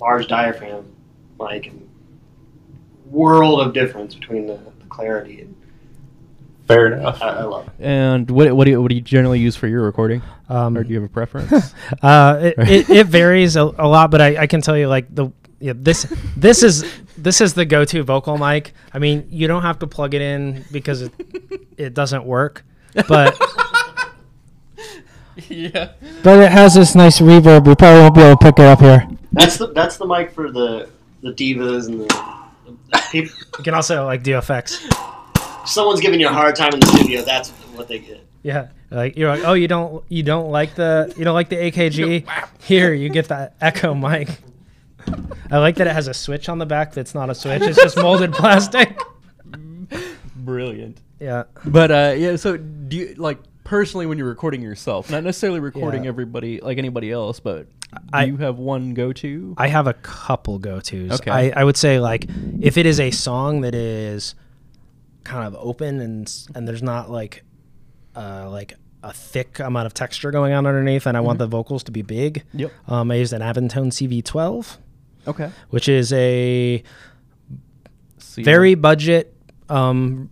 large 0.00 0.26
diaphragm, 0.26 0.84
like 1.38 1.66
and 1.66 1.88
world 3.06 3.60
of 3.60 3.72
difference 3.74 4.14
between 4.14 4.46
the, 4.46 4.54
the 4.54 4.86
clarity 4.88 5.40
and 5.40 5.54
Fair 6.70 6.92
enough. 6.92 7.20
I, 7.20 7.28
I 7.30 7.42
love 7.42 7.66
it. 7.66 7.72
And 7.80 8.30
what 8.30 8.52
what 8.52 8.64
do 8.64 8.70
you, 8.70 8.82
what 8.82 8.90
do 8.90 8.94
you 8.94 9.00
generally 9.00 9.40
use 9.40 9.56
for 9.56 9.66
your 9.66 9.82
recording? 9.82 10.22
Um, 10.48 10.76
or 10.76 10.84
do 10.84 10.90
you 10.90 11.00
have 11.00 11.10
a 11.10 11.12
preference? 11.12 11.74
Uh, 12.02 12.38
it, 12.40 12.54
it, 12.58 12.90
it 12.90 13.06
varies 13.08 13.56
a, 13.56 13.62
a 13.62 13.88
lot, 13.88 14.10
but 14.10 14.20
I, 14.20 14.42
I 14.42 14.46
can 14.46 14.62
tell 14.62 14.76
you 14.76 14.88
like 14.88 15.12
the 15.12 15.30
yeah, 15.58 15.72
this 15.74 16.06
this 16.36 16.62
is 16.62 16.84
this 17.18 17.40
is 17.40 17.54
the 17.54 17.64
go-to 17.64 18.02
vocal 18.04 18.38
mic. 18.38 18.72
I 18.94 18.98
mean, 18.98 19.26
you 19.30 19.48
don't 19.48 19.62
have 19.62 19.80
to 19.80 19.86
plug 19.86 20.14
it 20.14 20.22
in 20.22 20.64
because 20.70 21.02
it 21.02 21.12
it 21.76 21.94
doesn't 21.94 22.24
work, 22.24 22.64
but 23.08 23.36
yeah. 25.48 25.92
But 26.22 26.38
it 26.38 26.52
has 26.52 26.74
this 26.74 26.94
nice 26.94 27.20
reverb. 27.20 27.66
We 27.66 27.74
probably 27.74 28.00
won't 28.00 28.14
be 28.14 28.20
able 28.22 28.38
to 28.38 28.44
pick 28.44 28.58
it 28.58 28.66
up 28.66 28.80
here. 28.80 29.08
That's 29.32 29.58
the 29.58 29.72
that's 29.72 29.96
the 29.96 30.06
mic 30.06 30.30
for 30.30 30.50
the 30.50 30.88
the 31.22 31.32
divas 31.32 31.88
and 31.88 32.00
the, 32.00 32.46
the 32.66 33.02
people. 33.10 33.34
you 33.58 33.64
can 33.64 33.74
also 33.74 34.06
like 34.06 34.22
do 34.22 34.38
effects. 34.38 34.86
If 35.62 35.68
someone's 35.68 36.00
giving 36.00 36.20
you 36.20 36.28
a 36.28 36.32
hard 36.32 36.56
time 36.56 36.72
in 36.74 36.80
the 36.80 36.86
studio, 36.86 37.22
that's 37.22 37.50
what 37.74 37.88
they 37.88 37.98
get. 37.98 38.24
Yeah, 38.42 38.68
like 38.90 39.16
you're 39.16 39.28
like, 39.28 39.44
oh, 39.44 39.52
you 39.52 39.68
don't 39.68 40.02
you 40.08 40.22
don't 40.22 40.50
like 40.50 40.74
the 40.74 41.12
you 41.16 41.24
don't 41.24 41.34
like 41.34 41.48
the 41.50 41.56
AKG? 41.56 42.26
Here, 42.62 42.94
you 42.94 43.08
get 43.10 43.28
that 43.28 43.54
Echo 43.60 43.94
mic. 43.94 44.28
I 45.50 45.58
like 45.58 45.76
that 45.76 45.86
it 45.86 45.92
has 45.92 46.06
a 46.08 46.14
switch 46.14 46.48
on 46.48 46.58
the 46.58 46.66
back. 46.66 46.92
That's 46.92 47.14
not 47.14 47.28
a 47.30 47.34
switch. 47.34 47.62
It's 47.62 47.76
just 47.78 47.96
molded 47.96 48.32
plastic. 48.32 48.98
Brilliant. 50.36 51.00
Yeah. 51.18 51.44
But 51.64 51.90
uh, 51.90 52.14
yeah, 52.16 52.36
so 52.36 52.56
do 52.56 52.96
you 52.96 53.14
like 53.16 53.38
personally 53.64 54.06
when 54.06 54.18
you're 54.18 54.28
recording 54.28 54.62
yourself, 54.62 55.10
not 55.10 55.22
necessarily 55.24 55.60
recording 55.60 56.04
Yeah. 56.04 56.08
everybody 56.08 56.60
like 56.60 56.78
anybody 56.78 57.10
else, 57.10 57.40
but 57.40 57.66
do 57.92 57.98
I- 58.12 58.24
you 58.24 58.36
have 58.38 58.58
one 58.58 58.94
go 58.94 59.12
to? 59.12 59.54
I 59.58 59.68
have 59.68 59.86
a 59.86 59.94
couple 59.94 60.58
go 60.58 60.80
tos. 60.80 61.12
Okay. 61.20 61.30
I, 61.30 61.60
I 61.60 61.64
would 61.64 61.76
say 61.76 62.00
like 62.00 62.26
if 62.60 62.78
it 62.78 62.86
is 62.86 63.00
a 63.00 63.10
song 63.10 63.60
that 63.62 63.74
is 63.74 64.34
kind 65.24 65.46
of 65.46 65.54
open 65.58 66.00
and 66.00 66.32
and 66.54 66.66
there's 66.66 66.82
not 66.82 67.10
like 67.10 67.44
uh 68.16 68.48
like 68.50 68.74
a 69.02 69.12
thick 69.12 69.58
amount 69.60 69.86
of 69.86 69.94
texture 69.94 70.30
going 70.30 70.52
on 70.52 70.66
underneath, 70.66 71.06
and 71.06 71.16
I 71.16 71.20
want 71.20 71.38
the 71.38 71.46
vocals 71.46 71.82
to 71.84 71.90
be 71.92 72.02
big. 72.02 72.44
Yep. 72.52 72.70
Um, 72.86 73.10
I 73.10 73.14
used 73.14 73.32
an 73.32 73.40
Avantone 73.40 73.88
CV12, 73.90 74.76
Okay. 75.26 75.50
which 75.70 75.88
is 75.88 76.12
a 76.12 76.82
very 78.36 78.74
budget 78.74 79.34
um, 79.70 80.28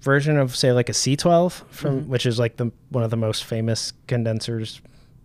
version 0.00 0.36
of 0.36 0.54
say 0.56 0.72
like 0.72 0.88
a 0.88 0.92
C12 0.92 1.52
from 1.70 2.00
Mm-hmm. 2.02 2.10
which 2.10 2.26
is 2.26 2.38
like 2.38 2.56
the 2.56 2.72
one 2.90 3.04
of 3.04 3.10
the 3.10 3.16
most 3.16 3.44
famous 3.44 3.92
condensers 4.06 4.80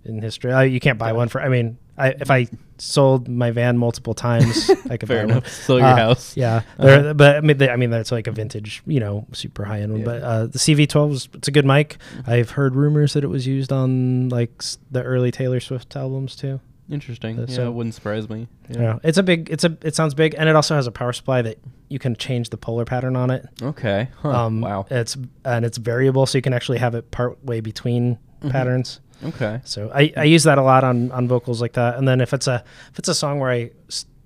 in 0.06 0.22
history. 0.22 0.52
Uh, 0.52 0.62
you 0.62 0.80
can't 0.80 1.00
buy 1.00 1.14
one 1.14 1.30
for. 1.30 1.42
I 1.42 1.50
mean, 1.50 1.78
I, 1.98 2.10
if 2.10 2.30
I 2.30 2.48
sold 2.78 3.28
my 3.28 3.50
van 3.52 3.78
multiple 3.78 4.14
times, 4.14 4.70
I 4.90 4.98
could 4.98 5.08
fair 5.08 5.26
buy 5.26 5.32
enough. 5.34 5.44
one. 5.44 5.52
Sell 5.52 5.78
your 5.80 5.88
Uh, 5.88 5.96
house. 5.96 6.38
Yeah, 6.38 6.62
Uh-huh. 6.78 7.14
But 7.14 7.38
I 7.38 7.42
mean, 7.42 7.58
they, 7.58 7.70
I 7.70 7.76
mean 7.76 7.90
that's 7.90 8.12
like 8.12 8.28
a 8.28 8.32
vintage, 8.32 8.84
you 8.86 9.00
know, 9.00 9.26
super 9.34 9.66
high 9.66 9.82
end 9.82 9.92
one. 9.94 10.02
Yeah. 10.02 10.06
But 10.06 10.22
uh, 10.24 10.46
the 10.48 10.60
CV12 10.60 11.12
is 11.14 11.30
it's 11.34 11.48
a 11.48 11.52
good 11.52 11.66
mic. 11.66 11.98
Mm-hmm. 12.18 12.30
I've 12.32 12.52
heard 12.52 12.76
rumors 12.76 13.14
that 13.14 13.24
it 13.24 13.28
was 13.28 13.48
used 13.48 13.72
on 13.72 14.30
like 14.30 14.64
the 14.92 15.02
early 15.04 15.32
Taylor 15.32 15.60
Swift 15.60 15.96
albums 15.96 16.36
too. 16.36 16.60
Interesting. 16.90 17.38
Uh, 17.40 17.46
yeah, 17.50 17.56
so- 17.56 17.68
it 17.68 17.74
wouldn't 17.74 17.96
surprise 17.96 18.30
me. 18.30 18.48
Yeah. 18.70 19.00
it's 19.04 19.18
a 19.18 19.24
big. 19.24 19.50
It's 19.50 19.64
a. 19.64 19.76
It 19.82 19.96
sounds 19.96 20.14
big, 20.14 20.36
and 20.38 20.48
it 20.48 20.56
also 20.56 20.76
has 20.76 20.88
a 20.88 20.92
power 20.92 21.12
supply 21.14 21.42
that 21.42 21.58
you 21.90 22.00
can 22.00 22.16
change 22.16 22.50
the 22.50 22.58
polar 22.58 22.86
pattern 22.86 23.16
on 23.16 23.30
it. 23.32 23.46
Okay. 23.62 24.08
Huh. 24.22 24.30
Um, 24.46 24.62
wow. 24.62 24.86
It's 24.90 25.18
and 25.44 25.66
it's 25.66 25.78
variable, 25.78 26.26
so 26.26 26.38
you 26.38 26.42
can 26.42 26.54
actually 26.54 26.78
have 26.78 26.96
it 26.96 27.10
part 27.12 27.44
way 27.44 27.60
between 27.60 28.20
Mm-hmm. 28.38 28.50
patterns. 28.52 29.00
Okay. 29.26 29.62
So 29.64 29.92
I, 29.94 30.14
I 30.18 30.24
use 30.26 30.44
that 30.44 30.58
a 30.58 30.62
lot 30.64 30.84
on, 30.84 31.12
on 31.12 31.28
vocals 31.28 31.62
like 31.62 31.74
that. 31.74 31.98
And 31.98 32.08
then 32.08 32.22
if 32.22 32.34
it's 32.34 32.48
a 32.48 32.64
if 32.92 33.00
it's 33.00 33.10
a 33.10 33.16
song 33.16 33.40
where 33.40 33.52
I 33.52 33.72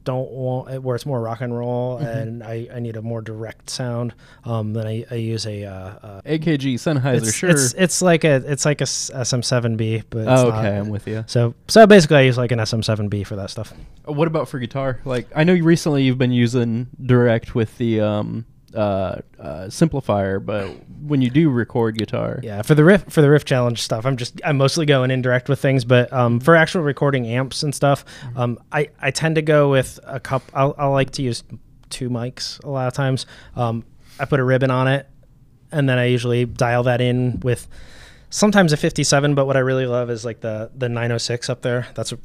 don't 0.04 0.32
want 0.32 0.69
it, 0.73 0.82
where 0.82 0.95
it's 0.95 1.06
more 1.06 1.21
rock 1.21 1.41
and 1.41 1.56
roll 1.56 1.99
Mm-hmm. 1.99 2.06
and 2.08 2.43
I, 2.43 2.67
I 2.73 2.80
need 2.80 2.95
a 2.97 3.01
more 3.04 3.21
direct 3.21 3.69
sound, 3.69 4.15
um, 4.45 4.73
then 4.73 4.88
I, 4.88 5.06
I 5.12 5.15
use 5.15 5.45
a 5.45 5.65
uh, 5.65 5.71
uh, 5.73 6.21
AKG 6.25 6.73
Sennheiser. 6.75 7.17
it's, 7.17 7.34
sure. 7.36 7.49
it's 7.51 7.73
it's 7.73 8.01
like 8.01 8.23
a 8.23 8.38
it's 8.51 8.65
like 8.65 8.82
a 8.82 8.89
s- 8.89 9.12
SM7B, 9.13 10.06
but 10.10 10.21
oh, 10.27 10.49
not. 10.49 10.65
okay. 10.65 10.77
I'm 10.77 10.89
with 10.89 11.08
you. 11.08 11.23
So 11.27 11.54
so 11.67 11.86
basically, 11.86 12.17
I 12.17 12.21
use 12.21 12.38
like 12.38 12.51
an 12.51 12.60
SM7B 12.60 13.27
for 13.27 13.36
that 13.36 13.49
stuff. 13.51 13.73
Uh, 14.08 14.12
What 14.13 14.27
about 14.27 14.49
for 14.49 14.58
guitar? 14.60 14.99
Like, 15.06 15.27
I 15.36 15.43
know 15.43 15.54
you 15.54 15.63
recently 15.63 16.04
you've 16.04 16.17
been 16.17 16.32
using 16.32 16.88
Direct 17.06 17.54
with 17.54 17.77
the 17.77 18.01
um, 18.01 18.45
uh, 18.76 19.22
uh, 19.40 19.66
simplifier, 19.68 20.44
but 20.44 20.68
when 21.02 21.22
you 21.22 21.30
do 21.30 21.50
record 21.50 21.98
guitar, 21.98 22.40
Yeah, 22.44 22.62
for 22.62 22.76
the 22.76 22.84
riff 22.84 23.04
for 23.10 23.22
the 23.22 23.30
riff 23.30 23.46
challenge 23.46 23.82
stuff, 23.82 24.06
I'm 24.06 24.18
just 24.18 24.40
I'm 24.46 24.58
mostly 24.58 24.86
going 24.86 25.12
indirect 25.12 25.50
with 25.50 25.60
things, 25.60 25.84
but 25.86 26.12
um, 26.14 26.40
for 26.40 26.56
actual 26.56 26.82
recording 26.82 27.26
amps 27.28 27.64
and 27.64 27.74
stuff, 27.74 28.06
um, 28.36 28.60
I 28.72 28.90
I 29.02 29.12
tend 29.12 29.36
to 29.36 29.42
go 29.42 29.70
with 29.70 30.00
a 30.04 30.20
cup. 30.20 30.44
I'll, 30.54 30.76
I'll 30.78 30.92
like 30.92 31.12
to 31.12 31.22
use 31.22 31.44
two 31.90 32.10
mics 32.10 32.64
a 32.64 32.70
lot 32.70 32.88
of 32.88 32.94
times. 32.94 33.26
Um, 33.56 33.84
I 34.20 34.26
put 34.26 34.40
a 34.40 34.44
ribbon 34.44 34.72
on 34.72 34.88
it, 34.88 35.08
and 35.72 35.90
then 35.90 35.98
I 35.98 36.06
usually 36.06 36.46
dial 36.46 36.84
that 36.84 37.02
in 37.02 37.40
with 37.42 37.68
sometimes 38.30 38.72
a 38.74 38.78
57. 38.78 39.36
But 39.36 39.46
what 39.46 39.58
I 39.58 39.60
really 39.62 39.86
love 39.86 40.10
is 40.10 40.24
like 40.24 40.42
the 40.42 40.72
the 40.76 40.88
906 40.90 41.50
up 41.50 41.62
there. 41.62 41.88
That's 41.96 42.12
a 42.12 42.18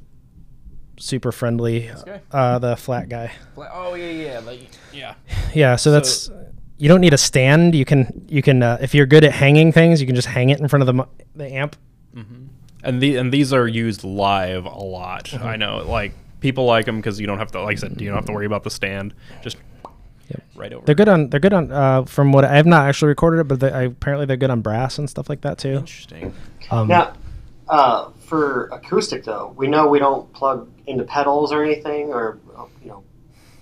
super 0.98 1.32
friendly. 1.32 1.90
guy? 2.04 2.20
Uh, 2.30 2.58
the 2.58 2.76
flat 2.76 3.08
guy. 3.08 3.32
Oh 3.56 3.94
yeah, 3.94 4.10
yeah, 4.10 4.38
like, 4.40 4.68
yeah. 4.92 5.14
Yeah, 5.54 5.76
so, 5.76 5.90
that's 5.90 6.30
you 6.78 6.88
don't 6.88 7.00
need 7.00 7.14
a 7.14 7.18
stand. 7.18 7.74
You 7.74 7.84
can 7.84 8.26
you 8.28 8.42
can 8.42 8.62
uh, 8.62 8.78
if 8.80 8.94
you're 8.94 9.06
good 9.06 9.24
at 9.24 9.32
hanging 9.32 9.72
things, 9.72 10.00
you 10.00 10.06
can 10.06 10.16
just 10.16 10.28
hang 10.28 10.50
it 10.50 10.60
in 10.60 10.68
front 10.68 10.88
of 10.88 10.94
the 10.94 11.06
the 11.34 11.52
amp. 11.52 11.76
And 12.82 13.02
the 13.02 13.16
and 13.16 13.32
these 13.32 13.52
are 13.52 13.66
used 13.66 14.04
live 14.04 14.64
a 14.64 14.68
lot. 14.70 15.24
Mm-hmm. 15.24 15.44
I 15.46 15.56
know, 15.56 15.78
like 15.78 16.12
people 16.40 16.66
like 16.66 16.86
them 16.86 16.96
because 16.96 17.18
you 17.18 17.26
don't 17.26 17.38
have 17.38 17.50
to, 17.52 17.62
like 17.62 17.78
I 17.78 17.80
said, 17.80 18.00
you 18.00 18.08
don't 18.08 18.16
have 18.16 18.26
to 18.26 18.32
worry 18.32 18.46
about 18.46 18.62
the 18.62 18.70
stand. 18.70 19.14
Just 19.42 19.56
Yep. 20.28 20.42
right 20.56 20.72
over. 20.72 20.84
They're 20.84 20.94
good 20.96 21.08
on 21.08 21.30
they're 21.30 21.40
good 21.40 21.52
on 21.52 21.70
uh, 21.70 22.04
from 22.04 22.32
what 22.32 22.44
I 22.44 22.56
have 22.56 22.66
not 22.66 22.88
actually 22.88 23.08
recorded 23.08 23.40
it, 23.40 23.48
but 23.48 23.60
they, 23.60 23.70
I, 23.70 23.82
apparently 23.82 24.26
they're 24.26 24.36
good 24.36 24.50
on 24.50 24.60
brass 24.60 24.98
and 24.98 25.08
stuff 25.08 25.28
like 25.28 25.42
that 25.42 25.58
too. 25.58 25.74
Interesting. 25.74 26.34
Um, 26.70 26.88
Now, 26.88 27.14
uh, 27.68 28.10
for 28.26 28.66
acoustic 28.72 29.24
though, 29.24 29.54
we 29.56 29.66
know 29.66 29.88
we 29.88 29.98
don't 29.98 30.32
plug 30.32 30.70
into 30.86 31.04
pedals 31.04 31.52
or 31.52 31.64
anything, 31.64 32.10
or 32.12 32.38
you 32.82 32.88
know, 32.88 33.02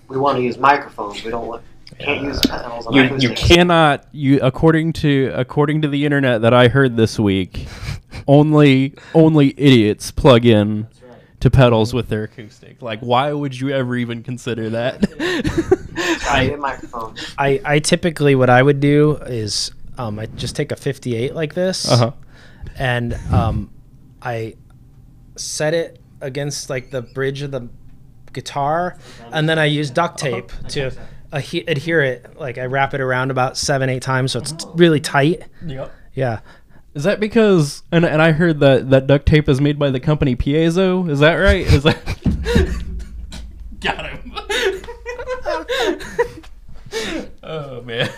we 0.07 0.17
want 0.17 0.37
to 0.37 0.43
use 0.43 0.57
microphones. 0.57 1.23
We 1.23 1.31
don't 1.31 1.47
want, 1.47 1.63
can't 1.99 2.21
use 2.23 2.39
pedals 2.41 2.87
on 2.87 2.93
You 2.93 3.15
you 3.17 3.29
cannot 3.31 4.05
you 4.11 4.39
according 4.41 4.93
to 4.93 5.31
according 5.33 5.81
to 5.83 5.87
the 5.87 6.05
internet 6.05 6.41
that 6.41 6.53
I 6.53 6.67
heard 6.67 6.97
this 6.97 7.17
week, 7.19 7.67
only 8.27 8.93
only 9.13 9.53
idiots 9.57 10.11
plug 10.11 10.45
in 10.45 10.87
to 11.41 11.49
pedals 11.51 11.93
with 11.93 12.09
their 12.09 12.23
acoustic. 12.23 12.81
Like, 12.81 12.99
why 13.01 13.31
would 13.31 13.59
you 13.59 13.69
ever 13.69 13.95
even 13.95 14.23
consider 14.23 14.69
that? 14.71 15.03
I 16.27 16.45
need 16.45 16.53
a 16.53 16.57
microphone. 16.57 17.15
I, 17.37 17.61
I 17.63 17.79
typically 17.79 18.33
what 18.35 18.49
I 18.49 18.61
would 18.63 18.79
do 18.79 19.17
is 19.17 19.71
um, 19.97 20.17
I 20.17 20.25
just 20.25 20.55
take 20.55 20.71
a 20.71 20.75
58 20.75 21.35
like 21.35 21.53
this, 21.53 21.89
Uh 21.91 21.97
huh. 21.97 22.11
and 22.77 23.13
um, 23.31 23.69
I 24.25 24.55
set 25.35 25.73
it 25.73 25.99
against 26.21 26.69
like 26.69 26.91
the 26.91 27.01
bridge 27.01 27.41
of 27.41 27.51
the 27.51 27.67
guitar, 28.33 28.97
and 29.31 29.47
then 29.47 29.59
I 29.59 29.65
use 29.65 29.89
duct 29.91 30.17
tape 30.17 30.51
to 30.69 30.91
adhe- 31.31 31.67
adhere 31.69 32.01
it. 32.01 32.39
Like 32.39 32.57
I 32.57 32.65
wrap 32.65 32.93
it 32.93 33.01
around 33.01 33.31
about 33.31 33.57
seven, 33.57 33.89
eight 33.89 34.01
times, 34.01 34.31
so 34.31 34.39
it's 34.39 34.51
t- 34.51 34.65
really 34.75 34.99
tight. 34.99 35.43
Yep. 35.65 35.91
Yeah. 36.13 36.39
Is 36.93 37.03
that 37.03 37.19
because 37.19 37.83
and 37.91 38.05
and 38.05 38.21
I 38.21 38.31
heard 38.31 38.59
that 38.61 38.89
that 38.89 39.07
duct 39.07 39.25
tape 39.25 39.49
is 39.49 39.59
made 39.61 39.77
by 39.77 39.89
the 39.89 39.99
company 39.99 40.35
Piezo? 40.35 41.09
Is 41.09 41.19
that 41.19 41.35
right? 41.35 41.65
Is 41.65 41.83
that 41.83 41.97
Got 43.81 44.09
him. 44.09 44.33
oh 47.43 47.81
man. 47.81 48.09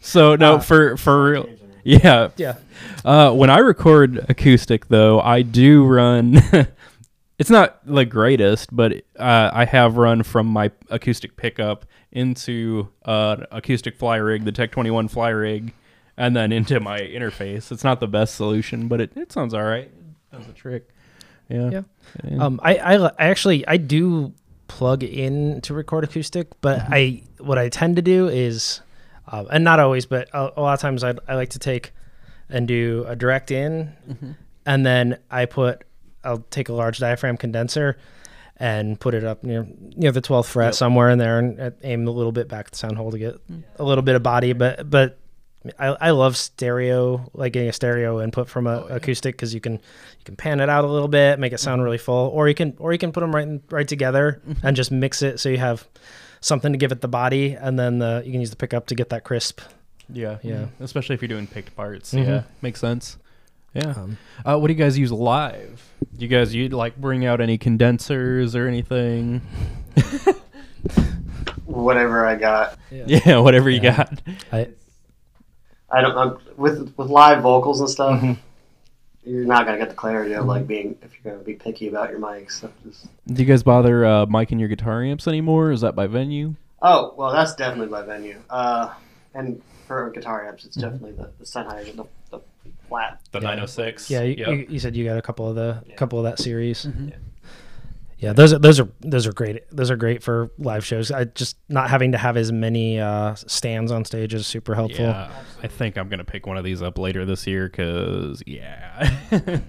So 0.00 0.34
no, 0.36 0.54
Uh, 0.54 0.60
for 0.60 0.96
for 0.96 1.30
real. 1.30 1.48
Yeah. 2.04 2.30
Yeah. 2.36 2.56
Uh, 3.04 3.32
when 3.32 3.48
I 3.48 3.58
record 3.58 4.26
acoustic, 4.28 4.88
though, 4.88 5.20
I 5.20 5.42
do 5.42 5.84
run. 5.84 6.42
it's 7.38 7.48
not 7.48 7.78
the 7.86 8.04
greatest, 8.04 8.74
but 8.74 9.04
uh, 9.16 9.50
I 9.52 9.66
have 9.66 9.96
run 9.96 10.24
from 10.24 10.48
my 10.48 10.72
acoustic 10.90 11.36
pickup 11.36 11.86
into 12.10 12.88
uh, 13.04 13.36
an 13.38 13.46
acoustic 13.52 13.96
fly 13.96 14.16
rig, 14.16 14.44
the 14.44 14.50
Tech 14.50 14.72
21 14.72 15.06
fly 15.06 15.28
rig, 15.28 15.74
and 16.16 16.34
then 16.34 16.50
into 16.50 16.80
my 16.80 16.98
interface. 16.98 17.70
It's 17.70 17.84
not 17.84 18.00
the 18.00 18.08
best 18.08 18.34
solution, 18.34 18.88
but 18.88 19.00
it, 19.00 19.12
it 19.14 19.30
sounds 19.30 19.54
all 19.54 19.62
right. 19.62 19.90
Does 20.32 20.44
the 20.44 20.52
trick. 20.54 20.88
Yeah. 21.48 21.70
Yeah. 21.70 21.82
Yeah. 22.24 22.44
Um, 22.44 22.58
I, 22.64 22.76
I, 22.78 23.06
I 23.06 23.12
actually 23.18 23.66
I 23.68 23.76
do 23.76 24.32
plug 24.66 25.04
in 25.04 25.60
to 25.60 25.72
record 25.74 26.02
acoustic, 26.02 26.48
but 26.60 26.80
I 26.90 27.22
what 27.38 27.58
I 27.58 27.68
tend 27.68 27.94
to 27.94 28.02
do 28.02 28.26
is, 28.28 28.80
uh, 29.26 29.44
and 29.50 29.64
not 29.64 29.80
always, 29.80 30.06
but 30.06 30.28
a, 30.32 30.52
a 30.56 30.60
lot 30.60 30.74
of 30.74 30.80
times 30.80 31.04
I 31.04 31.14
I 31.28 31.34
like 31.34 31.50
to 31.50 31.58
take 31.58 31.92
and 32.48 32.68
do 32.68 33.04
a 33.08 33.16
direct 33.16 33.50
in, 33.50 33.92
mm-hmm. 34.08 34.32
and 34.64 34.86
then 34.86 35.18
I 35.30 35.46
put 35.46 35.84
I'll 36.24 36.44
take 36.50 36.68
a 36.68 36.72
large 36.72 36.98
diaphragm 36.98 37.36
condenser 37.36 37.96
and 38.58 38.98
put 38.98 39.14
it 39.14 39.24
up 39.24 39.44
near 39.44 39.66
near 39.96 40.12
the 40.12 40.22
12th 40.22 40.46
fret 40.46 40.74
somewhere 40.74 41.10
in 41.10 41.18
there 41.18 41.38
and 41.38 41.74
aim 41.82 42.08
a 42.08 42.10
little 42.10 42.32
bit 42.32 42.48
back 42.48 42.66
at 42.66 42.72
the 42.72 42.78
sound 42.78 42.96
hole 42.96 43.10
to 43.10 43.18
get 43.18 43.34
mm. 43.48 43.62
a 43.78 43.84
little 43.84 44.02
bit 44.02 44.16
of 44.16 44.22
body 44.22 44.52
but 44.52 44.88
but 44.88 45.18
I, 45.78 45.88
I 45.88 46.10
love 46.10 46.36
stereo 46.36 47.30
like 47.34 47.52
getting 47.52 47.68
a 47.68 47.72
stereo 47.72 48.20
input 48.20 48.48
from 48.48 48.66
a 48.66 48.82
oh, 48.82 48.86
acoustic 48.88 49.34
because 49.34 49.52
you 49.52 49.60
can 49.60 49.74
you 49.74 50.24
can 50.24 50.36
pan 50.36 50.60
it 50.60 50.68
out 50.68 50.84
a 50.84 50.88
little 50.88 51.08
bit 51.08 51.38
make 51.38 51.52
it 51.52 51.60
sound 51.60 51.80
mm-hmm. 51.80 51.84
really 51.84 51.98
full 51.98 52.28
or 52.28 52.48
you 52.48 52.54
can 52.54 52.74
or 52.78 52.92
you 52.92 52.98
can 52.98 53.12
put 53.12 53.20
them 53.20 53.34
right 53.34 53.46
in, 53.46 53.62
right 53.70 53.88
together 53.88 54.40
mm-hmm. 54.48 54.66
and 54.66 54.76
just 54.76 54.90
mix 54.90 55.22
it 55.22 55.38
so 55.38 55.48
you 55.48 55.58
have 55.58 55.86
something 56.46 56.72
to 56.72 56.78
give 56.78 56.92
it 56.92 57.00
the 57.00 57.08
body 57.08 57.52
and 57.54 57.78
then 57.78 57.98
the, 57.98 58.22
you 58.24 58.30
can 58.32 58.40
use 58.40 58.50
the 58.50 58.56
pickup 58.56 58.86
to 58.86 58.94
get 58.94 59.08
that 59.08 59.24
crisp 59.24 59.60
yeah. 60.12 60.38
Yeah. 60.42 60.66
Especially 60.80 61.14
if 61.14 61.22
you're 61.22 61.28
doing 61.28 61.46
picked 61.46 61.74
parts. 61.76 62.14
Mhm. 62.14 62.26
Yeah. 62.26 62.42
Makes 62.62 62.80
sense. 62.80 63.18
Yeah. 63.74 63.90
Um, 63.90 64.18
Uh, 64.44 64.56
what 64.58 64.68
do 64.68 64.72
you 64.72 64.78
guys 64.78 64.96
use 64.98 65.12
live? 65.12 65.82
Do 66.16 66.24
you 66.24 66.28
guys 66.28 66.54
you 66.54 66.68
like 66.68 66.96
bring 66.96 67.26
out 67.26 67.40
any 67.40 67.58
condensers 67.58 68.54
or 68.56 68.66
anything? 68.68 69.42
Whatever 71.64 72.26
I 72.26 72.36
got. 72.36 72.78
Yeah, 72.90 73.40
whatever 73.40 73.68
you 73.68 73.80
got. 73.80 74.20
I, 74.52 74.68
I 75.90 76.00
don't 76.00 76.16
I'm, 76.16 76.38
with 76.56 76.94
with 76.96 77.08
live 77.10 77.42
vocals 77.42 77.80
and 77.80 77.90
stuff. 77.90 78.22
You're 79.26 79.44
not 79.44 79.66
gonna 79.66 79.78
get 79.78 79.88
the 79.88 79.94
clarity 79.94 80.34
of 80.34 80.46
like 80.46 80.66
being 80.66 80.96
if 81.02 81.10
you're 81.22 81.32
gonna 81.34 81.44
be 81.44 81.54
picky 81.54 81.88
about 81.88 82.10
your 82.10 82.20
mics. 82.20 82.52
So 82.52 82.72
just, 82.86 83.06
Do 83.26 83.42
you 83.42 83.48
guys 83.48 83.62
bother 83.64 84.04
uh, 84.06 84.26
miking 84.26 84.58
your 84.60 84.68
guitar 84.68 85.02
amps 85.02 85.26
anymore? 85.26 85.72
Is 85.72 85.80
that 85.82 85.94
by 85.96 86.06
venue? 86.06 86.54
oh 86.82 87.12
well, 87.16 87.32
that's 87.32 87.54
definitely 87.56 87.88
by 87.88 88.02
venue. 88.02 88.38
Uh, 88.48 88.94
and 89.34 89.60
for 89.88 90.10
guitar 90.10 90.46
amps, 90.46 90.64
it's 90.64 90.76
definitely 90.76 91.12
the 91.12 91.30
the 91.38 91.44
Sennheiser, 91.44 91.96
the, 91.96 92.04
the 92.30 92.40
flat. 92.88 93.20
The 93.32 93.38
Yeah. 93.40 93.48
906. 93.48 94.10
yeah, 94.10 94.22
you, 94.22 94.34
Yep. 94.38 94.48
you, 94.48 94.66
you 94.70 94.78
said 94.78 94.94
you 94.94 95.04
got 95.04 95.18
a 95.18 95.22
couple 95.22 95.48
of 95.48 95.56
the 95.56 95.82
Yeah. 95.88 95.94
couple 95.96 96.18
of 96.18 96.24
that 96.24 96.38
series. 96.38 96.84
Mhm. 96.86 97.10
Yeah, 97.10 97.16
those 98.20 98.52
are 98.52 98.58
those 98.58 98.80
are 98.80 98.88
those 99.00 99.26
are 99.26 99.32
great. 99.32 99.62
Those 99.70 99.90
are 99.90 99.96
great 99.96 100.22
for 100.22 100.50
live 100.58 100.84
shows. 100.84 101.10
I 101.12 101.24
just 101.24 101.56
not 101.68 101.90
having 101.90 102.12
to 102.12 102.18
have 102.18 102.36
as 102.36 102.50
many 102.50 102.98
uh, 102.98 103.34
stands 103.34 103.92
on 103.92 104.04
stage 104.04 104.32
is 104.34 104.46
super 104.46 104.74
helpful. 104.74 105.04
Yeah, 105.04 105.30
I 105.62 105.66
think 105.66 105.96
I'm 105.98 106.08
gonna 106.08 106.24
pick 106.24 106.46
one 106.46 106.56
of 106.56 106.64
these 106.64 106.82
up 106.82 106.98
later 106.98 107.24
this 107.26 107.46
year 107.46 107.68
because 107.68 108.42
yeah, 108.46 109.10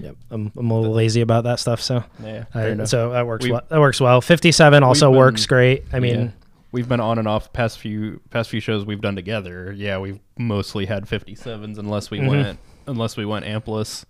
Yep, 0.00 0.16
I'm, 0.30 0.52
I'm 0.56 0.70
a 0.70 0.78
little 0.80 0.94
lazy 0.94 1.20
about 1.20 1.44
that 1.44 1.58
stuff. 1.58 1.80
So 1.80 2.04
yeah. 2.22 2.44
I- 2.54 2.84
so 2.84 3.10
that 3.10 3.26
works. 3.26 3.42
We've- 3.44 3.52
Well, 3.52 3.62
that 3.68 3.80
works 3.80 4.00
well. 4.00 4.20
57 4.20 4.82
also 4.82 5.10
been- 5.10 5.18
works 5.18 5.46
great. 5.46 5.84
I 5.92 6.00
mean, 6.00 6.20
Yeah. 6.20 6.30
we've 6.72 6.88
been 6.88 7.00
on 7.00 7.18
and 7.18 7.26
off 7.28 7.52
past 7.52 7.78
few 7.78 8.20
past 8.30 8.50
few 8.50 8.60
shows 8.60 8.84
we've 8.84 9.00
done 9.00 9.16
together. 9.16 9.72
Yeah, 9.76 9.98
we've 9.98 10.20
mostly 10.38 10.86
had 10.86 11.06
57s 11.06 11.78
unless 11.78 12.10
we 12.10 12.20
Mhm. 12.20 12.28
went 12.30 12.58
unless 12.86 13.16
we 13.16 13.24
went 13.26 13.44
ampless. 13.44 14.04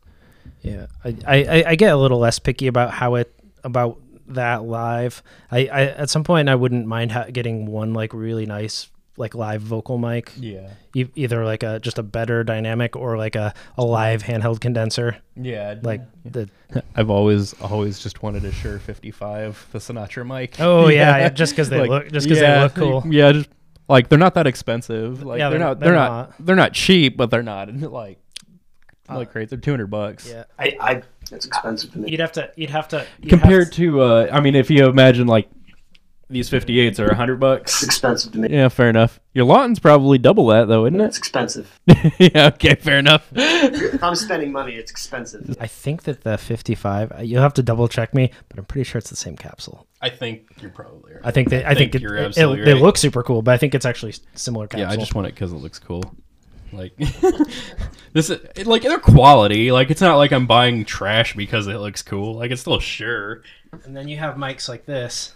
Yeah, 0.63 0.87
I, 1.05 1.17
I, 1.27 1.37
I- 1.45 1.65
I 1.69 1.75
get 1.77 1.93
a 1.93 1.97
little 1.97 2.19
less 2.19 2.39
picky 2.39 2.67
about 2.67 2.91
how 2.91 3.15
it 3.17 3.33
about 3.67 4.01
that 4.29 4.65
live. 4.65 5.23
I, 5.51 5.67
I 5.67 5.83
at 5.83 6.11
some 6.11 6.25
point 6.25 6.49
I 6.49 6.55
wouldn't 6.55 6.87
mind 6.87 7.13
ha- 7.13 7.27
getting 7.33 7.67
one 7.67 7.93
like 7.93 8.13
really 8.15 8.47
nice 8.47 8.89
like 9.19 9.35
live 9.35 9.63
vocal 9.63 9.97
mic, 9.97 10.31
Yeah, 10.39 10.69
e- 10.95 11.07
either 11.15 11.43
like 11.45 11.63
a 11.63 11.81
just 11.81 11.97
a 11.99 12.03
better 12.03 12.45
dynamic 12.45 12.97
or 12.97 13.17
like 13.17 13.35
a, 13.35 13.55
a 13.79 13.83
live 13.85 14.23
handheld 14.23 14.61
condenser. 14.61 15.17
yeah. 15.37 15.77
Like 15.83 16.03
the 16.25 16.51
I've 16.97 17.09
always 17.09 17.55
always 17.63 17.99
just 17.99 18.23
wanted 18.23 18.45
a 18.45 18.53
Shure 18.53 18.79
55, 18.79 19.69
the 19.73 19.79
Sinatra 19.79 20.27
mic. 20.27 20.61
oh 20.61 20.89
yeah, 20.89 21.17
yeah, 21.19 21.29
just 21.31 21.53
because 21.53 21.71
they 21.71 21.81
Like, 21.87 21.89
look 21.91 22.13
just 22.13 22.27
because 22.27 22.43
yeah, 22.43 22.57
they 22.57 22.63
look 22.65 22.75
cool. 22.75 23.03
Yeah, 23.13 23.33
just 23.33 23.49
like 23.89 24.09
they're 24.11 24.19
not 24.19 24.35
that 24.35 24.47
expensive. 24.47 25.23
Like 25.23 25.39
Yeah, 25.39 25.49
they're, 25.49 25.59
they're- 25.61 25.67
not 25.69 25.81
they're 25.81 25.89
they're, 25.91 25.95
not, 25.99 26.11
not. 26.39 26.47
they're 26.47 26.57
not 26.57 26.73
cheap, 26.75 27.17
but 27.17 27.31
they're 27.31 27.43
not 27.43 27.75
like 27.75 28.19
like 29.09 29.29
Uh, 29.29 29.31
crazy. 29.31 29.47
They're 29.51 29.59
200 29.61 29.87
bucks. 29.87 30.29
Yeah, 30.29 30.45
I, 30.59 30.77
I 30.81 31.03
it's 31.33 31.47
expensive 31.47 31.93
to 31.93 31.99
me. 31.99 32.11
you'd 32.11 32.21
have 32.21 32.33
to 32.33 32.51
you'd 32.57 32.71
have 32.71 32.89
to 32.89 33.07
you'd 33.21 33.31
Compared 33.31 33.65
have 33.69 33.75
to 33.75 34.01
uh 34.03 34.29
I 34.33 34.41
mean 34.41 34.55
if 34.55 34.71
you 34.71 34.87
imagine 34.87 35.27
like 35.27 35.49
these 36.29 36.51
58s 36.51 36.99
are 36.99 37.07
100 37.07 37.39
bucks. 37.39 37.75
It's 37.75 37.85
expensive 37.85 38.33
to 38.33 38.39
me. 38.39 38.49
Yeah, 38.51 38.69
fair 38.69 38.89
enough. 38.91 39.21
Your 39.33 39.45
Lauten's 39.45 39.79
probably 39.79 40.19
double 40.19 40.49
that 40.49 40.67
though, 40.67 40.85
isn't 40.87 41.01
it? 41.01 41.05
It's 41.05 41.19
expensive. 41.19 41.79
yeah, 42.19 42.49
okay, 42.55 42.75
fair 42.75 42.99
enough. 42.99 43.29
if 43.33 44.03
I'm 44.03 44.17
spending 44.17 44.51
money, 44.51 44.73
it's 44.75 44.91
expensive. 44.91 45.57
I 45.61 45.69
think 45.69 46.03
that 46.03 46.23
the 46.25 46.37
55. 46.37 47.13
uh, 47.13 47.23
You'll 47.23 47.43
have 47.43 47.55
to 47.55 47.63
double 47.63 47.87
check 47.87 48.13
me, 48.13 48.33
but 48.49 48.59
I'm 48.59 48.65
pretty 48.65 48.83
sure 48.85 48.99
it's 48.99 49.11
the 49.11 49.15
same 49.15 49.37
capsule. 49.37 49.87
I 50.03 50.09
think 50.11 50.49
you're 50.61 50.71
probably 50.73 51.13
right. 51.15 51.23
I 51.25 51.31
think 51.31 51.49
they. 51.49 51.65
I, 51.65 51.75
think, 51.75 51.93
think 51.93 51.95
it, 51.97 52.03
you're 52.03 52.17
it- 52.17 52.25
absolutely 52.27 52.65
they 52.65 52.73
right. 52.75 52.83
look 52.83 52.97
super 52.97 53.23
cool, 53.23 53.43
but 53.43 53.55
I 53.55 53.59
think 53.59 53.77
it's 53.77 53.87
actually 53.87 54.15
similar 54.35 54.67
capsule. 54.67 54.89
Yeah, 54.89 54.93
I 54.93 54.97
just 54.97 55.15
want 55.15 55.29
it 55.29 55.35
because 55.35 55.53
it 55.53 55.57
looks 55.57 55.79
cool. 55.79 56.03
Like 56.73 56.97
this, 58.13 58.31
is, 58.31 58.67
like 58.67 58.83
they're 58.83 58.99
quality. 58.99 59.71
Like 59.73 59.91
it's 59.91 60.01
not 60.01 60.17
like 60.17 60.33
I'm 60.33 60.47
buying 60.47 60.85
trash 60.85 61.35
because 61.37 61.67
it 61.67 61.77
looks 61.79 62.03
cool. 62.03 62.35
Like 62.35 62.51
it's 62.51 62.61
still 62.63 62.81
sure. 62.81 63.43
And 63.85 63.97
then 63.97 64.09
you 64.09 64.17
have 64.19 64.37
mics 64.37 64.69
like 64.69 64.87
this, 64.87 65.35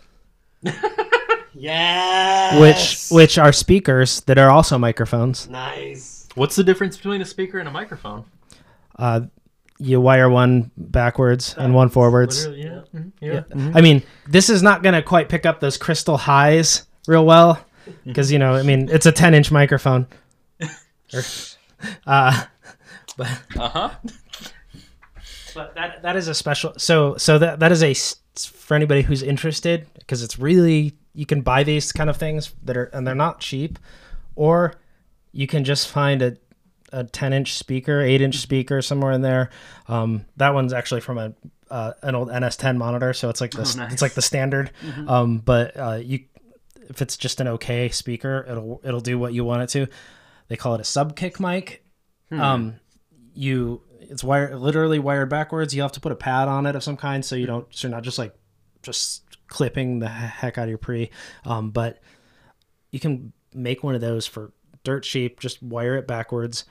Yeah. 1.55 2.61
which 2.61 3.09
which 3.11 3.39
are 3.39 3.53
speakers 3.53 4.20
that 4.22 4.39
are 4.39 4.51
also 4.51 4.78
microphones. 4.78 5.49
nice. 5.49 6.28
What's 6.37 6.55
the 6.57 6.62
difference 6.64 6.97
between 6.97 7.20
a 7.20 7.24
speaker 7.24 7.59
and 7.59 7.68
a 7.68 7.72
microphone? 7.72 8.24
Uh, 8.97 9.22
you 9.78 10.01
wire 10.01 10.31
one 10.31 10.70
backwards 10.76 11.55
and 11.59 11.74
one 11.74 11.89
forwards. 11.89 12.47
yeah, 12.47 12.83
Yeah. 13.20 13.43
I 13.74 13.81
mean, 13.81 14.03
this 14.28 14.49
is 14.49 14.62
not 14.62 14.83
gonna 14.83 15.03
quite 15.03 15.28
pick 15.28 15.45
up 15.45 15.59
those 15.61 15.76
crystal 15.76 16.16
highs 16.16 16.87
real 17.09 17.24
well 17.26 17.64
because 18.05 18.31
you 18.31 18.39
know, 18.39 18.55
I 18.55 18.62
mean, 18.62 18.89
it's 18.91 19.07
a 19.07 19.12
10 19.12 19.35
inch 19.35 19.51
microphone. 19.51 20.07
Uh, 22.07 22.45
but 23.17 23.29
Uh 23.59 23.69
huh. 23.69 23.91
but 25.55 25.75
that 25.75 26.03
that 26.03 26.17
is 26.17 26.29
a 26.29 26.35
special. 26.35 26.75
So 26.77 27.17
so 27.17 27.39
that 27.39 27.61
that 27.61 27.73
is 27.73 27.83
a 27.83 27.95
for 28.39 28.75
anybody 28.75 29.03
who's 29.03 29.23
interested 29.23 29.87
because 29.99 30.23
it's 30.23 30.39
really 30.39 30.95
you 31.15 31.27
can 31.27 31.41
buy 31.43 31.65
these 31.65 31.93
kind 31.93 32.09
of 32.09 32.17
things 32.17 32.53
that 32.65 32.77
are 32.77 32.85
and 32.93 33.07
they're 33.07 33.15
not 33.15 33.41
cheap, 33.41 33.79
or 34.37 34.75
you 35.33 35.47
can 35.47 35.65
just 35.65 35.89
find 35.89 36.23
a 36.23 36.37
a 36.93 37.05
10 37.05 37.33
inch 37.33 37.55
speaker, 37.55 38.01
8 38.01 38.21
inch 38.21 38.39
speaker 38.39 38.83
somewhere 38.83 39.13
in 39.13 39.23
there. 39.23 39.51
Um, 39.87 40.25
that 40.39 40.55
one's 40.55 40.73
actually 40.73 41.01
from 41.01 41.19
a 41.19 41.33
uh, 41.71 41.93
an 42.03 42.17
old 42.17 42.29
NS10 42.29 42.77
monitor, 42.79 43.13
so 43.13 43.29
it's 43.29 43.41
like 43.41 43.53
this. 43.53 43.77
nice. 43.77 43.93
It's 43.93 44.03
like 44.03 44.15
the 44.15 44.23
standard. 44.23 44.73
Um, 45.07 45.39
but 45.39 45.77
uh, 45.77 46.01
you, 46.03 46.25
if 46.89 47.01
it's 47.01 47.17
just 47.17 47.41
an 47.41 47.47
okay 47.47 47.89
speaker, 47.91 48.45
it'll 48.49 48.81
it'll 48.83 49.01
do 49.01 49.19
what 49.21 49.33
you 49.33 49.45
want 49.45 49.63
it 49.63 49.69
to. 49.71 49.93
They 50.51 50.57
call 50.57 50.74
it 50.74 50.80
a 50.82 50.84
sub 50.84 51.16
kick 51.16 51.40
mic. 51.40 51.82
Um, 52.32 52.74
you 53.34 53.82
it's 54.01 54.22
wired 54.24 54.57
literally 54.61 54.98
wired 54.98 55.30
backwards. 55.30 55.74
You 55.74 55.82
have 55.82 55.92
to 55.92 56.01
put 56.01 56.12
a 56.12 56.16
pad 56.16 56.48
on 56.48 56.66
it 56.66 56.76
of 56.76 56.82
some 56.82 56.96
kind, 56.96 57.24
so 57.24 57.36
you 57.36 57.46
don't 57.46 57.66
so 57.70 57.88
you're 57.88 57.94
not 57.96 58.03
just 58.03 58.18
like 58.18 58.34
just 58.82 59.22
clipping 59.46 60.01
the 60.01 60.09
heck 60.09 60.59
out 60.59 60.64
of 60.64 60.68
your 60.68 60.78
pre. 60.78 61.11
Um, 61.44 61.70
but 61.70 62.01
you 62.90 62.98
can 63.01 63.32
make 63.55 63.82
one 63.84 63.94
of 63.94 64.01
those 64.01 64.26
for 64.26 64.53
dirt 64.84 65.05
cheap. 65.05 65.38
Just 65.40 65.62
wire 65.62 65.96
it 65.96 66.07
backwards 66.07 66.64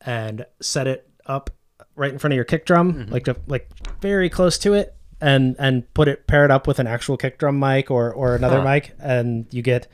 and 0.00 0.46
set 0.60 0.86
it 0.86 1.08
up 1.26 1.50
right 1.96 2.12
in 2.12 2.18
front 2.18 2.32
of 2.32 2.36
your 2.36 2.44
kick 2.44 2.64
drum, 2.64 3.06
like 3.10 3.24
to, 3.24 3.36
like 3.48 3.68
very 4.00 4.30
close 4.30 4.56
to 4.58 4.74
it, 4.74 4.94
and 5.20 5.56
and 5.58 5.92
put 5.94 6.06
it 6.08 6.26
pair 6.28 6.44
it 6.44 6.50
up 6.52 6.66
with 6.68 6.78
an 6.78 6.86
actual 6.86 7.16
kick 7.16 7.38
drum 7.38 7.58
mic 7.58 7.90
or 7.90 8.12
or 8.12 8.36
another 8.36 8.60
Huh. 8.60 8.70
mic, 8.74 8.94
and 9.00 9.46
you 9.50 9.62
get 9.62 9.88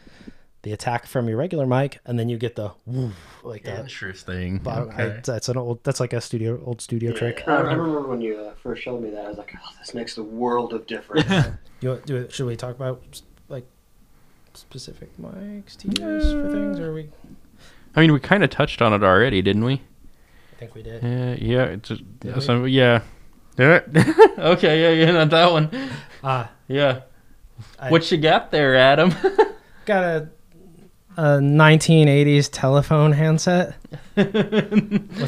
the 0.67 0.73
attack 0.73 1.07
from 1.07 1.29
your 1.29 1.37
regular 1.39 1.65
mic, 1.65 2.01
and 2.07 2.19
then 2.19 2.29
you 2.29 2.37
get 2.37 2.57
the 2.57 2.73
woof, 2.87 3.15
like 3.45 3.63
that. 3.63 3.79
Interesting. 3.79 4.59
bottom- 4.59 4.91
I- 4.99 5.21
that's 5.25 5.49
an 5.49 5.57
old. 5.57 5.79
That's 5.85 6.01
like 6.01 6.13
a 6.13 6.21
studio 6.21 6.61
old 6.67 6.81
studio 6.81 7.13
trick. 7.13 7.45
I, 7.47 7.53
I 7.55 7.61
remember 7.61 8.01
when 8.09 8.21
you 8.21 8.37
uh, 8.37 8.53
first 8.65 8.83
showed 8.83 9.01
me 9.01 9.11
that. 9.11 9.27
I 9.27 9.29
was 9.29 9.39
like, 9.39 9.55
"Oh, 9.57 9.71
this 9.79 9.95
makes 9.95 10.19
a 10.19 10.25
world 10.25 10.73
of 10.73 10.87
difference." 10.87 11.31
You 11.81 11.91
want, 11.91 12.07
do 12.07 12.17
it, 12.17 12.33
should 12.33 12.47
we 12.47 12.57
talk 12.57 12.75
about 12.75 13.21
like 13.49 13.67
specific 14.55 15.11
mics 15.19 15.77
to 15.77 15.89
use 15.89 16.33
for 16.33 16.51
things, 16.51 16.81
or 16.81 16.93
we? 16.95 17.11
I 17.95 18.01
mean, 18.01 18.13
we 18.13 18.19
kind 18.19 18.43
of 18.43 18.51
touched 18.51 18.81
on 18.83 18.93
it 18.93 19.05
already, 19.05 19.43
didn't 19.43 19.63
we? 19.65 19.75
I 19.75 20.57
think 20.59 20.75
we 20.75 20.83
did. 20.83 21.03
Yeah, 21.03 21.35
yeah. 21.39 21.65
It's 21.75 21.89
just, 21.91 22.21
Did 22.21 22.35
we? 22.35 22.41
so, 22.41 22.65
yeah. 22.65 23.03
Yeah. 23.59 23.81
okay, 24.39 24.97
yeah, 24.97 25.05
yeah, 25.05 25.11
not 25.13 25.31
that 25.31 25.53
one. 25.53 25.71
Ah, 26.25 26.51
Yeah. 26.67 27.03
I- 27.79 27.91
what 27.91 28.11
you 28.11 28.17
got 28.19 28.51
there, 28.51 28.75
Adam? 28.75 29.11
got 29.85 30.03
a 30.05 30.29
a 31.17 31.39
1980s 31.39 32.49
telephone 32.53 33.13
handset 33.13 33.75
with 34.17 34.27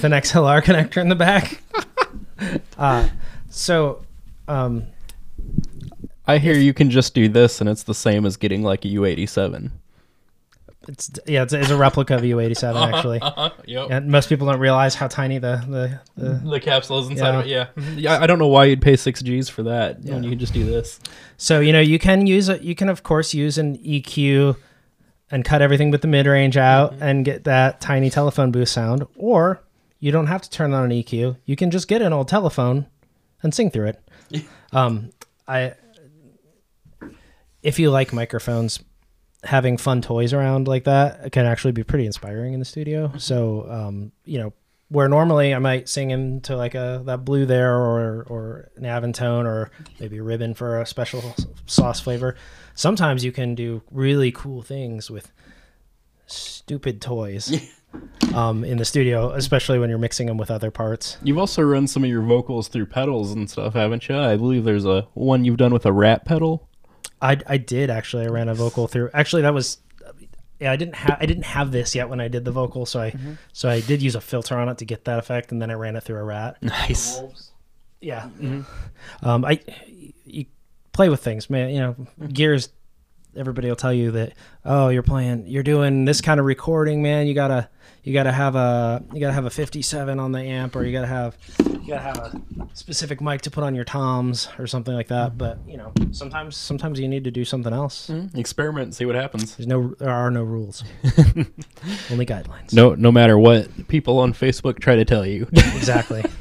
an 0.04 0.12
XLR 0.12 0.62
connector 0.62 0.98
in 1.00 1.08
the 1.08 1.14
back. 1.16 1.60
uh, 2.78 3.08
so, 3.48 4.04
um, 4.48 4.84
I 6.26 6.38
hear 6.38 6.54
you 6.54 6.74
can 6.74 6.90
just 6.90 7.14
do 7.14 7.28
this, 7.28 7.60
and 7.60 7.70
it's 7.70 7.84
the 7.84 7.94
same 7.94 8.26
as 8.26 8.36
getting 8.36 8.62
like 8.62 8.84
a 8.84 8.88
U87. 8.88 9.70
it's 10.88 11.10
yeah, 11.26 11.42
it's, 11.42 11.52
it's 11.54 11.70
a 11.70 11.76
replica 11.76 12.16
of 12.16 12.20
U87 12.22 12.92
actually. 12.94 13.20
yep. 13.66 13.88
And 13.90 14.08
most 14.08 14.28
people 14.28 14.46
don't 14.46 14.60
realize 14.60 14.94
how 14.94 15.06
tiny 15.08 15.38
the 15.38 15.62
the, 15.66 16.22
the 16.22 16.50
The 16.50 16.60
capsules 16.60 17.08
inside 17.10 17.46
Yeah. 17.46 17.68
of 17.70 17.78
it, 17.78 17.98
yeah. 17.98 18.12
Yeah, 18.16 18.22
I 18.22 18.26
don't 18.26 18.38
know 18.38 18.48
why 18.48 18.66
you'd 18.66 18.82
pay 18.82 18.96
six 18.96 19.22
G's 19.22 19.48
for 19.48 19.62
that 19.64 20.00
when 20.02 20.22
you 20.22 20.30
can 20.30 20.38
just 20.38 20.52
do 20.52 20.64
this. 20.66 21.00
So 21.38 21.60
you 21.60 21.72
know 21.72 21.80
you 21.80 21.98
can 21.98 22.26
use 22.26 22.48
it. 22.50 22.60
You 22.62 22.74
can 22.74 22.90
of 22.90 23.02
course 23.02 23.32
use 23.32 23.56
an 23.56 23.78
EQ 23.78 24.56
and 25.30 25.44
cut 25.44 25.60
everything 25.62 25.90
but 25.90 26.02
the 26.02 26.08
mid 26.08 26.26
range 26.26 26.56
out 26.56 26.94
and 27.00 27.24
get 27.24 27.44
that 27.44 27.80
tiny 27.80 28.10
telephone 28.10 28.50
booth 28.50 28.68
sound, 28.68 29.06
or 29.16 29.62
you 30.00 30.10
don't 30.12 30.26
have 30.28 30.42
to 30.42 30.50
turn 30.50 30.72
on 30.72 30.84
an 30.84 30.90
EQ. 30.90 31.36
You 31.44 31.56
can 31.56 31.70
just 31.70 31.88
get 31.88 32.02
an 32.02 32.12
old 32.12 32.28
telephone 32.28 32.86
and 33.42 33.54
sing 33.54 33.70
through 33.70 33.88
it. 33.88 34.46
um, 34.72 35.10
I, 35.46 35.74
if 37.62 37.78
you 37.78 37.90
like 37.90 38.12
microphones, 38.12 38.80
having 39.44 39.76
fun 39.76 40.02
toys 40.02 40.32
around 40.32 40.66
like 40.66 40.84
that 40.84 41.30
can 41.30 41.46
actually 41.46 41.72
be 41.72 41.84
pretty 41.84 42.06
inspiring 42.06 42.54
in 42.54 42.58
the 42.58 42.64
studio. 42.64 43.12
So 43.18 43.66
um, 43.70 44.12
you 44.24 44.38
know. 44.38 44.52
Where 44.90 45.06
normally 45.06 45.54
I 45.54 45.58
might 45.58 45.86
sing 45.86 46.12
into 46.12 46.56
like 46.56 46.74
a 46.74 47.02
that 47.04 47.22
blue 47.22 47.44
there 47.44 47.76
or 47.76 48.22
or 48.22 48.70
an 48.76 48.84
Avantone 48.84 49.44
or 49.44 49.70
maybe 50.00 50.16
a 50.16 50.22
ribbon 50.22 50.54
for 50.54 50.80
a 50.80 50.86
special 50.86 51.22
sauce 51.66 52.00
flavor. 52.00 52.36
Sometimes 52.78 53.24
you 53.24 53.32
can 53.32 53.56
do 53.56 53.82
really 53.90 54.30
cool 54.30 54.62
things 54.62 55.10
with 55.10 55.32
stupid 56.26 57.00
toys 57.00 57.52
um, 58.32 58.62
in 58.62 58.78
the 58.78 58.84
studio, 58.84 59.32
especially 59.32 59.80
when 59.80 59.90
you're 59.90 59.98
mixing 59.98 60.28
them 60.28 60.36
with 60.36 60.48
other 60.48 60.70
parts. 60.70 61.16
You've 61.24 61.38
also 61.38 61.62
run 61.62 61.88
some 61.88 62.04
of 62.04 62.08
your 62.08 62.22
vocals 62.22 62.68
through 62.68 62.86
pedals 62.86 63.32
and 63.32 63.50
stuff, 63.50 63.74
haven't 63.74 64.08
you? 64.08 64.16
I 64.16 64.36
believe 64.36 64.62
there's 64.62 64.84
a 64.84 65.08
one 65.14 65.44
you've 65.44 65.56
done 65.56 65.72
with 65.72 65.86
a 65.86 65.92
rat 65.92 66.24
pedal. 66.24 66.68
I, 67.20 67.38
I 67.48 67.56
did 67.56 67.90
actually. 67.90 68.26
I 68.26 68.28
ran 68.28 68.48
a 68.48 68.54
vocal 68.54 68.86
through. 68.86 69.10
Actually, 69.12 69.42
that 69.42 69.54
was 69.54 69.78
yeah. 70.60 70.70
I 70.70 70.76
didn't 70.76 70.94
have 70.94 71.18
I 71.20 71.26
didn't 71.26 71.46
have 71.46 71.72
this 71.72 71.96
yet 71.96 72.08
when 72.08 72.20
I 72.20 72.28
did 72.28 72.44
the 72.44 72.52
vocal, 72.52 72.86
so 72.86 73.00
I 73.00 73.12
so 73.52 73.68
I 73.68 73.80
did 73.80 74.02
use 74.02 74.14
a 74.14 74.20
filter 74.20 74.56
on 74.56 74.68
it 74.68 74.78
to 74.78 74.84
get 74.84 75.04
that 75.06 75.18
effect, 75.18 75.50
and 75.50 75.60
then 75.60 75.72
I 75.72 75.74
ran 75.74 75.96
it 75.96 76.04
through 76.04 76.18
a 76.18 76.22
rat. 76.22 76.62
Nice. 76.62 77.18
Wolves. 77.18 77.50
Yeah. 78.00 78.28
Um, 79.22 79.44
I 79.44 79.58
you 80.24 80.46
play 80.98 81.08
with 81.08 81.22
things, 81.22 81.48
man. 81.48 81.70
You 81.70 81.78
know, 81.78 81.92
mm-hmm. 81.92 82.26
gears. 82.26 82.70
Everybody 83.36 83.68
will 83.68 83.76
tell 83.76 83.92
you 83.92 84.10
that. 84.12 84.32
Oh, 84.64 84.88
you're 84.88 85.04
playing. 85.04 85.46
You're 85.46 85.62
doing 85.62 86.04
this 86.06 86.20
kind 86.20 86.40
of 86.40 86.46
recording, 86.46 87.02
man. 87.02 87.28
You 87.28 87.34
gotta. 87.34 87.70
You 88.02 88.12
gotta 88.12 88.32
have 88.32 88.56
a. 88.56 89.04
You 89.12 89.20
gotta 89.20 89.32
have 89.32 89.44
a 89.44 89.50
57 89.50 90.18
on 90.18 90.32
the 90.32 90.40
amp, 90.40 90.74
or 90.74 90.82
you 90.84 90.90
gotta 90.90 91.06
have. 91.06 91.36
You 91.60 91.86
gotta 91.86 92.00
have 92.00 92.18
a 92.18 92.42
specific 92.72 93.20
mic 93.20 93.42
to 93.42 93.50
put 93.50 93.62
on 93.62 93.76
your 93.76 93.84
toms, 93.84 94.48
or 94.58 94.66
something 94.66 94.92
like 94.92 95.06
that. 95.08 95.38
But 95.38 95.58
you 95.68 95.76
know, 95.76 95.92
sometimes 96.10 96.56
sometimes 96.56 96.98
you 96.98 97.06
need 97.06 97.22
to 97.24 97.30
do 97.30 97.44
something 97.44 97.72
else. 97.72 98.08
Mm-hmm. 98.08 98.36
Experiment 98.36 98.84
and 98.86 98.94
see 98.94 99.04
what 99.04 99.14
happens. 99.14 99.54
There's 99.54 99.68
no. 99.68 99.94
There 100.00 100.10
are 100.10 100.32
no 100.32 100.42
rules. 100.42 100.82
Only 102.10 102.26
guidelines. 102.26 102.72
No, 102.72 102.96
no 102.96 103.12
matter 103.12 103.38
what 103.38 103.86
people 103.86 104.18
on 104.18 104.32
Facebook 104.32 104.80
try 104.80 104.96
to 104.96 105.04
tell 105.04 105.24
you, 105.24 105.46
Exactly. 105.52 106.24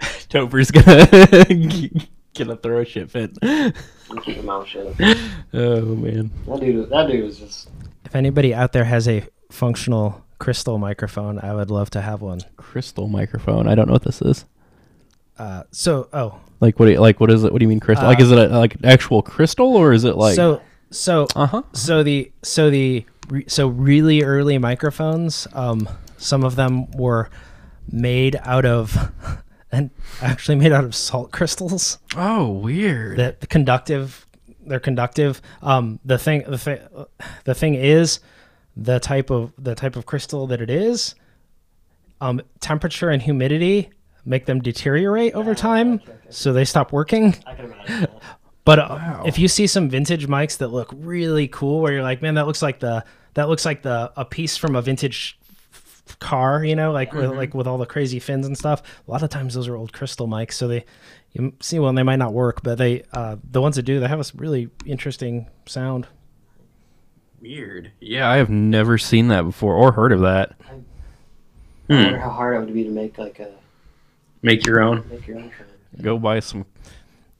Toper's 0.28 0.70
gonna 0.70 1.06
gonna 2.36 2.56
throw 2.56 2.80
a 2.80 2.84
shit 2.84 3.10
fit. 3.10 3.36
Keep 3.40 4.36
your 4.36 4.44
mouth 4.44 4.66
shut. 4.66 4.86
Oh 5.52 5.82
man. 5.96 6.30
That 6.46 6.60
dude, 6.60 6.90
that 6.90 7.08
dude 7.08 7.24
was 7.24 7.38
just. 7.38 7.68
if 8.04 8.14
anybody 8.14 8.54
out 8.54 8.72
there 8.72 8.84
has 8.84 9.08
a 9.08 9.24
functional 9.50 10.24
crystal 10.38 10.78
microphone, 10.78 11.38
I 11.38 11.54
would 11.54 11.70
love 11.70 11.90
to 11.90 12.00
have 12.00 12.20
one. 12.22 12.40
Crystal 12.56 13.08
microphone. 13.08 13.68
I 13.68 13.74
don't 13.74 13.86
know 13.86 13.92
what 13.94 14.04
this 14.04 14.22
is. 14.22 14.44
Uh, 15.38 15.62
so 15.70 16.08
oh, 16.12 16.38
Like 16.60 16.78
what? 16.78 16.86
Do 16.86 16.92
you, 16.92 17.00
like 17.00 17.18
what 17.20 17.30
is 17.30 17.44
it? 17.44 17.52
What 17.52 17.58
do 17.60 17.64
you 17.64 17.68
mean 17.68 17.80
crystal? 17.80 18.06
like 18.06 18.20
Uh, 18.20 18.24
is 18.24 18.30
it 18.32 18.38
a, 18.38 18.48
like 18.58 18.76
actual 18.84 19.22
crystal 19.22 19.76
or 19.76 19.92
is 19.92 20.04
it 20.04 20.16
like? 20.16 20.34
so 20.36 20.60
so 20.90 21.26
Uh 21.34 21.46
huh. 21.46 21.62
so 21.72 22.02
the 22.02 22.30
so 22.42 22.68
the 22.70 23.04
re, 23.28 23.44
so 23.48 23.68
really 23.68 24.22
early 24.22 24.58
microphones, 24.58 25.46
um, 25.54 25.88
some 26.18 26.44
of 26.44 26.56
them 26.56 26.90
were 26.92 27.30
made 27.90 28.38
out 28.42 28.64
of 28.66 29.12
and 29.72 29.90
actually 30.22 30.56
made 30.56 30.72
out 30.72 30.84
of 30.84 30.94
salt 30.94 31.30
crystals. 31.32 31.98
Oh, 32.16 32.48
weird. 32.50 33.18
That 33.18 33.40
the 33.40 33.46
conductive, 33.46 34.26
they're 34.66 34.80
conductive. 34.80 35.40
Um, 35.62 36.00
the 36.04 36.18
thing 36.18 36.44
the 36.48 36.58
thing 36.58 36.78
the 37.44 37.54
thing 37.54 37.74
is 37.74 38.20
the 38.76 38.98
type 39.00 39.30
of 39.30 39.52
the 39.58 39.74
type 39.74 39.96
of 39.96 40.06
crystal 40.06 40.46
that 40.48 40.60
it 40.60 40.70
is. 40.70 41.14
Um, 42.20 42.42
temperature 42.60 43.08
and 43.08 43.22
humidity 43.22 43.90
make 44.26 44.44
them 44.44 44.60
deteriorate 44.60 45.32
over 45.34 45.54
time, 45.54 46.00
so 46.28 46.52
they 46.52 46.66
stop 46.66 46.92
working. 46.92 47.34
I 47.46 47.54
can 47.54 47.66
imagine. 47.66 48.08
But 48.62 48.78
uh, 48.78 48.86
Wow. 48.90 49.22
if 49.24 49.38
you 49.38 49.48
see 49.48 49.66
some 49.66 49.88
vintage 49.88 50.26
mics 50.28 50.58
that 50.58 50.68
look 50.68 50.90
really 50.94 51.48
cool, 51.48 51.80
where 51.80 51.94
you're 51.94 52.02
like, 52.02 52.20
man, 52.20 52.34
that 52.34 52.46
looks 52.46 52.60
like 52.60 52.78
the 52.78 53.02
that 53.32 53.48
looks 53.48 53.64
like 53.64 53.80
the 53.80 54.12
a 54.18 54.24
piece 54.26 54.58
from 54.58 54.76
a 54.76 54.82
vintage 54.82 55.38
f- 55.39 55.39
car, 56.18 56.64
you 56.64 56.74
know, 56.74 56.92
like 56.92 57.12
with, 57.12 57.30
like 57.30 57.54
with 57.54 57.66
all 57.66 57.78
the 57.78 57.86
crazy 57.86 58.18
fins 58.18 58.46
and 58.46 58.56
stuff. 58.58 58.82
A 59.06 59.10
lot 59.10 59.22
of 59.22 59.30
times 59.30 59.54
those 59.54 59.68
are 59.68 59.76
old 59.76 59.92
crystal 59.92 60.26
mics, 60.26 60.52
so 60.54 60.66
they 60.68 60.84
you 61.32 61.52
see 61.60 61.78
one 61.78 61.94
they 61.94 62.02
might 62.02 62.16
not 62.16 62.32
work, 62.32 62.62
but 62.62 62.76
they 62.78 63.04
uh, 63.12 63.36
the 63.48 63.60
ones 63.62 63.76
that 63.76 63.82
do 63.82 64.00
they 64.00 64.08
have 64.08 64.20
a 64.20 64.24
really 64.36 64.68
interesting 64.84 65.48
sound. 65.66 66.06
Weird. 67.40 67.92
Yeah, 68.00 68.28
I 68.28 68.36
have 68.36 68.50
never 68.50 68.98
seen 68.98 69.28
that 69.28 69.42
before 69.42 69.74
or 69.74 69.92
heard 69.92 70.12
of 70.12 70.20
that. 70.20 70.56
I 70.68 70.72
Hmm. 71.94 72.02
wonder 72.04 72.18
how 72.20 72.30
hard 72.30 72.56
it 72.56 72.64
would 72.66 72.74
be 72.74 72.84
to 72.84 72.90
make 72.90 73.18
like 73.18 73.38
a 73.40 73.50
Make 74.42 74.64
your 74.66 74.80
own. 74.80 75.04
make 75.10 75.26
your 75.26 75.38
own 75.38 75.50
kind. 75.50 76.02
Go 76.02 76.18
buy 76.18 76.40
some. 76.40 76.64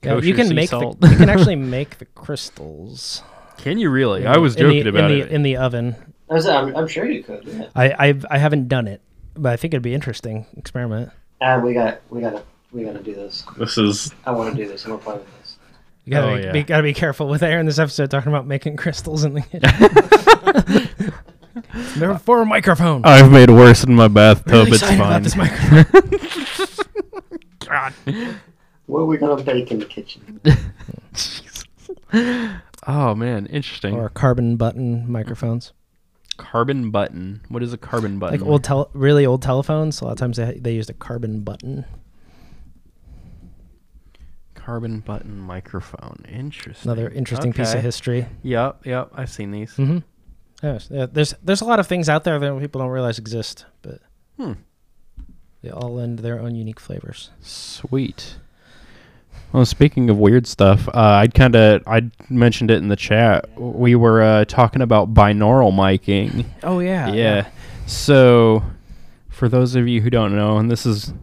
Yeah, 0.03 0.17
you 0.19 0.33
can 0.33 0.47
sea 0.47 0.53
make 0.55 0.69
the, 0.71 0.79
you 0.79 1.15
can 1.17 1.29
actually 1.29 1.55
make 1.55 1.99
the 1.99 2.05
crystals. 2.05 3.21
Can 3.59 3.77
you 3.77 3.89
really? 3.91 4.25
I 4.25 4.37
was 4.37 4.55
in 4.55 4.67
the- 4.67 4.73
joking 4.73 4.87
about 4.87 5.11
in 5.11 5.19
the, 5.19 5.25
it. 5.25 5.31
in 5.31 5.41
the 5.43 5.57
oven. 5.57 6.10
I 6.31 6.35
was, 6.35 6.47
I'm, 6.47 6.73
I'm 6.75 6.87
sure 6.87 7.05
you 7.05 7.21
could. 7.23 7.43
Yeah. 7.45 7.67
I 7.75 7.93
I've, 8.07 8.25
I 8.31 8.37
haven't 8.39 8.67
done 8.69 8.87
it, 8.87 9.01
but 9.35 9.51
I 9.51 9.57
think 9.57 9.73
it'd 9.73 9.83
be 9.83 9.93
interesting 9.93 10.45
experiment. 10.57 11.11
Ah, 11.41 11.59
we 11.59 11.73
got, 11.73 12.01
we 12.09 12.21
gotta, 12.21 12.41
we 12.71 12.83
gotta 12.85 13.03
do 13.03 13.13
this. 13.13 13.43
this 13.57 13.77
is 13.77 14.13
I 14.25 14.31
want 14.31 14.55
to 14.55 14.63
do 14.63 14.67
this. 14.69 14.85
I 14.85 14.89
want 14.89 15.01
to 15.01 15.05
play 15.05 15.15
with 15.17 15.39
this. 15.39 15.57
You 16.05 16.11
gotta, 16.13 16.31
Oh, 16.31 16.37
be, 16.37 16.43
yeah. 16.43 16.51
be, 16.53 16.63
gotta 16.63 16.83
be 16.83 16.93
careful 16.93 17.27
with 17.27 17.43
Aaron 17.43 17.65
this 17.65 17.77
episode 17.79 18.09
talking 18.09 18.31
about 18.31 18.47
making 18.47 18.77
crystals 18.77 19.23
in 19.25 19.33
the 19.33 19.41
kitchen. 19.41 21.11
They're 21.97 22.17
for 22.17 22.41
a 22.41 22.45
microphone. 22.45 23.01
I've 23.03 23.29
made 23.31 23.49
worse 23.49 23.83
in 23.83 23.93
my 23.93 24.07
bathtub. 24.07 24.53
Really 24.53 24.71
it's 24.71 24.81
fine. 24.81 24.99
about 25.01 25.23
this 25.23 25.35
microphone. 25.37 25.85
God. 27.67 27.93
What 28.85 28.99
are 29.01 29.05
we 29.05 29.17
gonna 29.17 29.43
bake 29.43 29.69
in 29.71 29.79
the 29.79 29.85
kitchen? 29.85 30.39
Oh 32.87 33.13
man, 33.15 33.45
interesting. 33.47 33.93
or 33.95 34.09
carbon 34.09 34.55
button 34.57 35.09
microphones, 35.11 35.71
carbon 36.41 36.91
button. 36.91 37.41
What 37.49 37.61
is 37.63 37.71
a 37.73 37.77
carbon 37.77 38.19
button? 38.19 38.39
like 38.39 38.47
old, 38.49 38.63
tel- 38.63 38.89
really 38.93 39.25
old 39.25 39.41
telephones. 39.41 40.01
A 40.01 40.05
lot 40.05 40.11
of 40.13 40.17
times 40.17 40.37
they 40.37 40.53
they 40.59 40.73
used 40.73 40.89
a 40.89 40.93
carbon 40.93 41.41
button. 41.41 41.85
carbon 44.55 44.99
button 44.99 45.39
microphone. 45.39 46.23
Interesting. 46.29 46.89
Another 46.91 47.09
interesting 47.09 47.53
piece 47.53 47.73
of 47.73 47.81
history. 47.81 48.27
Yep, 48.43 48.85
yep. 48.85 49.09
I've 49.15 49.29
seen 49.31 49.51
these. 49.51 49.71
Mm-hmm. 49.75 49.99
Yes, 50.63 50.87
yeah, 50.91 51.07
there's 51.11 51.33
there's 51.43 51.61
a 51.61 51.65
lot 51.65 51.79
of 51.79 51.87
things 51.87 52.07
out 52.09 52.23
there 52.23 52.37
that 52.39 52.59
people 52.59 52.79
don't 52.81 52.91
realize 52.91 53.17
exist, 53.17 53.65
but 53.81 53.99
Hmm. 54.37 54.53
they 55.63 55.69
all 55.71 55.93
lend 55.95 56.19
their 56.19 56.39
own 56.39 56.55
unique 56.55 56.79
flavors. 56.79 57.31
Sweet. 57.41 58.37
Well, 59.53 59.65
speaking 59.65 60.09
of 60.09 60.17
weird 60.17 60.47
stuff, 60.47 60.87
uh, 60.87 60.91
I'd 60.93 61.33
kind 61.33 61.55
of 61.55 61.83
I 61.85 62.09
mentioned 62.29 62.71
it 62.71 62.77
in 62.77 62.87
the 62.87 62.95
chat. 62.95 63.49
We 63.59 63.95
were 63.95 64.21
uh, 64.21 64.45
talking 64.45 64.81
about 64.81 65.13
binaural 65.13 65.73
miking. 65.73 66.45
Oh 66.63 66.79
yeah, 66.79 67.11
yeah. 67.11 67.49
So, 67.85 68.63
for 69.29 69.49
those 69.49 69.75
of 69.75 69.87
you 69.87 70.01
who 70.01 70.09
don't 70.09 70.35
know, 70.35 70.57
and 70.57 70.71
this 70.71 70.85
is 70.85 71.13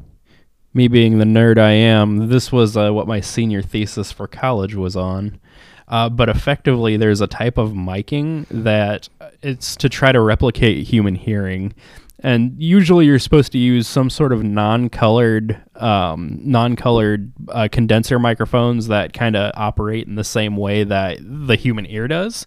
me 0.74 0.88
being 0.88 1.18
the 1.18 1.24
nerd 1.24 1.58
I 1.58 1.70
am, 1.70 2.28
this 2.28 2.52
was 2.52 2.76
uh, 2.76 2.90
what 2.92 3.06
my 3.06 3.20
senior 3.20 3.62
thesis 3.62 4.12
for 4.12 4.26
college 4.26 4.74
was 4.74 4.94
on. 4.94 5.40
Uh, 5.88 6.10
but 6.10 6.28
effectively, 6.28 6.98
there's 6.98 7.22
a 7.22 7.26
type 7.26 7.56
of 7.56 7.70
miking 7.70 8.46
that 8.50 9.08
uh, 9.22 9.30
it's 9.42 9.74
to 9.76 9.88
try 9.88 10.12
to 10.12 10.20
replicate 10.20 10.86
human 10.86 11.14
hearing. 11.14 11.74
And 12.20 12.60
usually, 12.60 13.06
you're 13.06 13.20
supposed 13.20 13.52
to 13.52 13.58
use 13.58 13.86
some 13.86 14.10
sort 14.10 14.32
of 14.32 14.42
non-colored, 14.42 15.60
um, 15.76 16.40
non-colored 16.42 17.32
uh, 17.48 17.68
condenser 17.70 18.18
microphones 18.18 18.88
that 18.88 19.12
kind 19.12 19.36
of 19.36 19.52
operate 19.54 20.08
in 20.08 20.16
the 20.16 20.24
same 20.24 20.56
way 20.56 20.82
that 20.82 21.18
the 21.20 21.54
human 21.54 21.86
ear 21.86 22.08
does. 22.08 22.46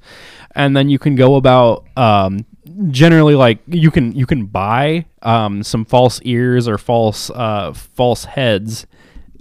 And 0.55 0.75
then 0.75 0.89
you 0.89 0.99
can 0.99 1.15
go 1.15 1.35
about 1.35 1.87
um, 1.95 2.45
generally 2.89 3.35
like 3.35 3.59
you 3.67 3.91
can 3.91 4.11
you 4.11 4.25
can 4.25 4.45
buy 4.45 5.05
um, 5.21 5.63
some 5.63 5.85
false 5.85 6.19
ears 6.23 6.67
or 6.67 6.77
false 6.77 7.29
uh, 7.29 7.73
false 7.73 8.25
heads 8.25 8.85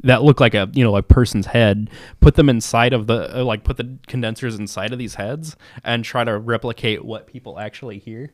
that 0.02 0.22
look 0.22 0.40
like 0.40 0.54
a 0.54 0.68
you 0.72 0.82
know 0.82 0.92
like 0.92 1.08
person's 1.08 1.46
head 1.46 1.90
put 2.20 2.34
them 2.34 2.48
inside 2.48 2.92
of 2.92 3.06
the 3.06 3.38
uh, 3.40 3.44
like 3.44 3.64
put 3.64 3.76
the 3.76 3.98
condensers 4.06 4.58
inside 4.58 4.92
of 4.92 4.98
these 4.98 5.16
heads 5.16 5.56
and 5.84 6.04
try 6.04 6.24
to 6.24 6.38
replicate 6.38 7.04
what 7.04 7.26
people 7.26 7.58
actually 7.58 7.98
hear 7.98 8.32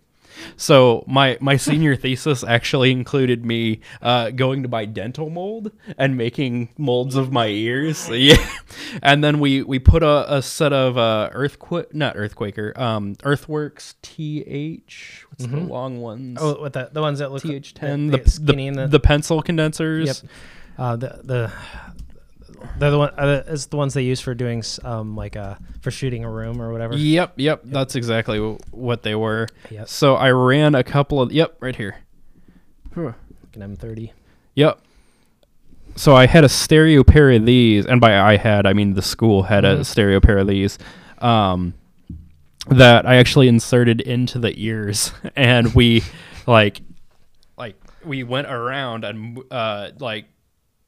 so 0.56 1.04
my 1.06 1.38
my 1.40 1.56
senior 1.56 1.96
thesis 1.96 2.44
actually 2.44 2.90
included 2.90 3.44
me 3.44 3.80
uh, 4.02 4.30
going 4.30 4.62
to 4.62 4.68
buy 4.68 4.84
dental 4.84 5.30
mold 5.30 5.72
and 5.98 6.16
making 6.16 6.68
molds 6.78 7.16
of 7.16 7.32
my 7.32 7.48
ears. 7.48 8.08
Yeah, 8.16 8.36
and 9.02 9.22
then 9.22 9.38
we 9.40 9.62
we 9.62 9.78
put 9.78 10.02
a, 10.02 10.36
a 10.36 10.42
set 10.42 10.72
of 10.72 10.96
uh, 10.98 11.30
earthquake 11.32 11.94
not 11.94 12.16
earthquaker 12.16 12.76
um, 12.78 13.14
Earthworks 13.22 13.94
TH 14.02 15.26
what's 15.28 15.46
the 15.46 15.56
long 15.58 16.00
ones 16.00 16.38
Oh, 16.40 16.60
with 16.62 16.72
the 16.72 16.88
the 16.92 17.00
ones 17.00 17.18
that 17.20 17.30
look 17.30 17.42
TH10 17.42 18.10
the, 18.10 18.18
the, 18.40 18.70
the, 18.74 18.86
the 18.88 19.00
pencil 19.00 19.42
condensers. 19.42 20.22
Yep. 20.22 20.30
Uh, 20.78 20.96
the 20.96 21.20
the 21.24 21.52
they're 22.78 22.90
the 22.90 22.98
one. 22.98 23.10
Uh, 23.18 23.42
it's 23.46 23.66
the 23.66 23.76
ones 23.76 23.94
they 23.94 24.02
use 24.02 24.20
for 24.20 24.34
doing 24.34 24.62
um 24.84 25.16
like 25.16 25.36
uh 25.36 25.54
for 25.80 25.90
shooting 25.90 26.24
a 26.24 26.30
room 26.30 26.60
or 26.60 26.72
whatever. 26.72 26.96
Yep, 26.96 27.34
yep, 27.36 27.60
that's 27.64 27.94
exactly 27.96 28.38
w- 28.38 28.58
what 28.70 29.02
they 29.02 29.14
were. 29.14 29.46
Yep. 29.70 29.88
So 29.88 30.14
I 30.16 30.30
ran 30.30 30.74
a 30.74 30.82
couple 30.84 31.20
of 31.20 31.32
yep 31.32 31.56
right 31.60 31.74
here. 31.76 31.96
Whew. 32.94 33.14
Like 33.44 33.56
an 33.56 33.76
M30. 33.76 34.10
Yep. 34.54 34.80
So 35.96 36.14
I 36.14 36.26
had 36.26 36.44
a 36.44 36.48
stereo 36.48 37.02
pair 37.04 37.30
of 37.30 37.46
these, 37.46 37.86
and 37.86 38.00
by 38.00 38.18
I 38.18 38.36
had 38.36 38.66
I 38.66 38.72
mean 38.72 38.94
the 38.94 39.02
school 39.02 39.44
had 39.44 39.64
a 39.64 39.78
Mhm. 39.78 39.84
stereo 39.86 40.20
pair 40.20 40.38
of 40.38 40.46
these. 40.46 40.78
Um, 41.18 41.74
that 42.68 43.06
I 43.06 43.16
actually 43.16 43.48
inserted 43.48 44.00
into 44.00 44.38
the 44.38 44.52
ears, 44.56 45.12
and 45.36 45.74
we 45.74 46.02
like 46.46 46.80
like 47.56 47.76
we 48.04 48.22
went 48.24 48.48
around 48.48 49.04
and 49.04 49.38
uh 49.50 49.90
like 49.98 50.26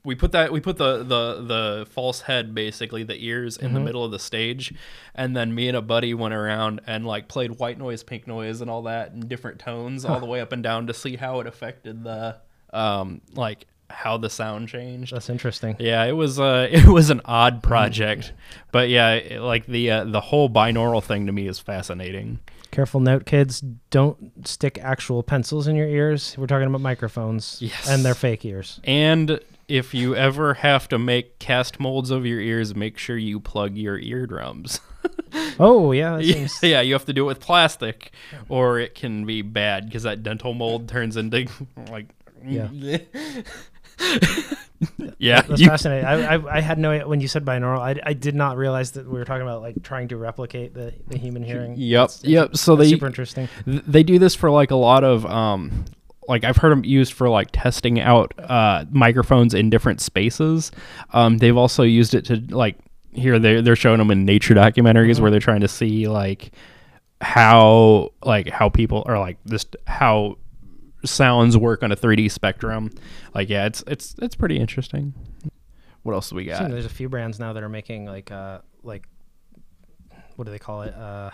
we 0.09 0.15
put 0.15 0.33
that 0.33 0.51
we 0.51 0.59
put 0.61 0.77
the 0.79 0.99
the 1.05 1.43
the 1.43 1.87
false 1.91 2.23
head 2.23 2.55
basically 2.55 3.03
the 3.05 3.23
ears 3.25 3.57
in 3.57 3.75
the 3.75 3.81
middle 3.81 4.05
of 4.05 4.11
the 4.11 4.19
stage 4.19 4.75
and 5.15 5.37
then 5.37 5.55
me 5.55 5.69
and 5.69 5.77
a 5.77 5.83
buddy 5.83 6.15
went 6.15 6.33
around 6.35 6.81
and 6.87 7.07
like 7.07 7.29
played 7.29 7.53
white 7.59 7.79
noise 7.79 8.03
pink 8.03 8.27
noise 8.27 8.61
and 8.61 8.71
all 8.71 8.83
that 8.83 9.13
in 9.13 9.21
different 9.29 9.59
tones 9.59 10.05
all 10.05 10.19
the 10.19 10.27
way 10.27 10.41
up 10.41 10.51
and 10.53 10.63
down 10.63 10.87
to 10.87 10.95
see 10.95 11.17
how 11.17 11.41
it 11.41 11.47
affected 11.47 12.03
the 12.03 12.37
um 12.73 13.21
like 13.35 13.67
how 13.91 14.19
the 14.19 14.29
sound 14.29 14.69
changed 14.69 15.15
That's 15.15 15.31
interesting. 15.31 15.77
yeah, 15.79 16.05
it 16.05 16.13
was 16.13 16.39
uh 16.39 16.69
it 16.73 16.87
was 16.87 17.09
an 17.11 17.21
odd 17.25 17.63
project, 17.63 18.33
but 18.73 18.89
yeah, 18.91 19.13
it- 19.15 19.41
like 19.41 19.65
the 19.67 19.91
uh, 19.91 20.05
the 20.05 20.21
whole 20.21 20.51
binaural 20.51 21.03
thing 21.03 21.25
to 21.27 21.33
me 21.33 21.49
is 21.49 21.59
fascinating. 21.59 22.39
Careful 22.71 23.01
note, 23.01 23.25
kids. 23.25 23.63
Don't 23.91 24.47
stick 24.47 24.79
actual 24.83 25.23
pencils 25.23 25.67
in 25.67 25.75
your 25.75 25.89
ears. 25.89 26.37
We're 26.37 26.47
talking 26.47 26.67
about 26.67 26.83
microphones. 26.83 27.57
Yes. 27.63 27.89
And 27.89 28.05
they're 28.05 28.15
fake 28.15 28.45
ears. 28.45 28.79
And 28.85 29.41
if 29.69 29.95
you 29.95 30.17
ever 30.17 30.55
have 30.55 30.89
to 30.89 30.99
make 30.99 31.39
cast 31.39 31.79
molds 31.79 32.11
of 32.11 32.25
your 32.27 32.41
ears, 32.41 32.75
make 32.75 32.99
sure 32.99 33.17
you 33.19 33.39
plug 33.41 33.77
your 33.77 33.99
eardrums. 33.99 34.81
Oh 35.61 35.93
yeah. 35.93 36.21
Seems, 36.21 36.59
yeah, 36.63 36.81
you 36.81 36.93
have 36.95 37.05
to 37.05 37.13
do 37.13 37.25
it 37.25 37.27
with 37.27 37.41
plastic, 37.41 38.13
or 38.49 38.79
it 38.79 38.95
can 38.95 39.25
be 39.27 39.43
bad 39.43 39.87
because 39.87 40.03
that 40.05 40.23
dental 40.23 40.55
mold 40.55 40.89
turns 40.89 41.17
into 41.17 41.47
like 41.91 42.07
Yeah. 42.45 42.69
yeah. 45.19 45.43
That's 45.43 45.61
you- 45.61 45.69
fascinating. 45.69 46.05
I, 46.07 46.35
I 46.37 46.57
I 46.59 46.61
had 46.61 46.79
no 46.79 46.99
when 47.09 47.21
you 47.21 47.29
said 47.29 47.45
binaural. 47.45 47.81
I, 47.81 48.01
I 48.05 48.13
did 48.13 48.35
not 48.35 48.57
realize 48.57 48.93
that 48.93 49.07
we 49.07 49.19
were 49.19 49.25
talking 49.25 49.43
about 49.43 49.61
like 49.63 49.83
trying 49.83 50.09
to 50.09 50.17
replicate 50.17 50.75
the, 50.75 50.95
the 51.09 51.19
human 51.19 51.43
hearing. 51.43 51.75
Yep, 51.77 52.05
It's- 52.05 52.25
yep. 52.25 52.57
So 52.57 52.77
they 52.77 52.89
super 52.89 53.07
interesting. 53.07 53.49
they 53.67 54.03
do 54.03 54.19
this 54.19 54.35
for 54.35 54.51
like 54.51 54.71
a 54.71 54.77
lot 54.77 55.05
of 55.05 55.27
um 55.27 55.85
like 56.29 56.45
I've 56.45 56.57
heard 56.59 56.71
them 56.71 56.85
used 56.85 57.13
for 57.13 57.29
like 57.29 57.49
testing 57.53 58.01
out 58.01 58.33
uh 58.39 58.85
microphones 58.91 59.55
in 59.55 59.71
different 59.71 60.01
spaces. 60.01 60.71
Um 61.13 61.39
they've 61.39 61.57
also 61.57 61.83
used 61.83 62.15
it 62.15 62.25
to 62.27 62.37
like 62.55 62.77
here 63.13 63.39
they 63.39 63.61
they're 63.61 63.77
showing 63.77 63.99
them 63.99 64.11
in 64.11 64.25
nature 64.25 64.55
documentaries 64.55 65.21
where 65.21 65.31
they're 65.31 65.41
trying 65.41 65.63
to 65.63 65.69
see 65.69 66.07
like 66.07 66.53
how 67.21 68.11
like 68.23 68.49
how 68.49 68.69
people 68.69 69.03
are 69.07 69.19
like 69.19 69.39
just 69.47 69.75
how 69.87 70.37
sounds 71.05 71.57
work 71.57 71.83
on 71.83 71.93
a 71.93 71.97
3D 71.97 72.31
spectrum. 72.31 72.91
Like 73.35 73.49
yeah, 73.49 73.67
it's 73.67 73.83
it's 73.87 74.15
it's 74.21 74.37
pretty 74.37 74.59
interesting. 74.59 75.15
What 76.03 76.13
else 76.15 76.31
do 76.31 76.37
we 76.37 76.51
I've 76.53 76.61
got? 76.61 76.71
there's 76.71 76.85
a 76.85 76.91
few 76.91 77.09
brands 77.09 77.39
now 77.39 77.53
that 77.53 77.63
are 77.63 77.69
making 77.69 78.07
like 78.07 78.31
uh 78.31 78.61
like 78.83 79.07
what 80.37 80.45
do 80.45 80.53
they 80.53 80.59
call 80.59 80.83
it? 80.83 80.95
Uh, 80.95 81.31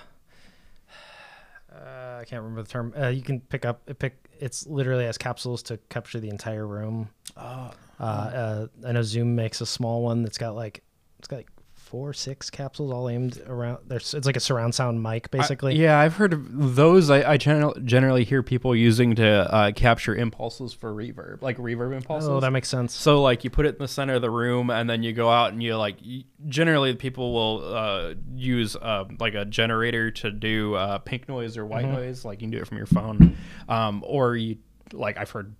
uh, 1.74 2.18
I 2.20 2.24
can't 2.26 2.42
remember 2.42 2.62
the 2.62 2.68
term. 2.68 2.94
Uh, 2.98 3.08
you 3.08 3.22
can 3.22 3.40
pick 3.40 3.64
up 3.64 3.82
it 3.86 3.98
pick. 3.98 4.16
It's 4.40 4.66
literally 4.66 5.06
as 5.06 5.18
capsules 5.18 5.62
to 5.64 5.78
capture 5.88 6.20
the 6.20 6.28
entire 6.28 6.66
room. 6.66 7.08
Uh, 7.36 7.70
uh, 7.98 8.66
I 8.86 8.92
know 8.92 9.02
Zoom 9.02 9.34
makes 9.34 9.60
a 9.60 9.66
small 9.66 10.02
one 10.02 10.22
that's 10.22 10.38
got 10.38 10.54
like 10.54 10.82
it's 11.18 11.28
got 11.28 11.36
like 11.36 11.50
four, 11.94 12.12
six 12.12 12.50
capsules 12.50 12.90
all 12.92 13.08
aimed 13.08 13.40
around. 13.46 13.78
There's 13.86 14.14
it's 14.14 14.26
like 14.26 14.36
a 14.36 14.40
surround 14.40 14.74
sound 14.74 15.00
mic 15.00 15.30
basically. 15.30 15.74
I- 15.74 15.76
yeah, 15.76 16.00
I've 16.00 16.16
heard 16.16 16.32
of 16.32 16.74
those. 16.74 17.08
I, 17.08 17.22
I 17.34 17.36
general, 17.36 17.72
generally 17.84 18.24
hear 18.24 18.42
people 18.42 18.74
using 18.74 19.14
to 19.14 19.28
uh, 19.54 19.70
capture 19.70 20.12
impulses 20.12 20.72
for 20.72 20.92
reverb, 20.92 21.40
like 21.40 21.56
reverb 21.56 21.94
impulses. 21.94 22.28
Oh, 22.28 22.40
that 22.40 22.50
makes 22.50 22.68
sense. 22.68 22.92
so 22.92 23.22
like 23.22 23.44
you 23.44 23.50
put 23.50 23.64
it 23.64 23.76
in 23.76 23.78
the 23.78 23.86
center 23.86 24.14
of 24.14 24.22
the 24.22 24.30
room, 24.30 24.70
and 24.70 24.90
then 24.90 25.04
you 25.04 25.12
go 25.12 25.30
out 25.30 25.52
and 25.52 25.62
you 25.62 25.76
like. 25.76 25.98
y 26.04 26.24
generally, 26.48 26.92
people 26.96 27.32
will 27.32 27.74
uh, 27.76 28.14
use 28.34 28.74
uh, 28.74 29.04
like 29.20 29.34
a 29.34 29.44
generator 29.44 30.10
to 30.10 30.32
do 30.32 30.74
uh, 30.74 30.98
pink 30.98 31.28
noise 31.28 31.56
or 31.56 31.64
white 31.64 31.86
noise. 31.86 32.24
Like 32.24 32.40
you 32.40 32.48
can 32.48 32.50
do 32.50 32.58
it 32.58 32.66
from 32.66 32.76
your 32.78 32.86
phone, 32.88 33.36
um, 33.68 34.02
or 34.04 34.34
you 34.34 34.56
like 34.92 35.16
I've 35.16 35.30
heard. 35.30 35.54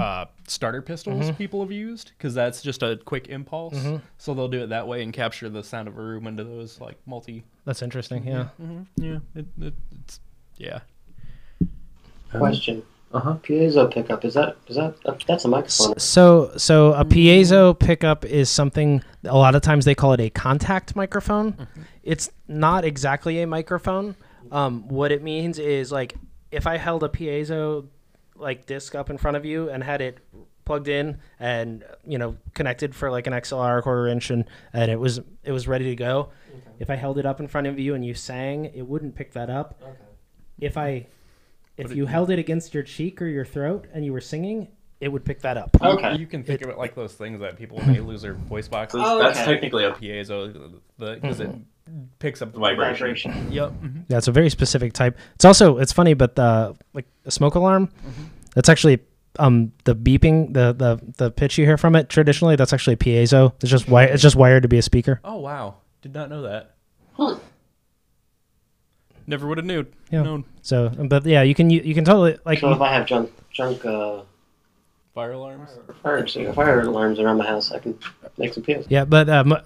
Uh, 0.00 0.24
starter 0.46 0.80
pistols 0.80 1.30
people 1.32 1.60
have 1.60 1.70
used 1.70 2.12
because 2.16 2.32
that's 2.32 2.62
just 2.62 2.82
a 2.82 2.98
quick 3.04 3.28
impulse, 3.28 3.76
so 4.16 4.32
they'll 4.32 4.48
do 4.48 4.62
it 4.62 4.68
that 4.68 4.88
way 4.88 5.02
and 5.02 5.12
capture 5.12 5.48
the 5.48 5.62
sound 5.62 5.88
of 5.88 5.98
a 5.98 6.00
room 6.00 6.26
into 6.26 6.42
those 6.42 6.80
like 6.80 6.96
multi 7.06 7.44
That's 7.66 7.82
interesting. 7.82 8.26
Yeah. 8.26 8.48
Mm-hmm. 8.60 8.82
Yeah, 8.96 9.18
it, 9.34 9.46
it, 9.60 9.74
it's 10.00 10.20
yeah. 10.56 10.80
Question. 12.32 12.82
Uh-huh. 13.12 13.34
Piezo 13.42 13.92
pickup 13.92 14.24
is 14.24 14.34
that 14.34 14.56
is 14.68 14.76
that 14.76 14.94
uh, 15.04 15.14
that's 15.26 15.44
a 15.44 15.48
microphone? 15.48 15.98
So, 15.98 16.52
so 16.56 16.92
a 16.94 17.04
piezo 17.04 17.76
pickup 17.76 18.24
is 18.24 18.48
something. 18.48 19.02
A 19.24 19.36
lot 19.36 19.56
of 19.56 19.62
times 19.62 19.84
they 19.84 19.96
call 19.96 20.12
it 20.12 20.20
a 20.20 20.30
contact 20.30 20.94
microphone. 20.94 21.66
It's 22.04 22.30
not 22.46 22.84
exactly 22.84 23.42
a 23.42 23.46
microphone. 23.46 24.14
Um, 24.52 24.88
what 24.88 25.12
it 25.12 25.22
means 25.22 25.58
is 25.58 25.90
like 25.90 26.14
if 26.52 26.66
I 26.66 26.76
held 26.76 27.02
a 27.02 27.08
piezo 27.08 27.88
like 28.40 28.66
disc 28.66 28.94
up 28.94 29.10
in 29.10 29.18
front 29.18 29.36
of 29.36 29.44
you 29.44 29.68
and 29.68 29.84
had 29.84 30.00
it 30.00 30.18
plugged 30.64 30.88
in 30.88 31.18
and 31.38 31.84
you 32.06 32.18
know 32.18 32.36
connected 32.54 32.94
for 32.94 33.10
like 33.10 33.26
an 33.26 33.32
XLR 33.32 33.82
quarter 33.82 34.06
inch 34.06 34.30
and 34.30 34.44
and 34.72 34.90
it 34.90 34.98
was 34.98 35.20
it 35.44 35.52
was 35.52 35.66
ready 35.66 35.86
to 35.86 35.96
go. 35.96 36.30
If 36.78 36.90
I 36.90 36.96
held 36.96 37.18
it 37.18 37.26
up 37.26 37.40
in 37.40 37.48
front 37.48 37.66
of 37.66 37.78
you 37.78 37.94
and 37.94 38.04
you 38.04 38.14
sang, 38.14 38.66
it 38.66 38.82
wouldn't 38.86 39.14
pick 39.14 39.32
that 39.32 39.50
up. 39.50 39.82
If 40.58 40.76
I 40.76 41.06
if 41.76 41.94
you 41.94 42.06
held 42.06 42.30
it 42.30 42.38
against 42.38 42.74
your 42.74 42.82
cheek 42.82 43.22
or 43.22 43.26
your 43.26 43.44
throat 43.44 43.86
and 43.92 44.04
you 44.04 44.12
were 44.12 44.20
singing, 44.20 44.68
it 45.00 45.08
would 45.08 45.24
pick 45.24 45.40
that 45.40 45.56
up. 45.56 45.76
Okay. 45.80 46.16
You 46.16 46.26
can 46.26 46.44
think 46.44 46.62
of 46.62 46.68
it 46.70 46.78
like 46.78 46.94
those 46.94 47.14
things 47.14 47.40
that 47.40 47.56
people 47.56 47.82
may 47.86 48.00
lose 48.00 48.22
their 48.22 48.34
voice 48.34 48.68
boxes. 48.68 49.00
Oh, 49.02 49.18
That's 49.18 49.38
okay. 49.38 49.52
technically 49.52 49.84
a 49.84 49.92
piezo, 49.92 50.78
because 50.98 51.40
it 51.40 51.50
picks 52.18 52.42
up 52.42 52.52
the 52.52 52.58
Vibration. 52.58 53.06
Vibration. 53.06 53.52
Yep. 53.52 53.72
Yeah, 54.08 54.18
it's 54.18 54.28
a 54.28 54.32
very 54.32 54.50
specific 54.50 54.92
type. 54.92 55.16
It's 55.34 55.44
also 55.44 55.78
it's 55.78 55.92
funny, 55.92 56.14
but 56.14 56.36
the 56.36 56.76
like 56.92 57.06
a 57.24 57.30
smoke 57.30 57.54
alarm, 57.54 57.88
that's 58.54 58.68
actually 58.68 59.00
um 59.38 59.72
the 59.84 59.94
beeping 59.94 60.52
the 60.52 60.72
the 60.72 61.00
the 61.16 61.30
pitch 61.30 61.56
you 61.56 61.64
hear 61.64 61.76
from 61.78 61.94
it 61.94 62.08
traditionally 62.08 62.56
that's 62.56 62.72
actually 62.72 62.96
piezo. 62.96 63.52
It's 63.62 63.70
just 63.70 63.86
wi- 63.86 64.04
it's 64.06 64.22
just 64.22 64.36
wired 64.36 64.62
to 64.64 64.68
be 64.68 64.78
a 64.78 64.82
speaker. 64.82 65.20
Oh 65.24 65.36
wow, 65.36 65.76
did 66.02 66.12
not 66.12 66.28
know 66.28 66.42
that. 66.42 66.74
Huh. 67.14 67.36
Never 69.26 69.46
would 69.46 69.58
have 69.58 69.66
knew. 69.66 69.86
Yeah. 70.10 70.22
Known 70.22 70.44
So, 70.62 70.88
but 70.88 71.24
yeah, 71.24 71.42
you 71.42 71.54
can 71.54 71.70
you, 71.70 71.80
you 71.82 71.94
can 71.94 72.04
totally 72.04 72.38
like 72.44 72.58
So 72.58 72.72
if 72.72 72.80
I 72.80 72.92
have 72.92 73.06
junk 73.06 73.30
junk 73.52 73.84
uh, 73.84 74.22
fire 75.14 75.32
alarms. 75.32 75.70
fire 76.02 76.26
so 76.26 76.52
fire 76.52 76.80
alarms 76.80 77.18
around 77.18 77.38
my 77.38 77.46
house, 77.46 77.72
I 77.72 77.78
can 77.78 77.98
make 78.38 78.54
some 78.54 78.62
Piezo. 78.62 78.86
yeah, 78.88 79.04
but 79.04 79.28
um, 79.28 79.56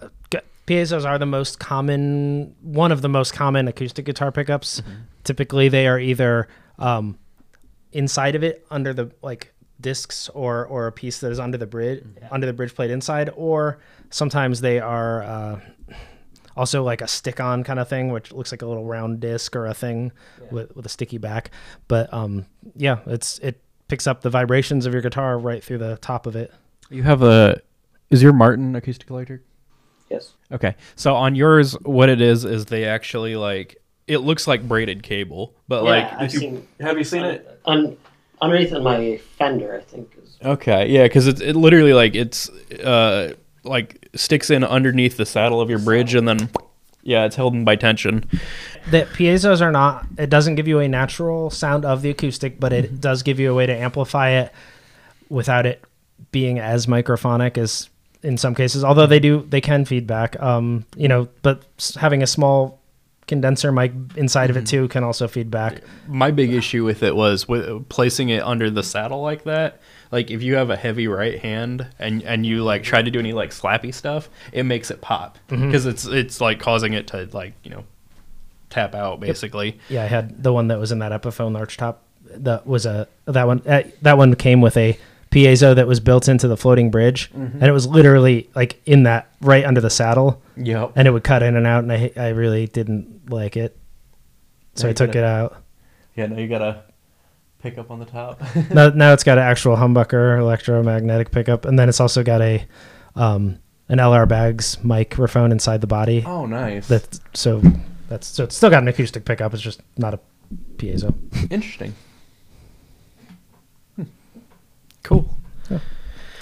piezos 0.67 1.05
are 1.05 1.19
the 1.19 1.27
most 1.27 1.59
common 1.59 2.55
one 2.63 2.93
of 2.93 3.03
the 3.03 3.09
most 3.09 3.35
common 3.35 3.69
acoustic 3.69 4.05
guitar 4.05 4.33
pickups. 4.33 4.83
Typically, 5.25 5.69
they 5.69 5.87
are 5.87 5.99
either 5.99 6.49
um 6.79 7.19
inside 7.93 8.35
of 8.35 8.43
it 8.43 8.67
under 8.71 8.93
the 8.93 9.11
like 9.23 9.53
discs 9.81 10.29
or 10.31 10.67
or 10.67 10.87
a 10.87 10.93
piece 10.93 11.21
that 11.21 11.31
is 11.31 11.39
under 11.39 11.59
the 11.59 11.67
bridge 11.67 12.03
under 12.31 12.47
the 12.47 12.53
bridge 12.53 12.75
plate 12.75 12.91
inside 12.91 13.31
or 13.37 13.79
sometimes 14.11 14.61
they 14.61 14.81
are 14.81 15.23
uh, 15.23 15.61
also 16.57 16.83
like 16.83 17.01
a 17.01 17.09
stick-on 17.09 17.65
kind 17.65 17.79
of 17.79 17.89
thing, 17.89 18.11
which 18.11 18.33
looks 18.33 18.53
like 18.53 18.63
a 18.63 18.67
little 18.67 18.85
round 18.85 19.21
disc 19.21 19.57
or 19.57 19.67
a 19.67 19.75
thing 19.75 20.13
with, 20.51 20.75
with 20.77 20.87
a 20.87 20.89
sticky 20.89 21.19
back. 21.19 21.51
But 21.89 22.13
um, 22.15 22.47
yeah, 22.77 22.99
it's 23.07 23.39
it 23.41 23.61
picks 23.95 24.09
up 24.09 24.23
the 24.23 24.31
vibrations 24.31 24.87
of 24.87 24.93
your 24.93 25.01
guitar 25.03 25.39
right 25.39 25.63
through 25.63 25.79
the 25.79 25.97
top 25.99 26.27
of 26.27 26.35
it. 26.35 26.53
You 26.91 27.05
have 27.05 27.23
a. 27.23 27.61
Is 28.11 28.25
your 28.25 28.33
Martin 28.33 28.75
acoustic 28.75 29.09
electric? 29.09 29.43
Yes. 30.11 30.33
Okay. 30.51 30.75
So 30.97 31.15
on 31.15 31.37
yours, 31.37 31.75
what 31.83 32.09
it 32.09 32.21
is 32.21 32.45
is 32.45 32.65
they 32.67 32.87
actually 32.87 33.37
like 33.37 33.77
it 34.09 34.19
looks 34.19 34.49
like 34.49 34.67
braided 34.67 35.05
cable, 35.05 35.55
but 35.69 35.85
like 35.85 36.13
I've 36.13 36.35
you- 36.35 36.41
seen. 36.41 36.69
have 36.81 36.99
you 36.99 37.05
seen 37.05 37.23
it? 37.25 37.61
Un, 37.67 37.97
underneath 38.43 38.73
in 38.73 38.83
my 38.83 39.21
fender, 39.39 39.77
I 39.77 39.83
think. 39.83 40.11
Is, 40.21 40.39
Okay, 40.45 40.89
yeah, 40.91 41.05
because 41.05 41.29
it 41.29 41.41
it 41.41 41.55
literally 41.55 41.93
like 41.95 42.17
it's 42.17 42.49
uh 42.51 43.35
like 43.63 44.09
sticks 44.17 44.51
in 44.51 44.65
underneath 44.65 45.17
the 45.17 45.25
saddle 45.25 45.61
of 45.61 45.71
your 45.71 45.79
bridge, 45.79 46.17
and 46.17 46.27
then 46.27 46.51
yeah, 47.05 47.27
it's 47.27 47.37
held 47.37 47.55
in 47.55 47.65
by 47.65 47.77
tension. 47.77 48.29
The 48.91 49.03
piezos 49.03 49.61
are 49.61 49.71
not. 49.71 50.07
It 50.19 50.31
doesn't 50.31 50.57
give 50.57 50.67
you 50.67 50.81
a 50.81 50.89
natural 50.89 51.51
sound 51.51 51.85
of 51.85 52.03
the 52.03 52.11
acoustic, 52.11 52.59
but 52.59 52.73
it 52.73 52.87
mm-hmm. 52.87 52.97
does 52.97 53.23
give 53.23 53.39
you 53.39 53.51
a 53.53 53.55
way 53.55 53.67
to 53.67 53.77
amplify 53.77 54.31
it 54.31 54.53
without 55.29 55.67
it 55.67 55.85
being 56.33 56.59
as 56.59 56.87
microphonic 56.87 57.59
as 57.59 57.91
in 58.23 58.39
some 58.39 58.55
cases. 58.55 58.83
Although 58.83 59.07
they 59.07 59.21
mm-hmm. 59.21 59.43
do, 59.43 59.49
they 59.49 59.61
can 59.61 59.85
feedback. 59.85 60.41
Um, 60.43 60.87
you 60.97 61.09
know, 61.09 61.29
but 61.43 61.63
having 61.97 62.23
a 62.23 62.27
small 62.27 62.81
condenser 63.27 63.73
mic 63.73 63.93
inside 64.17 64.51
of 64.51 64.57
it 64.57 64.61
mm-hmm. 64.61 64.85
too 64.85 64.89
can 64.89 65.05
also 65.05 65.29
feedback. 65.29 65.83
My 66.09 66.31
big 66.31 66.53
issue 66.53 66.85
with 66.85 67.03
it 67.03 67.15
was 67.15 67.47
with 67.47 67.89
placing 67.89 68.31
it 68.31 68.43
under 68.43 68.71
the 68.71 68.83
saddle 68.83 69.21
like 69.21 69.45
that. 69.45 69.81
Like 70.15 70.31
if 70.31 70.43
you 70.43 70.55
have 70.55 70.71
a 70.71 70.77
heavy 70.77 71.09
right 71.09 71.39
hand 71.41 71.87
and 71.99 72.23
and 72.23 72.47
you 72.47 72.63
like 72.63 72.83
try 72.85 73.03
to 73.03 73.11
do 73.11 73.19
any 73.19 73.33
like 73.33 73.51
slappy 73.51 73.93
stuff, 73.93 74.31
it 74.53 74.63
makes 74.63 74.91
it 74.91 75.01
pop 75.01 75.39
because 75.49 75.87
it's 75.87 76.05
it's 76.07 76.41
like 76.41 76.61
causing 76.61 76.93
it 76.93 77.09
to 77.09 77.29
like 77.33 77.53
you 77.65 77.71
know 77.71 77.85
tap 78.71 78.95
out 78.95 79.19
basically. 79.21 79.79
Yeah, 79.89 80.05
I 80.05 80.07
had 80.07 80.43
the 80.43 80.53
one 80.53 80.69
that 80.69 80.79
was 80.79 80.93
in 80.93 81.01
that 81.01 81.11
Epiphone 81.13 81.53
large 81.53 81.77
top. 81.77 82.03
That 82.37 82.67
was 82.67 82.87
a 82.87 83.09
that 83.27 83.47
one. 83.47 83.61
Uh, 83.67 83.83
that 84.03 84.17
one 84.17 84.35
came 84.37 84.61
with 84.61 84.77
a 84.77 84.97
piezo 85.33 85.75
that 85.75 85.89
was 85.89 85.99
built 85.99 86.29
into 86.29 86.47
the 86.47 86.57
floating 86.57 86.91
bridge, 86.93 87.29
and 87.35 87.63
it 87.65 87.73
was 87.73 87.87
literally 87.89 88.49
like 88.55 88.81
in 88.87 89.03
that 89.03 89.29
right 89.41 89.65
under 89.65 89.81
the 89.81 89.91
saddle, 89.91 90.41
Yep. 90.57 90.93
and 90.97 91.09
it 91.09 91.11
would 91.11 91.25
cut 91.25 91.43
in 91.43 91.57
and 91.57 91.67
out, 91.67 91.83
and 91.83 91.93
I 91.93 92.13
I 92.17 92.29
really 92.29 92.67
didn't 92.69 93.31
like 93.31 93.57
it, 93.57 93.77
so 94.77 94.87
Yeah, 94.87 94.91
I 94.91 94.93
took 94.95 95.09
gotta- 95.09 95.19
it 95.19 95.25
out. 95.25 95.63
Yeah. 96.17 96.27
No, 96.27 96.39
you 96.39 96.47
gotta 96.49 96.83
pick 97.65 97.79
up 97.79 97.91
on 97.91 97.99
the 97.99 98.05
top. 98.05 98.41
now, 98.71 98.91
now 98.91 99.13
it's 99.15 99.25
got 99.25 99.39
an 99.39 99.45
actual 99.45 99.75
humbucker 99.75 100.39
electromagnetic 100.39 101.31
pickup, 101.31 101.65
and 101.65 101.79
then 101.79 101.89
it's 101.89 101.99
also 101.99 102.23
got 102.23 102.43
a 102.43 102.65
um, 103.17 103.59
an 103.89 103.99
LR 103.99 104.29
Baggs 104.29 104.85
microphone 104.85 105.51
inside 105.51 105.81
the 105.81 105.87
body. 105.87 106.23
oh, 106.27 106.45
nice. 106.47 106.87
That 106.89 107.19
so 107.33 107.63
that's 108.09 108.29
so 108.29 108.45
it's 108.45 108.55
still 108.55 108.69
got 108.69 108.83
an 108.83 108.89
acoustic 108.89 109.25
pickup. 109.25 109.55
It's 109.55 109.63
just 109.63 109.81
not 109.97 110.13
a 110.13 110.21
piezo. 110.77 111.15
Interesting. 111.51 111.95
Hmm. 113.97 114.05
Cool. 115.03 115.35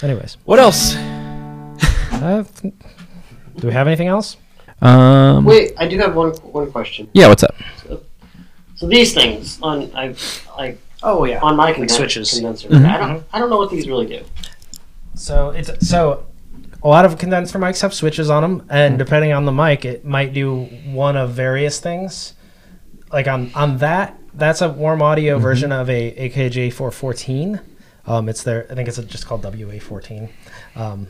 Anyways, 0.01 0.35
What 0.43 0.59
else? 0.59 0.95
uh, 0.97 2.43
do 2.61 3.67
we 3.67 3.71
have 3.71 3.87
anything 3.87 4.09
else? 4.09 4.35
Um. 4.81 5.45
wait, 5.45 5.71
I 5.77 5.87
do 5.87 5.97
have 5.99 6.13
one 6.15 6.31
one 6.51 6.69
question. 6.69 7.09
Yeah. 7.13 7.29
What's 7.29 7.43
up? 7.43 7.55
So 8.75 8.87
these 8.87 9.13
things 9.13 9.59
on 9.61 9.89
I 9.95 10.13
like 10.57 10.77
Oh 11.03 11.25
yeah. 11.25 11.39
on 11.41 11.55
my 11.55 11.73
conden- 11.73 11.91
switches. 11.91 12.31
condenser, 12.33 12.69
Mhm. 12.69 12.85
I 12.89 12.97
don't 12.97 13.23
I 13.33 13.39
don't 13.39 13.49
know 13.49 13.57
what 13.57 13.69
these 13.71 13.87
really 13.87 14.05
do. 14.07 14.21
So 15.15 15.49
it's 15.51 15.87
so 15.87 16.23
a 16.81 16.87
lot 16.87 17.05
of 17.05 17.17
condenser 17.17 17.59
mics 17.59 17.81
have 17.81 17.93
switches 17.93 18.29
on 18.29 18.41
them, 18.43 18.65
and 18.69 18.97
depending 18.97 19.31
on 19.31 19.45
the 19.45 19.51
mic, 19.51 19.85
it 19.85 20.03
might 20.05 20.33
do 20.33 20.63
one 20.85 21.15
of 21.15 21.31
various 21.31 21.79
things. 21.79 22.33
Like 23.11 23.27
on 23.27 23.51
on 23.55 23.77
that, 23.77 24.17
that's 24.33 24.61
a 24.61 24.69
warm 24.69 25.01
audio 25.01 25.37
version 25.37 25.71
of 25.71 25.89
a 25.89 26.11
AKG 26.17 26.71
414. 26.73 27.59
Um, 28.07 28.27
it's 28.27 28.43
there. 28.43 28.65
I 28.69 28.75
think 28.75 28.87
it's 28.89 28.97
just 28.97 29.27
called 29.27 29.43
WA14. 29.43 30.29
Um, 30.75 31.07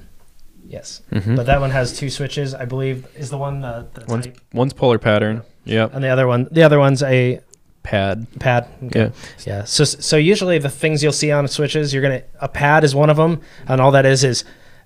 yes, 0.67 1.01
Mhm. 1.11 1.35
but 1.35 1.45
that 1.47 1.59
one 1.61 1.71
has 1.71 1.97
two 1.97 2.09
switches. 2.09 2.53
I 2.53 2.65
believe 2.65 3.07
is 3.17 3.29
the 3.29 3.37
one 3.37 3.63
uh, 3.63 3.85
the 3.93 4.05
One's 4.07 4.27
one's 4.53 4.73
polar 4.73 4.99
pattern. 4.99 5.41
Yep. 5.65 5.91
and 5.95 6.03
the 6.03 6.09
other 6.09 6.27
one 6.27 6.47
the 6.51 6.61
other 6.61 6.77
one's 6.77 7.01
a 7.01 7.39
Pad. 7.83 8.27
pad. 8.39 8.67
Yeah. 8.95 9.09
Yeah. 9.45 9.63
So 9.65 9.83
so 9.83 10.17
usually 10.17 10.57
the 10.57 10.69
things 10.69 11.03
you'll 11.03 11.11
see 11.11 11.31
on 11.31 11.47
switches, 11.47 11.93
you're 11.93 12.01
gonna 12.01 12.23
a 12.39 12.47
pad 12.47 12.83
is 12.83 12.95
one 12.95 13.09
of 13.09 13.17
them, 13.17 13.41
and 13.67 13.81
all 13.81 13.91
that 13.91 14.05
is 14.05 14.23
is 14.23 14.45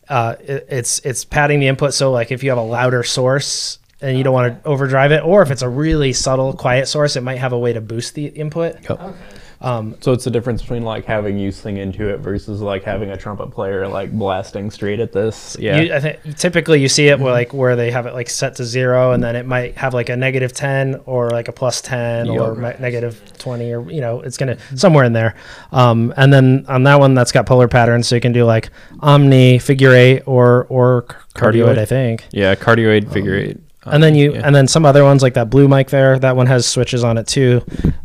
uh, 0.10 0.36
it, 0.40 0.66
it's 0.70 1.00
it's 1.00 1.24
padding 1.24 1.60
the 1.60 1.68
input. 1.68 1.94
So 1.94 2.12
like 2.12 2.32
if 2.32 2.44
you 2.44 2.50
have 2.50 2.58
a 2.58 2.64
louder 2.64 3.04
source 3.04 3.80
and 4.02 4.18
you 4.18 4.24
don't 4.24 4.34
want 4.34 4.64
to 4.64 4.68
overdrive 4.68 5.12
it, 5.12 5.24
or 5.24 5.42
if 5.42 5.52
it's 5.52 5.62
a 5.62 5.70
really 5.70 6.14
subtle 6.14 6.54
quiet 6.54 6.88
source, 6.88 7.16
it 7.16 7.22
might 7.22 7.38
have 7.38 7.54
a 7.54 7.60
way 7.60 7.74
to 7.74 7.82
boost 7.82 8.16
the 8.16 8.26
input. 8.26 8.78
Yep. 8.90 9.16
Um, 9.60 9.96
So 10.02 10.12
it's 10.12 10.24
the 10.24 10.30
difference 10.30 10.62
between 10.62 10.84
like 10.84 11.06
having 11.06 11.38
you 11.40 11.52
sing 11.52 11.78
into 11.78 12.08
it 12.10 12.20
versus 12.20 12.62
like 12.62 12.84
having 12.84 13.10
a 13.10 13.18
trumpet 13.18 13.48
player 13.52 13.88
like 13.88 14.12
blasting 14.12 14.70
straight 14.70 15.00
at 15.00 15.14
this. 15.14 15.58
Yeah. 15.60 15.82
You, 15.82 15.94
I 15.94 16.00
think 16.00 16.38
typically 16.38 16.80
you 16.80 16.88
see 16.88 17.08
it 17.08 17.20
where 17.20 17.32
like 17.34 17.54
where 17.54 17.76
they 17.76 17.90
have 17.92 18.06
it 18.06 18.14
like 18.14 18.30
set 18.30 18.56
to 18.58 18.64
zero, 18.64 19.14
and 19.14 19.24
then 19.24 19.36
it 19.36 19.46
might 19.48 19.76
have 19.78 19.94
like 19.94 20.10
a 20.10 20.16
negative 20.16 20.54
ten 20.54 21.02
or 21.06 21.30
like 21.32 21.48
a 21.48 21.52
plus 21.52 21.82
ten 21.82 22.30
or 22.30 22.60
Yup. 22.62 22.80
negative 22.80 23.20
twenty, 23.40 23.72
or 23.74 23.90
you 23.92 24.02
know, 24.02 24.22
it's 24.22 24.38
gonna 24.38 24.58
somewhere 24.76 25.04
in 25.06 25.14
there. 25.14 25.36
Um, 25.72 26.14
and 26.18 26.32
then 26.32 26.66
on 26.68 26.84
that 26.84 27.00
one, 27.00 27.16
that's 27.16 27.32
got 27.32 27.46
polar 27.48 27.68
patterns, 27.68 28.08
so 28.08 28.16
you 28.16 28.22
can 28.22 28.34
do 28.34 28.46
like 28.46 28.70
omni, 29.00 29.58
figure 29.60 29.94
eight, 29.94 30.22
or 30.28 30.66
or 30.70 31.04
cardioid, 31.34 31.66
Cardioid. 31.76 31.78
I 31.80 31.86
think. 31.86 32.26
yeah. 32.32 32.54
Cardioid 32.56 33.12
figure 33.12 33.36
eight. 33.36 33.58
And 33.92 34.04
then 34.04 34.16
you 34.16 34.34
yeah. 34.34 34.42
and 34.46 34.56
then 34.56 34.68
some 34.68 34.86
other 34.86 35.04
ones 35.04 35.22
like 35.22 35.34
that 35.36 35.50
blue 35.50 35.68
mic 35.68 35.90
there 35.90 36.18
that 36.20 36.36
one 36.36 36.48
has 36.48 36.66
switches 36.68 37.04
on 37.04 37.18
it 37.18 37.28
too 37.28 37.62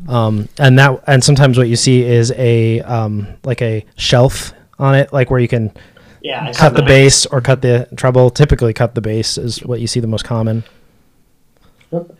um, 0.08 0.48
and 0.58 0.78
that 0.78 1.02
and 1.06 1.22
sometimes 1.22 1.58
what 1.58 1.68
you 1.68 1.76
see 1.76 2.02
is 2.04 2.32
a 2.36 2.80
um, 2.82 3.26
like 3.44 3.60
a 3.62 3.84
shelf 3.96 4.52
on 4.78 4.94
it 4.94 5.12
like 5.12 5.30
where 5.30 5.40
you 5.40 5.48
can 5.48 5.72
Yeah, 6.20 6.52
cut 6.52 6.74
the 6.74 6.82
that. 6.82 6.88
bass 6.88 7.26
or 7.26 7.40
cut 7.40 7.62
the 7.62 7.88
treble 7.96 8.30
typically 8.30 8.72
cut 8.72 8.94
the 8.94 9.00
bass 9.00 9.38
is 9.38 9.64
what 9.64 9.80
you 9.80 9.86
see 9.86 10.00
the 10.00 10.06
most 10.06 10.24
common 10.24 10.64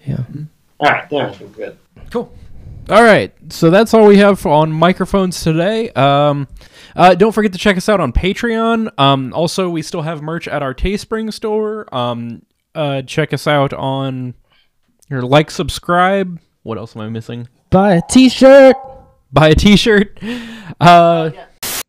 yeah 0.07 0.19
All 0.81 0.89
right, 0.91 1.09
there, 1.11 1.29
I 1.31 1.35
good. 1.57 1.79
Cool. 2.11 2.33
All 2.91 3.03
right, 3.03 3.33
so 3.51 3.71
that's 3.71 3.95
all 3.95 4.07
we 4.07 4.17
have 4.19 4.45
on 4.45 4.73
microphones 4.73 5.43
today. 5.43 5.91
Um, 5.91 6.49
uh, 6.97 7.15
don't 7.15 7.33
forget 7.33 7.53
to 7.53 7.59
check 7.59 7.77
us 7.77 7.89
out 7.89 8.01
on 8.01 8.13
Patreon. 8.13 8.91
Um, 8.99 9.33
also, 9.33 9.71
we 9.71 9.83
still 9.83 10.03
have 10.03 10.21
merch 10.21 10.49
at 10.49 10.63
our 10.63 10.75
TeeSpring 10.75 11.33
store. 11.33 11.93
Um, 11.95 12.43
uh, 12.75 13.03
check 13.03 13.33
us 13.33 13.47
out 13.47 13.73
on 13.73 14.35
your 15.09 15.23
like, 15.23 15.51
subscribe. 15.51 16.41
What 16.63 16.79
else 16.79 16.95
am 16.95 17.03
I 17.03 17.09
missing? 17.09 17.49
Buy 17.71 17.95
a 17.95 18.03
t-shirt. 18.09 18.77
Buy 19.33 19.49
a 19.49 19.55
T-shirt. 19.55 20.19
Uh, 20.79 21.31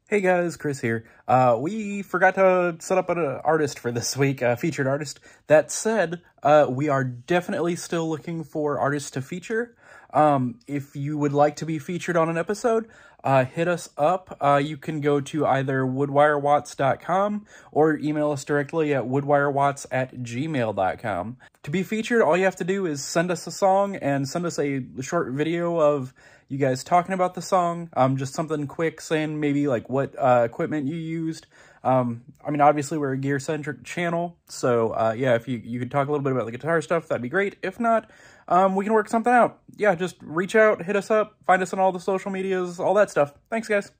Hey 0.07 0.21
guys, 0.21 0.57
Chris 0.57 0.79
here. 0.79 1.05
Uh, 1.27 1.57
we 1.59 2.03
forgot 2.03 2.35
to 2.35 2.75
set 2.79 2.97
up 2.99 3.09
an 3.09 3.17
uh, 3.17 3.41
artist 3.43 3.79
for 3.79 3.91
this 3.91 4.15
week, 4.15 4.43
a 4.43 4.55
featured 4.55 4.85
artist. 4.85 5.19
That 5.47 5.71
said, 5.71 6.21
uh, 6.43 6.67
we 6.69 6.87
are 6.87 7.03
definitely 7.03 7.75
still 7.75 8.07
looking 8.07 8.43
for 8.43 8.77
artists 8.77 9.09
to 9.11 9.21
feature. 9.21 9.75
Um, 10.13 10.59
if 10.67 10.95
you 10.95 11.17
would 11.17 11.33
like 11.33 11.55
to 11.57 11.65
be 11.65 11.79
featured 11.79 12.15
on 12.15 12.29
an 12.29 12.37
episode, 12.37 12.87
uh, 13.23 13.45
hit 13.45 13.67
us 13.67 13.89
up. 13.97 14.37
Uh, 14.41 14.61
you 14.63 14.77
can 14.77 15.01
go 15.01 15.21
to 15.21 15.45
either 15.45 15.81
woodwirewatts.com 15.83 17.45
or 17.71 17.97
email 17.97 18.31
us 18.31 18.43
directly 18.43 18.93
at 18.93 19.03
woodwirewatts 19.03 19.85
at 19.91 20.15
gmail.com. 20.15 21.37
To 21.63 21.71
be 21.71 21.83
featured, 21.83 22.21
all 22.21 22.35
you 22.35 22.43
have 22.43 22.57
to 22.57 22.63
do 22.63 22.85
is 22.85 23.03
send 23.03 23.31
us 23.31 23.47
a 23.47 23.51
song 23.51 23.95
and 23.95 24.27
send 24.27 24.45
us 24.45 24.59
a 24.59 24.83
short 25.01 25.31
video 25.31 25.79
of 25.79 26.13
you 26.49 26.57
guys 26.57 26.83
talking 26.83 27.13
about 27.13 27.33
the 27.33 27.41
song. 27.41 27.89
Um, 27.95 28.17
just 28.17 28.33
something 28.33 28.67
quick, 28.67 28.99
saying 28.99 29.39
maybe 29.39 29.67
like 29.67 29.89
what 29.89 30.13
uh, 30.17 30.43
equipment 30.45 30.87
you 30.87 30.95
used. 30.95 31.47
Um, 31.83 32.23
I 32.45 32.51
mean, 32.51 32.61
obviously 32.61 32.97
we're 32.97 33.13
a 33.13 33.17
gear 33.17 33.39
centric 33.39 33.83
channel, 33.83 34.37
so 34.47 34.91
uh, 34.91 35.13
yeah, 35.17 35.35
if 35.35 35.49
you 35.49 35.61
you 35.63 35.79
could 35.79 35.91
talk 35.91 36.07
a 36.07 36.11
little 36.11 36.23
bit 36.23 36.31
about 36.31 36.45
the 36.45 36.51
guitar 36.51 36.81
stuff, 36.81 37.09
that'd 37.09 37.21
be 37.21 37.27
great. 37.27 37.57
If 37.61 37.77
not, 37.79 38.09
um, 38.47 38.75
we 38.75 38.83
can 38.85 38.93
work 38.93 39.09
something 39.09 39.31
out. 39.33 39.59
Yeah, 39.75 39.95
just 39.95 40.15
reach 40.21 40.55
out, 40.55 40.83
hit 40.83 40.95
us 40.95 41.09
up, 41.11 41.35
find 41.47 41.61
us 41.61 41.73
on 41.73 41.79
all 41.79 41.91
the 41.91 41.99
social 41.99 42.31
medias, 42.31 42.79
all 42.79 42.93
that 42.95 43.09
stuff. 43.09 43.33
Thanks, 43.49 43.67
guys. 43.67 43.91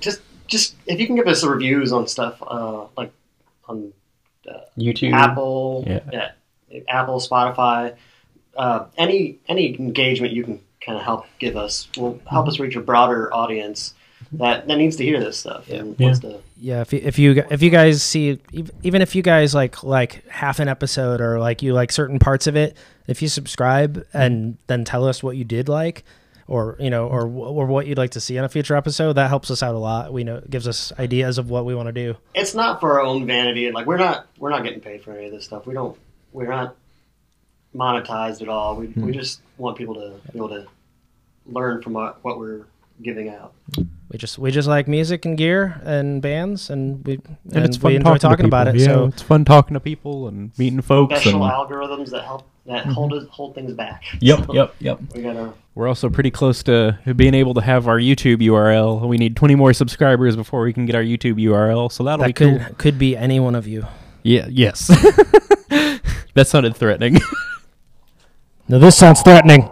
Just, 0.00 0.20
just 0.46 0.74
if 0.86 0.98
you 1.00 1.06
can 1.06 1.16
give 1.16 1.26
us 1.26 1.44
reviews 1.44 1.92
on 1.92 2.06
stuff, 2.06 2.42
uh, 2.46 2.86
like 2.96 3.12
on 3.68 3.92
YouTube. 4.78 5.12
Apple, 5.12 5.84
Yeah. 5.86 6.00
yeah, 6.70 6.80
Apple, 6.88 7.20
Spotify, 7.20 7.94
uh, 8.56 8.86
any 8.96 9.38
any 9.48 9.74
engagement 9.78 10.32
you 10.32 10.44
can 10.44 10.60
kind 10.84 10.98
of 10.98 11.04
help 11.04 11.26
give 11.38 11.56
us 11.56 11.88
will 11.96 12.20
help 12.30 12.46
us 12.46 12.58
reach 12.58 12.76
a 12.76 12.80
broader 12.80 13.32
audience 13.34 13.94
that 14.32 14.68
that 14.68 14.76
needs 14.76 14.96
to 14.96 15.04
hear 15.04 15.18
this 15.18 15.38
stuff 15.38 15.68
and 15.70 15.98
wants 15.98 16.18
to. 16.20 16.40
yeah 16.60 16.80
if 16.82 16.92
you, 16.92 17.00
if 17.02 17.18
you 17.18 17.44
if 17.50 17.62
you 17.62 17.70
guys 17.70 18.02
see 18.02 18.38
even 18.82 19.00
if 19.02 19.14
you 19.14 19.22
guys 19.22 19.54
like 19.54 19.82
like 19.82 20.26
half 20.28 20.58
an 20.60 20.68
episode 20.68 21.20
or 21.20 21.38
like 21.40 21.62
you 21.62 21.72
like 21.72 21.90
certain 21.90 22.18
parts 22.18 22.46
of 22.46 22.54
it 22.54 22.76
if 23.06 23.22
you 23.22 23.28
subscribe 23.28 23.96
mm. 23.96 24.04
and 24.12 24.58
then 24.66 24.84
tell 24.84 25.06
us 25.06 25.22
what 25.22 25.36
you 25.36 25.44
did 25.44 25.68
like 25.68 26.04
or 26.46 26.76
you 26.78 26.90
know 26.90 27.06
or 27.06 27.22
or 27.22 27.66
what 27.66 27.86
you'd 27.86 27.98
like 27.98 28.10
to 28.10 28.20
see 28.20 28.38
on 28.38 28.44
a 28.44 28.48
future 28.48 28.76
episode 28.76 29.14
that 29.14 29.28
helps 29.28 29.50
us 29.50 29.62
out 29.62 29.74
a 29.74 29.78
lot 29.78 30.12
we 30.12 30.22
know 30.22 30.36
it 30.36 30.50
gives 30.50 30.68
us 30.68 30.92
ideas 30.98 31.38
of 31.38 31.48
what 31.48 31.64
we 31.64 31.74
want 31.74 31.86
to 31.86 31.92
do 31.92 32.16
It's 32.34 32.54
not 32.54 32.80
for 32.80 32.92
our 32.92 33.02
own 33.02 33.26
vanity. 33.26 33.70
Like 33.70 33.86
we're 33.86 33.96
not 33.96 34.26
we're 34.38 34.50
not 34.50 34.62
getting 34.62 34.80
paid 34.80 35.02
for 35.02 35.12
any 35.12 35.26
of 35.26 35.32
this 35.32 35.44
stuff. 35.44 35.66
We 35.66 35.74
don't. 35.74 35.96
We're 36.32 36.48
not 36.48 36.76
monetized 37.74 38.42
at 38.42 38.48
all. 38.48 38.76
We 38.76 38.88
we 38.88 38.92
hmm. 38.92 39.12
just 39.12 39.40
want 39.56 39.78
people 39.78 39.94
to 39.94 40.12
be 40.32 40.38
able 40.38 40.48
to 40.50 40.66
learn 41.46 41.82
from 41.82 41.94
what 41.94 42.38
we're 42.38 42.64
giving 43.02 43.28
out. 43.28 43.54
We 44.10 44.18
just 44.18 44.38
we 44.38 44.50
just 44.50 44.68
like 44.68 44.86
music 44.86 45.24
and 45.24 45.36
gear 45.36 45.80
and 45.84 46.22
bands, 46.22 46.70
and 46.70 47.04
we 47.06 47.14
and, 47.14 47.38
And, 47.52 47.64
it's 47.64 47.76
fun 47.76 47.92
we 47.92 47.96
enjoy 47.96 48.16
talking, 48.16 48.30
talking 48.30 48.46
about 48.46 48.68
it. 48.68 48.76
Yeah, 48.76 48.86
So 48.86 49.04
it's 49.06 49.22
fun 49.22 49.44
talking 49.44 49.74
to 49.74 49.80
people 49.80 50.28
and 50.28 50.56
meeting 50.58 50.80
folks. 50.80 51.20
Special 51.20 51.44
And 51.44 51.52
algorithms 51.52 52.10
that 52.10 52.24
help 52.24 52.48
that 52.66 52.84
mm-hmm. 52.84 52.92
hold 52.92 53.12
us, 53.12 53.26
hold 53.30 53.54
things 53.54 53.74
back. 53.74 54.04
yep, 54.20 54.46
yep, 54.52 54.74
yep. 54.78 55.00
We 55.14 55.22
gotta 55.22 55.52
We're 55.74 55.88
also 55.88 56.08
pretty 56.08 56.30
close 56.30 56.62
to 56.64 56.98
being 57.16 57.34
able 57.34 57.54
to 57.54 57.60
have 57.60 57.88
our 57.88 57.98
YouTube 57.98 58.38
URL. 58.38 59.06
We 59.06 59.18
need 59.18 59.36
20 59.36 59.54
more 59.54 59.72
subscribers 59.72 60.36
before 60.36 60.62
we 60.62 60.72
can 60.72 60.86
get 60.86 60.94
our 60.94 61.02
YouTube 61.02 61.34
URL. 61.34 61.90
So 61.92 62.04
that'll 62.04 62.24
be 62.24 62.32
could 62.32 62.60
cool. 62.60 62.74
could 62.76 62.98
be 62.98 63.16
any 63.16 63.40
one 63.40 63.54
of 63.54 63.66
you. 63.66 63.86
Yeah. 64.22 64.46
Yes. 64.48 64.86
that 66.34 66.46
sounded 66.46 66.76
threatening. 66.76 67.18
Now 68.66 68.78
this 68.78 68.96
sounds 68.96 69.20
threatening. 69.20 69.70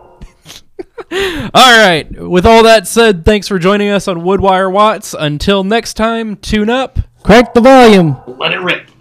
All 1.11 1.79
right. 1.85 2.07
With 2.11 2.47
all 2.47 2.63
that 2.63 2.87
said, 2.87 3.25
thanks 3.25 3.49
for 3.49 3.59
joining 3.59 3.89
us 3.89 4.09
on 4.09 4.19
Woodwire 4.19 4.71
Watts. 4.73 5.15
Until 5.19 5.65
next 5.65 5.95
time, 5.95 6.37
tune 6.37 6.71
up. 6.71 6.99
Crank 7.23 7.55
the 7.55 7.61
volume. 7.61 8.21
let 8.39 8.53
it 8.53 8.61
rip. 8.61 8.92